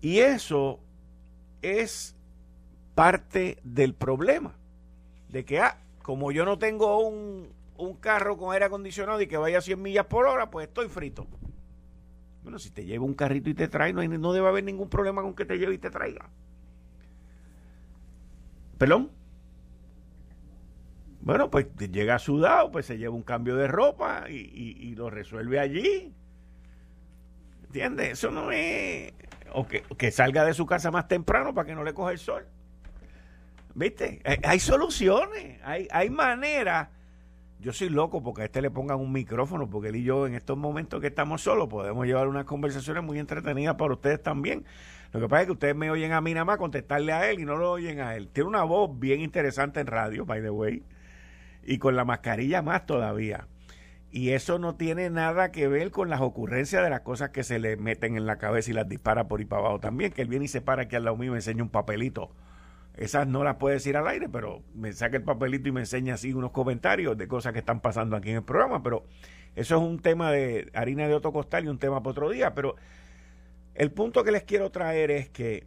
Y 0.00 0.18
eso 0.18 0.80
es 1.62 2.14
parte 2.94 3.58
del 3.64 3.94
problema. 3.94 4.54
De 5.30 5.44
que, 5.44 5.60
ah, 5.60 5.78
como 6.02 6.30
yo 6.30 6.44
no 6.44 6.58
tengo 6.58 6.98
un, 6.98 7.48
un 7.76 7.96
carro 7.96 8.36
con 8.36 8.52
aire 8.52 8.66
acondicionado 8.66 9.20
y 9.22 9.26
que 9.26 9.38
vaya 9.38 9.58
a 9.58 9.62
100 9.62 9.80
millas 9.80 10.06
por 10.06 10.26
hora, 10.26 10.50
pues 10.50 10.68
estoy 10.68 10.88
frito. 10.88 11.26
Bueno, 12.44 12.58
si 12.58 12.70
te 12.70 12.84
lleva 12.84 13.04
un 13.04 13.14
carrito 13.14 13.48
y 13.48 13.54
te 13.54 13.68
trae, 13.68 13.94
no, 13.94 14.06
no 14.06 14.32
debe 14.34 14.48
haber 14.48 14.62
ningún 14.64 14.90
problema 14.90 15.22
con 15.22 15.34
que 15.34 15.46
te 15.46 15.58
lleve 15.58 15.74
y 15.74 15.78
te 15.78 15.90
traiga. 15.90 16.28
¿Perdón? 18.76 19.10
Bueno, 21.22 21.50
pues 21.50 21.74
llega 21.76 22.18
sudado, 22.18 22.70
pues 22.70 22.84
se 22.84 22.98
lleva 22.98 23.14
un 23.14 23.22
cambio 23.22 23.56
de 23.56 23.66
ropa 23.66 24.26
y, 24.28 24.94
lo 24.94 25.08
resuelve 25.08 25.58
allí. 25.58 26.12
¿Entiendes? 27.64 28.10
Eso 28.10 28.30
no 28.30 28.52
es... 28.52 29.14
O 29.54 29.66
que, 29.66 30.10
salga 30.10 30.44
de 30.44 30.52
su 30.52 30.66
casa 30.66 30.90
más 30.90 31.08
temprano 31.08 31.54
para 31.54 31.66
que 31.66 31.74
no 31.74 31.82
le 31.82 31.94
coja 31.94 32.12
el 32.12 32.18
sol. 32.18 32.46
¿Viste? 33.74 34.20
Hay, 34.44 34.60
soluciones, 34.60 35.60
hay, 35.64 35.88
hay 35.90 36.10
maneras 36.10 36.88
yo 37.64 37.72
soy 37.72 37.88
loco 37.88 38.22
porque 38.22 38.42
a 38.42 38.44
este 38.44 38.60
le 38.60 38.70
pongan 38.70 39.00
un 39.00 39.10
micrófono, 39.10 39.70
porque 39.70 39.88
él 39.88 39.96
y 39.96 40.02
yo 40.02 40.26
en 40.26 40.34
estos 40.34 40.58
momentos 40.58 41.00
que 41.00 41.06
estamos 41.06 41.40
solos 41.40 41.66
podemos 41.68 42.04
llevar 42.06 42.28
unas 42.28 42.44
conversaciones 42.44 43.02
muy 43.02 43.18
entretenidas 43.18 43.76
para 43.76 43.94
ustedes 43.94 44.22
también. 44.22 44.66
Lo 45.12 45.20
que 45.20 45.28
pasa 45.28 45.40
es 45.40 45.46
que 45.46 45.52
ustedes 45.52 45.74
me 45.74 45.90
oyen 45.90 46.12
a 46.12 46.20
mí 46.20 46.34
nada 46.34 46.44
más 46.44 46.58
contestarle 46.58 47.14
a 47.14 47.30
él 47.30 47.40
y 47.40 47.46
no 47.46 47.56
lo 47.56 47.70
oyen 47.70 48.00
a 48.00 48.16
él. 48.16 48.28
Tiene 48.28 48.48
una 48.48 48.64
voz 48.64 48.90
bien 48.98 49.22
interesante 49.22 49.80
en 49.80 49.86
radio, 49.86 50.26
by 50.26 50.42
the 50.42 50.50
way, 50.50 50.82
y 51.62 51.78
con 51.78 51.96
la 51.96 52.04
mascarilla 52.04 52.60
más 52.60 52.84
todavía. 52.84 53.48
Y 54.10 54.30
eso 54.32 54.58
no 54.58 54.74
tiene 54.74 55.08
nada 55.08 55.50
que 55.50 55.66
ver 55.66 55.90
con 55.90 56.10
las 56.10 56.20
ocurrencias 56.20 56.84
de 56.84 56.90
las 56.90 57.00
cosas 57.00 57.30
que 57.30 57.44
se 57.44 57.58
le 57.58 57.78
meten 57.78 58.18
en 58.18 58.26
la 58.26 58.36
cabeza 58.36 58.72
y 58.72 58.74
las 58.74 58.90
dispara 58.90 59.26
por 59.26 59.40
ahí 59.40 59.46
para 59.46 59.62
abajo 59.62 59.80
también, 59.80 60.12
que 60.12 60.20
él 60.20 60.28
viene 60.28 60.44
y 60.44 60.48
se 60.48 60.60
para 60.60 60.82
aquí 60.82 60.96
al 60.96 61.04
lado 61.04 61.16
mío 61.16 61.28
y 61.28 61.30
me 61.30 61.38
enseña 61.38 61.62
un 61.62 61.70
papelito 61.70 62.30
esas 62.96 63.26
no 63.26 63.42
las 63.42 63.56
puede 63.56 63.74
decir 63.74 63.96
al 63.96 64.06
aire, 64.06 64.28
pero 64.28 64.62
me 64.74 64.92
saca 64.92 65.16
el 65.16 65.24
papelito 65.24 65.68
y 65.68 65.72
me 65.72 65.80
enseña 65.80 66.14
así 66.14 66.32
unos 66.32 66.52
comentarios 66.52 67.18
de 67.18 67.26
cosas 67.26 67.52
que 67.52 67.58
están 67.58 67.80
pasando 67.80 68.16
aquí 68.16 68.30
en 68.30 68.36
el 68.36 68.44
programa. 68.44 68.82
Pero 68.82 69.04
eso 69.56 69.76
es 69.76 69.82
un 69.82 69.98
tema 69.98 70.30
de 70.30 70.70
harina 70.74 71.08
de 71.08 71.14
otro 71.14 71.32
costal 71.32 71.64
y 71.64 71.68
un 71.68 71.78
tema 71.78 72.00
para 72.02 72.10
otro 72.12 72.30
día. 72.30 72.54
Pero 72.54 72.76
el 73.74 73.90
punto 73.90 74.22
que 74.22 74.30
les 74.30 74.44
quiero 74.44 74.70
traer 74.70 75.10
es 75.10 75.28
que 75.28 75.66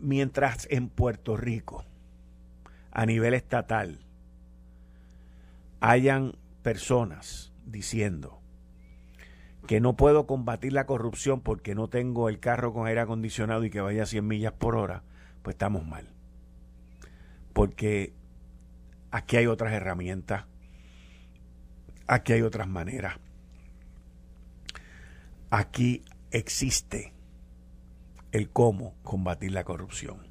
mientras 0.00 0.66
en 0.70 0.88
Puerto 0.88 1.36
Rico, 1.36 1.84
a 2.90 3.06
nivel 3.06 3.34
estatal, 3.34 4.00
hayan 5.80 6.34
personas 6.62 7.52
diciendo 7.64 8.40
que 9.66 9.80
no 9.80 9.96
puedo 9.96 10.26
combatir 10.26 10.72
la 10.72 10.86
corrupción 10.86 11.40
porque 11.40 11.74
no 11.74 11.88
tengo 11.88 12.28
el 12.28 12.40
carro 12.40 12.72
con 12.72 12.86
aire 12.86 13.00
acondicionado 13.00 13.64
y 13.64 13.70
que 13.70 13.80
vaya 13.80 14.04
a 14.04 14.06
100 14.06 14.26
millas 14.26 14.52
por 14.52 14.76
hora, 14.76 15.02
pues 15.46 15.54
estamos 15.54 15.86
mal. 15.86 16.08
Porque 17.52 18.12
aquí 19.12 19.36
hay 19.36 19.46
otras 19.46 19.72
herramientas, 19.72 20.44
aquí 22.08 22.32
hay 22.32 22.42
otras 22.42 22.66
maneras. 22.66 23.20
Aquí 25.50 26.02
existe 26.32 27.12
el 28.32 28.50
cómo 28.50 28.96
combatir 29.04 29.52
la 29.52 29.62
corrupción. 29.62 30.26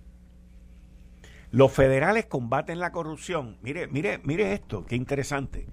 Los 1.49 1.71
federales 1.71 2.25
combaten 2.25 2.79
la 2.79 2.91
corrupción. 2.91 3.57
Mire, 3.61 3.87
mire, 3.87 4.17
mire 4.17 4.51
esto, 4.51 4.85
qué 4.85 4.97
interesante. 4.97 5.65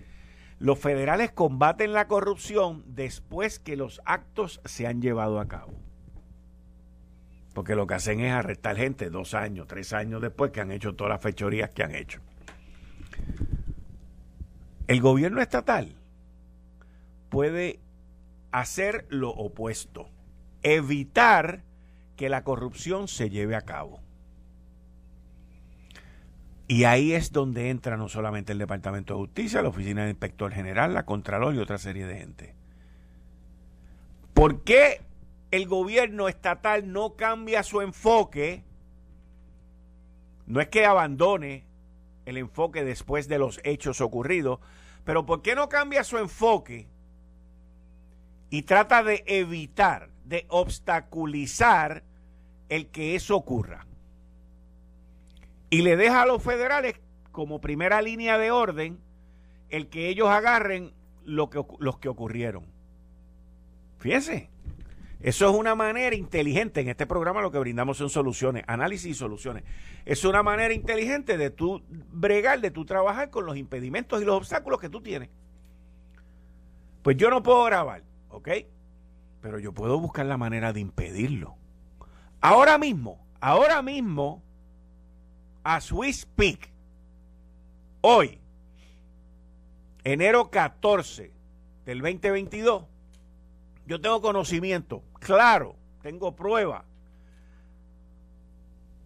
Los 0.61 0.79
federales 0.79 1.33
combaten 1.33 1.93
la 1.93 2.07
corrupción 2.07 2.85
después 2.87 3.59
que 3.59 3.75
los 3.75 4.01
actos 4.05 4.61
se 4.65 4.87
han 4.87 5.03
llevado 5.03 5.41
a 5.41 5.49
cabo. 5.49 5.75
Porque 7.55 7.75
lo 7.75 7.87
que 7.87 7.95
hacen 7.95 8.21
es 8.21 8.33
arrestar 8.33 8.77
gente 8.77 9.11
dos 9.11 9.35
años, 9.35 9.67
tres 9.67 9.93
años 9.93 10.23
después 10.23 10.53
que 10.53 10.61
han 10.61 10.73
hecho 10.73 10.95
todas 10.95 11.11
las 11.11 11.21
fechorías 11.21 11.71
que 11.71 11.83
han 11.83 11.95
hecho. 11.95 12.21
El 14.87 15.01
gobierno 15.01 15.41
estatal 15.41 15.95
puede 17.29 17.81
hacer 18.51 19.07
lo 19.09 19.31
opuesto, 19.31 20.09
evitar 20.63 21.63
que 22.17 22.29
la 22.29 22.45
corrupción 22.45 23.09
se 23.09 23.31
lleve 23.31 23.57
a 23.57 23.63
cabo. 23.63 24.01
Y 26.69 26.85
ahí 26.85 27.13
es 27.13 27.33
donde 27.33 27.71
entra 27.71 27.97
no 27.97 28.09
solamente 28.09 28.53
el 28.53 28.59
Departamento 28.59 29.15
de 29.15 29.21
Justicia, 29.21 29.63
la 29.63 29.69
Oficina 29.69 30.03
del 30.03 30.11
Inspector 30.11 30.53
General, 30.53 30.95
la 30.95 31.05
Contralor 31.05 31.55
y 31.55 31.59
otra 31.59 31.79
serie 31.79 32.07
de 32.07 32.17
gente. 32.17 32.55
¿Por 34.33 34.63
qué 34.63 35.01
el 35.53 35.67
gobierno 35.67 36.29
estatal 36.29 36.91
no 36.91 37.15
cambia 37.15 37.63
su 37.63 37.83
enfoque, 37.83 38.65
no 40.47 40.61
es 40.61 40.69
que 40.69 40.87
abandone 40.87 41.67
el 42.25 42.39
enfoque 42.39 42.85
después 42.85 43.29
de 43.29 43.39
los 43.39 43.61
hechos 43.63 44.01
ocurridos, 44.01 44.61
pero 45.05 45.27
¿por 45.27 45.43
qué 45.43 45.55
no 45.55 45.69
cambia 45.69 46.05
su 46.05 46.17
enfoque 46.17 46.89
y 48.49 48.63
trata 48.63 49.03
de 49.03 49.25
evitar, 49.27 50.09
de 50.25 50.47
obstaculizar 50.49 52.03
el 52.71 52.89
que 52.89 53.15
eso 53.15 53.37
ocurra? 53.37 53.87
Y 55.69 55.83
le 55.83 55.97
deja 55.97 56.23
a 56.23 56.27
los 56.27 56.43
federales 56.43 56.99
como 57.31 57.61
primera 57.61 58.01
línea 58.01 58.39
de 58.39 58.51
orden 58.51 59.01
el 59.69 59.89
que 59.89 60.09
ellos 60.09 60.29
agarren 60.29 60.95
lo 61.25 61.51
que, 61.51 61.63
los 61.79 61.99
que 61.99 62.09
ocurrieron. 62.09 62.65
Fíjense. 63.99 64.51
Eso 65.23 65.49
es 65.49 65.57
una 65.57 65.77
manera 65.77 66.17
inteligente. 66.17 66.81
En 66.81 66.89
este 66.89 67.07
programa 67.07 67.41
lo 67.43 67.53
que 67.53 67.59
brindamos 67.59 67.97
son 67.97 68.11
soluciones, 68.11 68.65
análisis 68.67 69.13
y 69.13 69.15
soluciones. 69.15 69.63
Es 70.05 70.25
una 70.25 70.43
manera 70.43 70.75
inteligente 70.75 71.39
de 71.39 71.51
tú 71.51 71.83
bregar, 72.11 72.61
de 72.61 72.73
tú 72.73 72.85
trabajar 72.85 73.31
con 73.31 73.47
los 73.47 73.57
impedimentos 73.57 74.21
y 74.21 74.25
los 74.25 74.37
obstáculos 74.37 74.81
que 74.81 74.89
tú 74.89 75.01
tienes. 75.01 75.31
Pues 77.03 77.17
yo 77.17 77.31
no 77.31 77.43
puedo 77.43 77.65
grabar, 77.65 78.03
¿ok? 78.31 78.49
Pero 79.41 79.61
yo 79.61 79.73
puedo 79.73 80.01
buscar 80.01 80.27
la 80.27 80.37
manera 80.37 80.73
de 80.73 80.81
impedirlo. 80.81 81.57
Ahora 82.41 82.77
mismo, 82.77 83.25
ahora 83.41 83.81
mismo, 83.81 84.43
a 85.63 85.81
Swiss 85.81 86.27
Peak, 86.27 86.73
hoy, 88.01 88.41
enero 90.03 90.51
14 90.51 91.33
del 91.85 92.01
2022, 92.01 92.85
yo 93.87 94.01
tengo 94.01 94.21
conocimiento, 94.21 95.03
claro, 95.21 95.77
tengo 96.03 96.35
prueba 96.35 96.85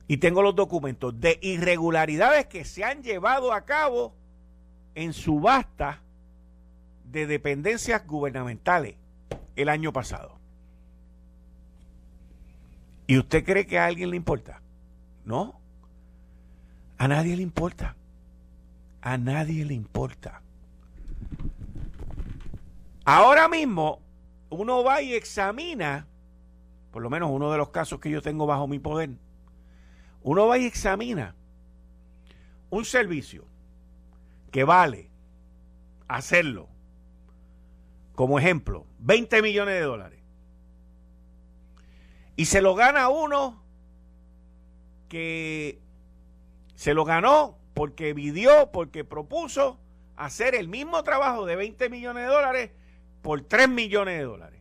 y 0.09 0.19
tengo 0.19 0.43
los 0.43 0.55
documentos 0.55 1.19
de 1.21 1.39
irregularidades 1.43 2.47
que 2.47 2.65
se 2.65 2.85
han 2.85 3.03
llevado 3.03 3.53
a 3.53 3.65
cabo 3.65 4.15
en 4.95 5.13
subasta 5.13 6.01
de 7.05 7.27
dependencias 7.27 8.07
gubernamentales 8.07 8.97
el 9.57 9.69
año 9.69 9.93
pasado. 9.93 10.39
¿Y 13.07 13.19
usted 13.19 13.45
cree 13.45 13.67
que 13.67 13.79
a 13.79 13.87
alguien 13.87 14.11
le 14.11 14.17
importa? 14.17 14.61
No. 15.25 15.61
A 16.99 17.09
nadie 17.09 17.37
le 17.37 17.43
importa. 17.43 17.97
A 19.01 19.17
nadie 19.19 19.65
le 19.65 19.75
importa. 19.75 20.43
Ahora 23.05 23.49
mismo 23.49 24.01
uno 24.51 24.85
va 24.85 25.03
y 25.03 25.15
examina, 25.15 26.07
por 26.91 27.03
lo 27.03 27.11
menos 27.11 27.31
uno 27.31 27.51
de 27.51 27.59
los 27.59 27.71
casos 27.71 28.01
que 28.01 28.11
yo 28.11 28.23
tengo 28.23 28.47
bajo 28.47 28.67
mi 28.67 28.79
poder, 28.79 29.11
uno 30.23 30.47
va 30.47 30.59
y 30.59 30.65
examina 30.65 31.35
un 32.71 32.85
servicio 32.85 33.47
que 34.51 34.65
vale 34.65 35.11
hacerlo, 36.09 36.69
como 38.15 38.39
ejemplo, 38.39 38.87
20 38.99 39.43
millones 39.43 39.75
de 39.75 39.81
dólares. 39.83 40.21
Y 42.37 42.47
se 42.47 42.61
lo 42.61 42.75
gana 42.75 43.09
uno 43.09 43.63
que 45.09 45.81
Se 46.75 46.93
lo 46.93 47.05
ganó 47.05 47.59
porque 47.73 48.13
vidió, 48.13 48.71
porque 48.71 49.03
propuso 49.03 49.79
hacer 50.17 50.55
el 50.55 50.69
mismo 50.69 51.03
trabajo 51.03 51.47
de 51.47 51.57
20 51.57 51.89
millones 51.89 52.27
de 52.27 52.29
dólares 52.29 52.71
por 53.27 53.41
3 53.41 53.69
millones 53.69 54.19
de 54.19 54.23
dólares. 54.23 54.61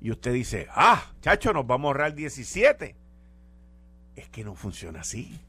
Y 0.00 0.10
usted 0.10 0.32
dice, 0.32 0.66
ah, 0.74 1.12
chacho, 1.20 1.52
nos 1.52 1.64
vamos 1.64 1.84
a 1.84 1.88
ahorrar 1.90 2.16
17. 2.16 2.96
Es 4.16 4.28
que 4.28 4.42
no 4.42 4.56
funciona 4.56 5.02
así. 5.02 5.40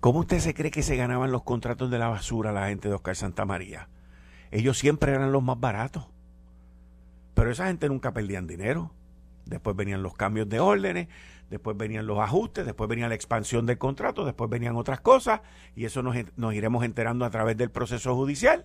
¿Cómo 0.00 0.20
usted 0.20 0.38
se 0.38 0.54
cree 0.54 0.70
que 0.70 0.82
se 0.82 0.96
ganaban 0.96 1.30
los 1.30 1.42
contratos 1.42 1.90
de 1.90 1.98
la 1.98 2.08
basura 2.08 2.52
la 2.52 2.68
gente 2.68 2.88
de 2.88 2.94
Oscar 2.94 3.16
Santa 3.16 3.44
María? 3.44 3.90
Ellos 4.50 4.78
siempre 4.78 5.12
eran 5.12 5.30
los 5.30 5.42
más 5.42 5.60
baratos. 5.60 6.06
Pero 7.34 7.50
esa 7.50 7.66
gente 7.66 7.90
nunca 7.90 8.14
perdían 8.14 8.46
dinero. 8.46 8.94
Después 9.44 9.76
venían 9.76 10.02
los 10.02 10.14
cambios 10.14 10.48
de 10.48 10.58
órdenes, 10.58 11.08
después 11.50 11.76
venían 11.76 12.06
los 12.06 12.18
ajustes, 12.18 12.64
después 12.64 12.88
venía 12.88 13.10
la 13.10 13.14
expansión 13.14 13.66
del 13.66 13.76
contrato, 13.76 14.24
después 14.24 14.48
venían 14.48 14.76
otras 14.76 15.00
cosas 15.00 15.42
y 15.74 15.84
eso 15.84 16.02
nos, 16.02 16.16
nos 16.36 16.54
iremos 16.54 16.82
enterando 16.82 17.26
a 17.26 17.30
través 17.30 17.58
del 17.58 17.70
proceso 17.70 18.14
judicial. 18.14 18.64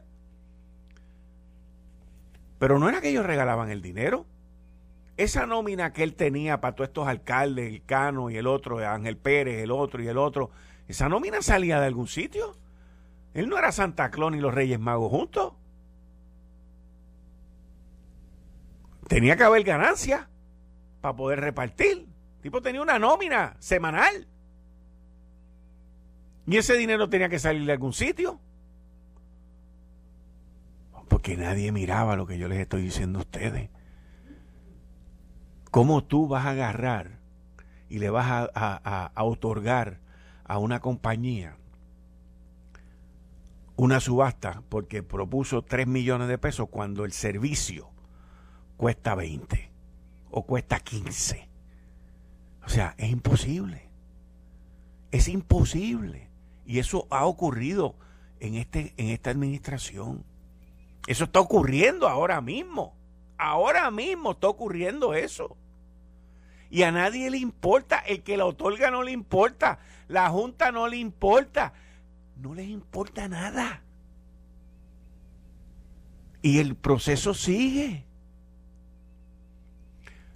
Pero 2.62 2.78
no 2.78 2.88
era 2.88 3.02
que 3.02 3.10
ellos 3.10 3.26
regalaban 3.26 3.72
el 3.72 3.82
dinero. 3.82 4.28
Esa 5.18 5.48
nómina 5.48 5.94
que 5.94 6.04
él 6.04 6.14
tenía 6.14 6.62
para 6.62 6.76
todos 6.76 6.90
estos 6.90 7.08
alcaldes, 7.08 7.68
el 7.68 7.84
Cano 7.84 8.30
y 8.30 8.38
el 8.38 8.46
otro, 8.46 8.88
Ángel 8.88 9.18
Pérez, 9.18 9.64
el 9.64 9.72
otro 9.72 10.04
y 10.04 10.08
el 10.08 10.20
otro, 10.20 10.52
esa 10.88 11.10
nómina 11.10 11.42
salía 11.42 11.80
de 11.80 11.88
algún 11.88 12.08
sitio. 12.08 12.56
Él 13.34 13.50
no 13.50 13.58
era 13.58 13.72
Santa 13.72 14.12
Claus 14.12 14.34
ni 14.34 14.40
los 14.40 14.54
Reyes 14.54 14.80
Magos 14.80 15.10
juntos. 15.10 15.54
Tenía 19.08 19.36
que 19.36 19.44
haber 19.44 19.64
ganancia 19.64 20.30
para 21.02 21.16
poder 21.16 21.40
repartir. 21.40 22.10
El 22.36 22.42
tipo 22.44 22.62
tenía 22.62 22.84
una 22.84 23.00
nómina 23.00 23.56
semanal. 23.58 24.28
Y 26.46 26.58
ese 26.58 26.78
dinero 26.78 27.10
tenía 27.10 27.28
que 27.28 27.40
salir 27.40 27.66
de 27.66 27.72
algún 27.72 27.94
sitio. 27.94 28.40
Porque 31.12 31.38
nadie 31.38 31.72
miraba 31.72 32.16
lo 32.16 32.26
que 32.26 32.40
yo 32.40 32.48
les 32.48 32.58
estoy 32.58 32.82
diciendo 32.82 33.20
a 33.20 33.22
ustedes. 33.22 33.70
¿Cómo 35.70 36.04
tú 36.04 36.28
vas 36.28 36.46
a 36.46 36.52
agarrar 36.52 37.20
y 37.88 38.00
le 38.00 38.10
vas 38.10 38.50
a, 38.56 39.12
a 39.14 39.24
otorgar 39.24 40.00
a 40.44 40.58
una 40.58 40.80
compañía 40.80 41.58
una 43.76 44.00
subasta 44.00 44.64
porque 44.70 45.04
propuso 45.04 45.64
3 45.64 45.88
millones 45.88 46.28
de 46.28 46.38
pesos 46.38 46.70
cuando 46.70 47.04
el 47.04 47.12
servicio 47.12 47.90
cuesta 48.78 49.16
20? 49.16 49.72
o 50.32 50.44
cuesta 50.44 50.80
15. 50.80 51.48
O 52.66 52.70
sea, 52.70 52.96
es 52.98 53.10
imposible. 53.12 53.90
Es 55.12 55.28
imposible. 55.28 56.30
Y 56.66 56.80
eso 56.80 57.08
ha 57.12 57.26
ocurrido 57.26 57.96
en, 58.40 58.56
este, 58.56 58.94
en 58.98 59.10
esta 59.10 59.30
administración. 59.30 60.24
Eso 61.12 61.26
está 61.26 61.42
ocurriendo 61.42 62.08
ahora 62.08 62.40
mismo. 62.40 62.96
Ahora 63.38 63.92
mismo 63.92 64.32
está 64.32 64.48
ocurriendo 64.48 65.14
eso. 65.14 65.58
Y 66.70 66.84
a 66.84 66.92
nadie 66.94 67.30
le 67.30 67.38
importa. 67.38 68.00
El 68.00 68.24
que 68.24 68.38
la 68.38 68.46
otorga 68.46 68.90
no 68.92 69.04
le 69.04 69.12
importa. 69.12 69.80
La 70.08 70.30
Junta 70.30 70.72
no 70.72 70.88
le 70.88 70.96
importa. 70.96 71.74
No 72.38 72.54
les 72.54 72.70
importa 72.70 73.28
nada. 73.28 73.84
Y 76.42 76.60
el 76.60 76.76
proceso 76.76 77.34
sigue. 77.34 78.06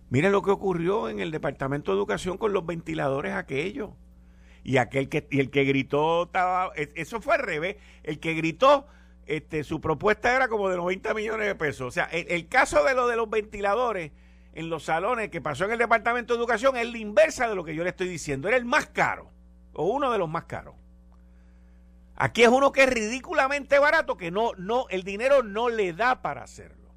Miren 0.10 0.34
lo 0.34 0.42
que 0.42 0.52
ocurrió 0.52 1.08
en 1.08 1.22
el 1.22 1.32
Departamento 1.32 1.94
de 1.94 2.00
Educación 2.00 2.38
con 2.38 2.52
los 2.52 2.66
ventiladores 2.66 3.32
aquellos. 3.32 3.92
Y 4.66 4.76
aquel 4.76 5.08
que 5.08 5.26
y 5.32 5.40
el 5.40 5.52
que 5.52 5.64
gritó 5.64 6.24
estaba 6.24 6.74
e, 6.76 6.92
eso 6.96 7.22
fue 7.22 7.36
al 7.36 7.44
revés, 7.44 7.78
el 8.04 8.20
que 8.20 8.34
gritó 8.34 8.88
este 9.26 9.64
su 9.64 9.82
propuesta 9.82 10.36
era 10.36 10.48
como 10.48 10.70
de 10.70 10.78
90 10.78 11.14
millones 11.14 11.48
de 11.48 11.56
pesos. 11.56 11.88
O 11.88 11.92
sea, 11.92 12.06
el, 12.06 12.48
caso 12.48 12.84
de 12.84 12.94
lo 12.94 13.08
de 13.08 13.16
los 13.16 13.30
ventiladores 13.30 14.12
en 14.54 14.70
los 14.70 14.84
salones 14.84 15.30
que 15.30 15.42
pasó 15.42 15.66
en 15.66 15.72
el 15.72 15.78
Departamento 15.78 16.34
de 16.34 16.40
Educación 16.40 16.78
es 16.78 16.90
la 16.90 16.98
inversa 16.98 17.48
de 17.48 17.56
lo 17.56 17.64
que 17.64 17.76
yo 17.76 17.84
le 17.84 17.90
estoy 17.90 18.08
diciendo, 18.08 18.48
era 18.48 18.58
el 18.58 18.66
más 18.66 18.88
caro 18.88 19.32
o 19.74 19.86
uno 19.88 20.12
de 20.12 20.18
los 20.18 20.30
más 20.30 20.46
caros. 20.46 20.76
Aquí 22.16 22.44
es 22.44 22.50
uno 22.50 22.72
que 22.72 22.84
es 22.84 22.90
ridículamente 22.90 23.78
barato 23.78 24.16
que 24.16 24.32
no 24.32 24.54
no 24.58 24.86
el 24.90 25.04
dinero 25.04 25.44
no 25.44 25.70
le 25.70 25.94
da 25.94 26.22
para 26.22 26.44
hacerlo. 26.44 26.94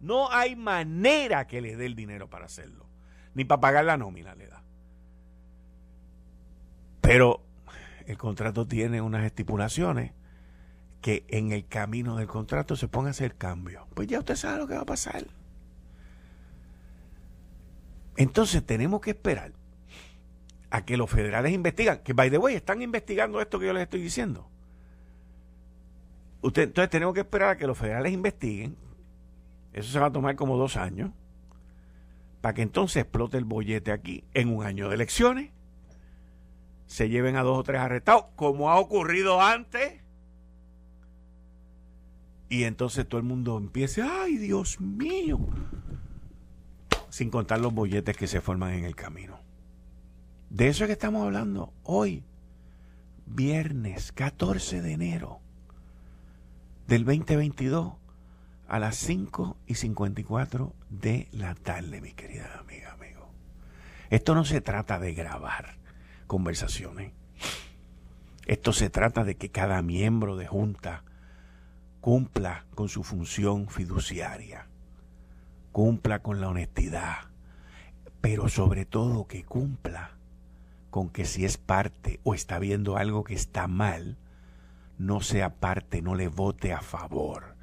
No 0.00 0.30
hay 0.30 0.54
manera 0.54 1.46
que 1.46 1.62
le 1.62 1.76
dé 1.76 1.86
el 1.86 1.94
dinero 1.94 2.28
para 2.28 2.44
hacerlo. 2.44 2.86
Ni 3.32 3.44
para 3.46 3.60
pagar 3.62 3.86
la 3.86 3.96
nómina 3.96 4.34
le 4.34 4.48
da. 4.48 4.62
Pero 7.00 7.42
el 8.06 8.18
contrato 8.18 8.66
tiene 8.66 9.00
unas 9.00 9.24
estipulaciones 9.24 10.12
que 11.04 11.26
en 11.28 11.52
el 11.52 11.66
camino 11.66 12.16
del 12.16 12.26
contrato 12.26 12.76
se 12.76 12.88
ponga 12.88 13.08
a 13.08 13.10
hacer 13.10 13.36
cambio. 13.36 13.86
Pues 13.92 14.08
ya 14.08 14.20
usted 14.20 14.36
sabe 14.36 14.56
lo 14.56 14.66
que 14.66 14.72
va 14.72 14.80
a 14.80 14.86
pasar. 14.86 15.26
Entonces 18.16 18.64
tenemos 18.64 19.02
que 19.02 19.10
esperar 19.10 19.52
a 20.70 20.86
que 20.86 20.96
los 20.96 21.10
federales 21.10 21.52
investigan, 21.52 21.98
que 21.98 22.14
by 22.14 22.30
the 22.30 22.38
way 22.38 22.54
están 22.54 22.80
investigando 22.80 23.38
esto 23.42 23.58
que 23.58 23.66
yo 23.66 23.74
les 23.74 23.82
estoy 23.82 24.00
diciendo. 24.00 24.48
Usted, 26.40 26.62
entonces 26.62 26.88
tenemos 26.88 27.12
que 27.12 27.20
esperar 27.20 27.50
a 27.50 27.56
que 27.58 27.66
los 27.66 27.76
federales 27.76 28.10
investiguen, 28.10 28.74
eso 29.74 29.92
se 29.92 29.98
va 29.98 30.06
a 30.06 30.12
tomar 30.12 30.36
como 30.36 30.56
dos 30.56 30.78
años 30.78 31.10
para 32.40 32.54
que 32.54 32.62
entonces 32.62 33.02
explote 33.02 33.36
el 33.36 33.44
bollete 33.44 33.92
aquí 33.92 34.24
en 34.32 34.48
un 34.48 34.64
año 34.64 34.88
de 34.88 34.94
elecciones. 34.94 35.50
Se 36.86 37.10
lleven 37.10 37.36
a 37.36 37.42
dos 37.42 37.58
o 37.58 37.62
tres 37.62 37.82
arrestados, 37.82 38.24
como 38.36 38.70
ha 38.70 38.80
ocurrido 38.80 39.42
antes. 39.42 40.03
Y 42.54 42.62
entonces 42.62 43.08
todo 43.08 43.18
el 43.18 43.26
mundo 43.26 43.58
empiece, 43.58 44.00
ay 44.00 44.36
Dios 44.36 44.80
mío, 44.80 45.40
sin 47.08 47.28
contar 47.28 47.58
los 47.58 47.74
bolletes 47.74 48.16
que 48.16 48.28
se 48.28 48.40
forman 48.40 48.74
en 48.74 48.84
el 48.84 48.94
camino. 48.94 49.40
De 50.50 50.68
eso 50.68 50.84
es 50.84 50.86
que 50.86 50.92
estamos 50.92 51.24
hablando 51.24 51.72
hoy, 51.82 52.22
viernes 53.26 54.12
14 54.12 54.82
de 54.82 54.92
enero 54.92 55.40
del 56.86 57.04
2022 57.04 57.94
a 58.68 58.78
las 58.78 58.98
5 58.98 59.56
y 59.66 59.74
54 59.74 60.72
de 60.90 61.26
la 61.32 61.56
tarde, 61.56 62.00
mi 62.00 62.12
querida 62.12 62.60
amiga, 62.60 62.92
amigo. 62.92 63.32
Esto 64.10 64.36
no 64.36 64.44
se 64.44 64.60
trata 64.60 65.00
de 65.00 65.12
grabar 65.12 65.74
conversaciones. 66.28 67.10
Esto 68.46 68.72
se 68.72 68.90
trata 68.90 69.24
de 69.24 69.34
que 69.34 69.50
cada 69.50 69.82
miembro 69.82 70.36
de 70.36 70.46
junta 70.46 71.02
cumpla 72.04 72.66
con 72.74 72.90
su 72.90 73.02
función 73.02 73.66
fiduciaria, 73.70 74.68
cumpla 75.72 76.18
con 76.18 76.38
la 76.38 76.50
honestidad, 76.50 77.30
pero 78.20 78.50
sobre 78.50 78.84
todo 78.84 79.26
que 79.26 79.42
cumpla 79.42 80.10
con 80.90 81.08
que 81.08 81.24
si 81.24 81.46
es 81.46 81.56
parte 81.56 82.20
o 82.22 82.34
está 82.34 82.58
viendo 82.58 82.98
algo 82.98 83.24
que 83.24 83.32
está 83.32 83.68
mal, 83.68 84.18
no 84.98 85.22
sea 85.22 85.54
parte, 85.54 86.02
no 86.02 86.14
le 86.14 86.28
vote 86.28 86.74
a 86.74 86.82
favor 86.82 87.54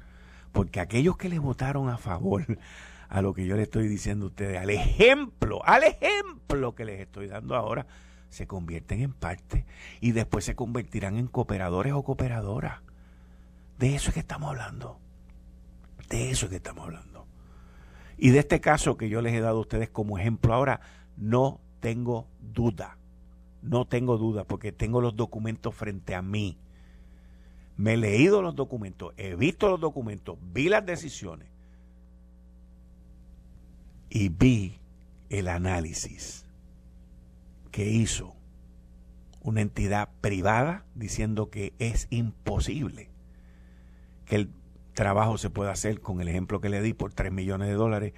porque 0.50 0.80
aquellos 0.80 1.16
que 1.16 1.28
le 1.28 1.38
votaron 1.38 1.88
a 1.88 1.96
favor 1.96 2.44
a 3.08 3.22
lo 3.22 3.34
que 3.34 3.46
yo 3.46 3.54
le 3.54 3.62
estoy 3.62 3.86
diciendo 3.86 4.24
a 4.24 4.28
ustedes, 4.30 4.58
al 4.58 4.70
ejemplo, 4.70 5.64
al 5.64 5.84
ejemplo 5.84 6.74
que 6.74 6.84
les 6.84 6.98
estoy 6.98 7.28
dando 7.28 7.54
ahora, 7.54 7.86
se 8.28 8.48
convierten 8.48 9.02
en 9.02 9.12
parte 9.12 9.66
y 10.00 10.10
después 10.10 10.44
se 10.44 10.56
convertirán 10.56 11.16
en 11.16 11.28
cooperadores 11.28 11.92
o 11.92 12.02
cooperadoras. 12.02 12.80
De 13.82 13.96
eso 13.96 14.10
es 14.10 14.14
que 14.14 14.20
estamos 14.20 14.48
hablando. 14.48 15.00
De 16.08 16.30
eso 16.30 16.46
es 16.46 16.50
que 16.50 16.56
estamos 16.58 16.84
hablando. 16.84 17.26
Y 18.16 18.30
de 18.30 18.38
este 18.38 18.60
caso 18.60 18.96
que 18.96 19.08
yo 19.08 19.20
les 19.22 19.34
he 19.34 19.40
dado 19.40 19.56
a 19.56 19.60
ustedes 19.62 19.90
como 19.90 20.18
ejemplo 20.20 20.54
ahora, 20.54 20.80
no 21.16 21.60
tengo 21.80 22.28
duda. 22.40 22.96
No 23.60 23.84
tengo 23.88 24.18
duda 24.18 24.44
porque 24.44 24.70
tengo 24.70 25.00
los 25.00 25.16
documentos 25.16 25.74
frente 25.74 26.14
a 26.14 26.22
mí. 26.22 26.58
Me 27.76 27.94
he 27.94 27.96
leído 27.96 28.40
los 28.40 28.54
documentos, 28.54 29.14
he 29.16 29.34
visto 29.34 29.68
los 29.68 29.80
documentos, 29.80 30.38
vi 30.52 30.68
las 30.68 30.86
decisiones 30.86 31.48
y 34.10 34.28
vi 34.28 34.78
el 35.28 35.48
análisis 35.48 36.46
que 37.72 37.90
hizo 37.90 38.36
una 39.40 39.60
entidad 39.60 40.08
privada 40.20 40.84
diciendo 40.94 41.50
que 41.50 41.74
es 41.80 42.06
imposible 42.10 43.11
que 44.32 44.36
el 44.36 44.50
trabajo 44.94 45.36
se 45.36 45.50
pueda 45.50 45.72
hacer 45.72 46.00
con 46.00 46.22
el 46.22 46.28
ejemplo 46.28 46.62
que 46.62 46.70
le 46.70 46.80
di 46.80 46.94
por 46.94 47.12
3 47.12 47.30
millones 47.30 47.68
de 47.68 47.74
dólares 47.74 48.14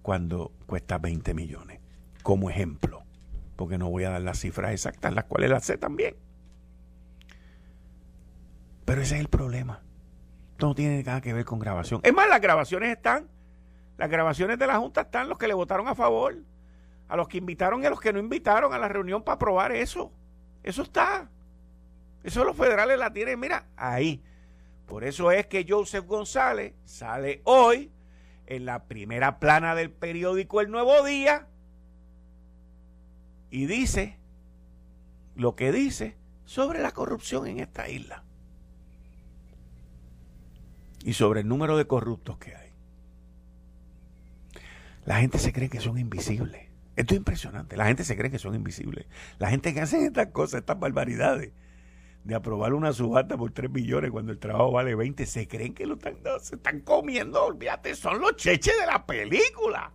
cuando 0.00 0.50
cuesta 0.64 0.96
20 0.96 1.34
millones. 1.34 1.80
Como 2.22 2.48
ejemplo, 2.48 3.04
porque 3.54 3.76
no 3.76 3.90
voy 3.90 4.04
a 4.04 4.10
dar 4.10 4.22
las 4.22 4.38
cifras 4.40 4.72
exactas, 4.72 5.12
las 5.12 5.24
cuales 5.24 5.50
las 5.50 5.66
sé 5.66 5.76
también. 5.76 6.16
Pero 8.86 9.02
ese 9.02 9.16
es 9.16 9.20
el 9.20 9.28
problema. 9.28 9.82
Esto 10.52 10.68
no 10.68 10.74
tiene 10.74 11.02
nada 11.02 11.20
que 11.20 11.34
ver 11.34 11.44
con 11.44 11.58
grabación. 11.58 12.00
Es 12.02 12.14
más, 12.14 12.30
las 12.30 12.40
grabaciones 12.40 12.96
están. 12.96 13.28
Las 13.98 14.08
grabaciones 14.08 14.58
de 14.58 14.66
la 14.66 14.78
Junta 14.78 15.02
están 15.02 15.28
los 15.28 15.36
que 15.36 15.48
le 15.48 15.52
votaron 15.52 15.86
a 15.86 15.94
favor, 15.94 16.34
a 17.08 17.16
los 17.18 17.28
que 17.28 17.36
invitaron 17.36 17.82
y 17.82 17.84
a 17.84 17.90
los 17.90 18.00
que 18.00 18.14
no 18.14 18.20
invitaron 18.20 18.72
a 18.72 18.78
la 18.78 18.88
reunión 18.88 19.22
para 19.22 19.34
aprobar 19.34 19.72
eso. 19.72 20.14
Eso 20.62 20.80
está. 20.80 21.28
Eso 22.24 22.42
los 22.42 22.56
federales 22.56 22.98
la 22.98 23.12
tienen, 23.12 23.38
mira, 23.38 23.66
ahí. 23.76 24.22
Por 24.88 25.04
eso 25.04 25.30
es 25.30 25.46
que 25.46 25.66
Joseph 25.68 26.06
González 26.06 26.74
sale 26.86 27.42
hoy 27.44 27.92
en 28.46 28.64
la 28.64 28.84
primera 28.84 29.38
plana 29.38 29.74
del 29.74 29.90
periódico 29.90 30.62
El 30.62 30.70
Nuevo 30.70 31.04
Día 31.04 31.46
y 33.50 33.66
dice 33.66 34.18
lo 35.36 35.54
que 35.54 35.72
dice 35.72 36.16
sobre 36.46 36.80
la 36.80 36.92
corrupción 36.92 37.46
en 37.46 37.60
esta 37.60 37.88
isla 37.90 38.24
y 41.04 41.12
sobre 41.12 41.40
el 41.40 41.48
número 41.48 41.76
de 41.76 41.86
corruptos 41.86 42.38
que 42.38 42.56
hay. 42.56 42.70
La 45.04 45.20
gente 45.20 45.38
se 45.38 45.52
cree 45.52 45.68
que 45.68 45.80
son 45.80 45.98
invisibles. 45.98 46.68
Esto 46.96 47.14
es 47.14 47.18
impresionante. 47.18 47.76
La 47.76 47.86
gente 47.86 48.04
se 48.04 48.16
cree 48.16 48.30
que 48.30 48.38
son 48.38 48.54
invisibles. 48.54 49.06
La 49.38 49.50
gente 49.50 49.72
que 49.74 49.80
hace 49.80 50.04
estas 50.04 50.28
cosas, 50.28 50.60
estas 50.60 50.80
barbaridades, 50.80 51.52
de 52.24 52.34
aprobar 52.34 52.74
una 52.74 52.92
subasta 52.92 53.36
por 53.36 53.52
3 53.52 53.70
millones 53.70 54.10
cuando 54.10 54.32
el 54.32 54.38
trabajo 54.38 54.72
vale 54.72 54.94
20, 54.94 55.24
se 55.26 55.48
creen 55.48 55.74
que 55.74 55.86
lo 55.86 55.94
están, 55.94 56.16
se 56.40 56.56
están 56.56 56.80
comiendo, 56.80 57.44
olvídate, 57.44 57.94
son 57.94 58.20
los 58.20 58.36
cheches 58.36 58.78
de 58.78 58.86
la 58.86 59.06
película. 59.06 59.92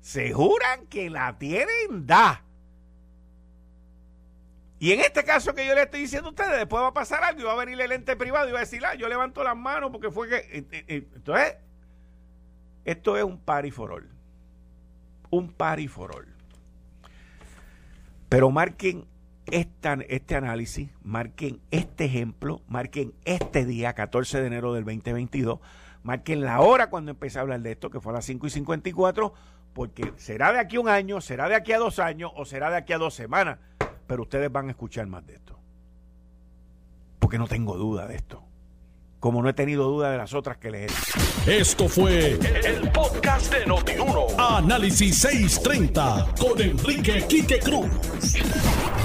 Se 0.00 0.32
juran 0.32 0.86
que 0.86 1.10
la 1.10 1.36
tienen 1.38 2.06
da. 2.06 2.42
Y 4.78 4.92
en 4.92 5.00
este 5.00 5.24
caso 5.24 5.54
que 5.54 5.66
yo 5.66 5.74
le 5.74 5.82
estoy 5.82 6.00
diciendo 6.00 6.28
a 6.28 6.30
ustedes, 6.30 6.58
después 6.58 6.82
va 6.82 6.88
a 6.88 6.94
pasar 6.94 7.24
algo 7.24 7.40
y 7.40 7.44
va 7.44 7.52
a 7.52 7.64
venir 7.64 7.80
el 7.80 7.92
ente 7.92 8.14
privado 8.14 8.48
y 8.48 8.52
va 8.52 8.58
a 8.58 8.60
decir, 8.60 8.84
ah, 8.84 8.94
yo 8.94 9.08
levanto 9.08 9.42
las 9.42 9.56
manos 9.56 9.90
porque 9.90 10.10
fue 10.10 10.28
que... 10.28 10.36
Eh, 10.36 10.66
eh, 10.70 10.84
eh, 10.88 11.08
entonces, 11.14 11.56
esto 12.84 13.16
es 13.16 13.24
un 13.24 13.40
party 13.40 13.70
for 13.70 13.92
all. 13.92 14.08
Un 15.30 15.52
party 15.52 15.88
for 15.88 16.14
all. 16.14 16.26
Pero 18.28 18.50
marquen 18.50 19.06
este 19.50 20.34
análisis, 20.34 20.90
marquen 21.02 21.60
este 21.70 22.06
ejemplo, 22.06 22.62
marquen 22.68 23.14
este 23.24 23.64
día, 23.64 23.94
14 23.94 24.40
de 24.40 24.46
enero 24.46 24.72
del 24.72 24.84
2022, 24.84 25.60
marquen 26.02 26.42
la 26.42 26.60
hora 26.60 26.90
cuando 26.90 27.12
empecé 27.12 27.38
a 27.38 27.42
hablar 27.42 27.60
de 27.60 27.72
esto, 27.72 27.90
que 27.90 28.00
fue 28.00 28.12
a 28.12 28.16
las 28.16 28.24
5 28.24 28.46
y 28.46 28.50
54, 28.50 29.32
porque 29.72 30.12
será 30.16 30.52
de 30.52 30.58
aquí 30.58 30.76
a 30.76 30.80
un 30.80 30.88
año, 30.88 31.20
será 31.20 31.48
de 31.48 31.54
aquí 31.54 31.72
a 31.72 31.78
dos 31.78 31.98
años 31.98 32.32
o 32.34 32.44
será 32.44 32.70
de 32.70 32.76
aquí 32.76 32.92
a 32.92 32.98
dos 32.98 33.14
semanas, 33.14 33.58
pero 34.06 34.22
ustedes 34.22 34.50
van 34.50 34.68
a 34.68 34.70
escuchar 34.70 35.06
más 35.06 35.26
de 35.26 35.34
esto. 35.34 35.58
Porque 37.18 37.38
no 37.38 37.46
tengo 37.46 37.76
duda 37.76 38.06
de 38.06 38.16
esto. 38.16 38.42
Como 39.20 39.42
no 39.42 39.48
he 39.48 39.54
tenido 39.54 39.84
duda 39.84 40.10
de 40.10 40.18
las 40.18 40.34
otras 40.34 40.58
que 40.58 40.70
les 40.70 40.92
he 41.46 41.58
Esto 41.60 41.88
fue 41.88 42.32
el, 42.32 42.90
podcast 42.92 43.52
de 43.52 43.66
Notiuno. 43.66 44.26
Análisis 44.38 45.18
630 45.18 46.34
con 46.38 46.60
Enrique 46.60 47.24
Quique 47.26 47.58
Cruz. 47.58 47.88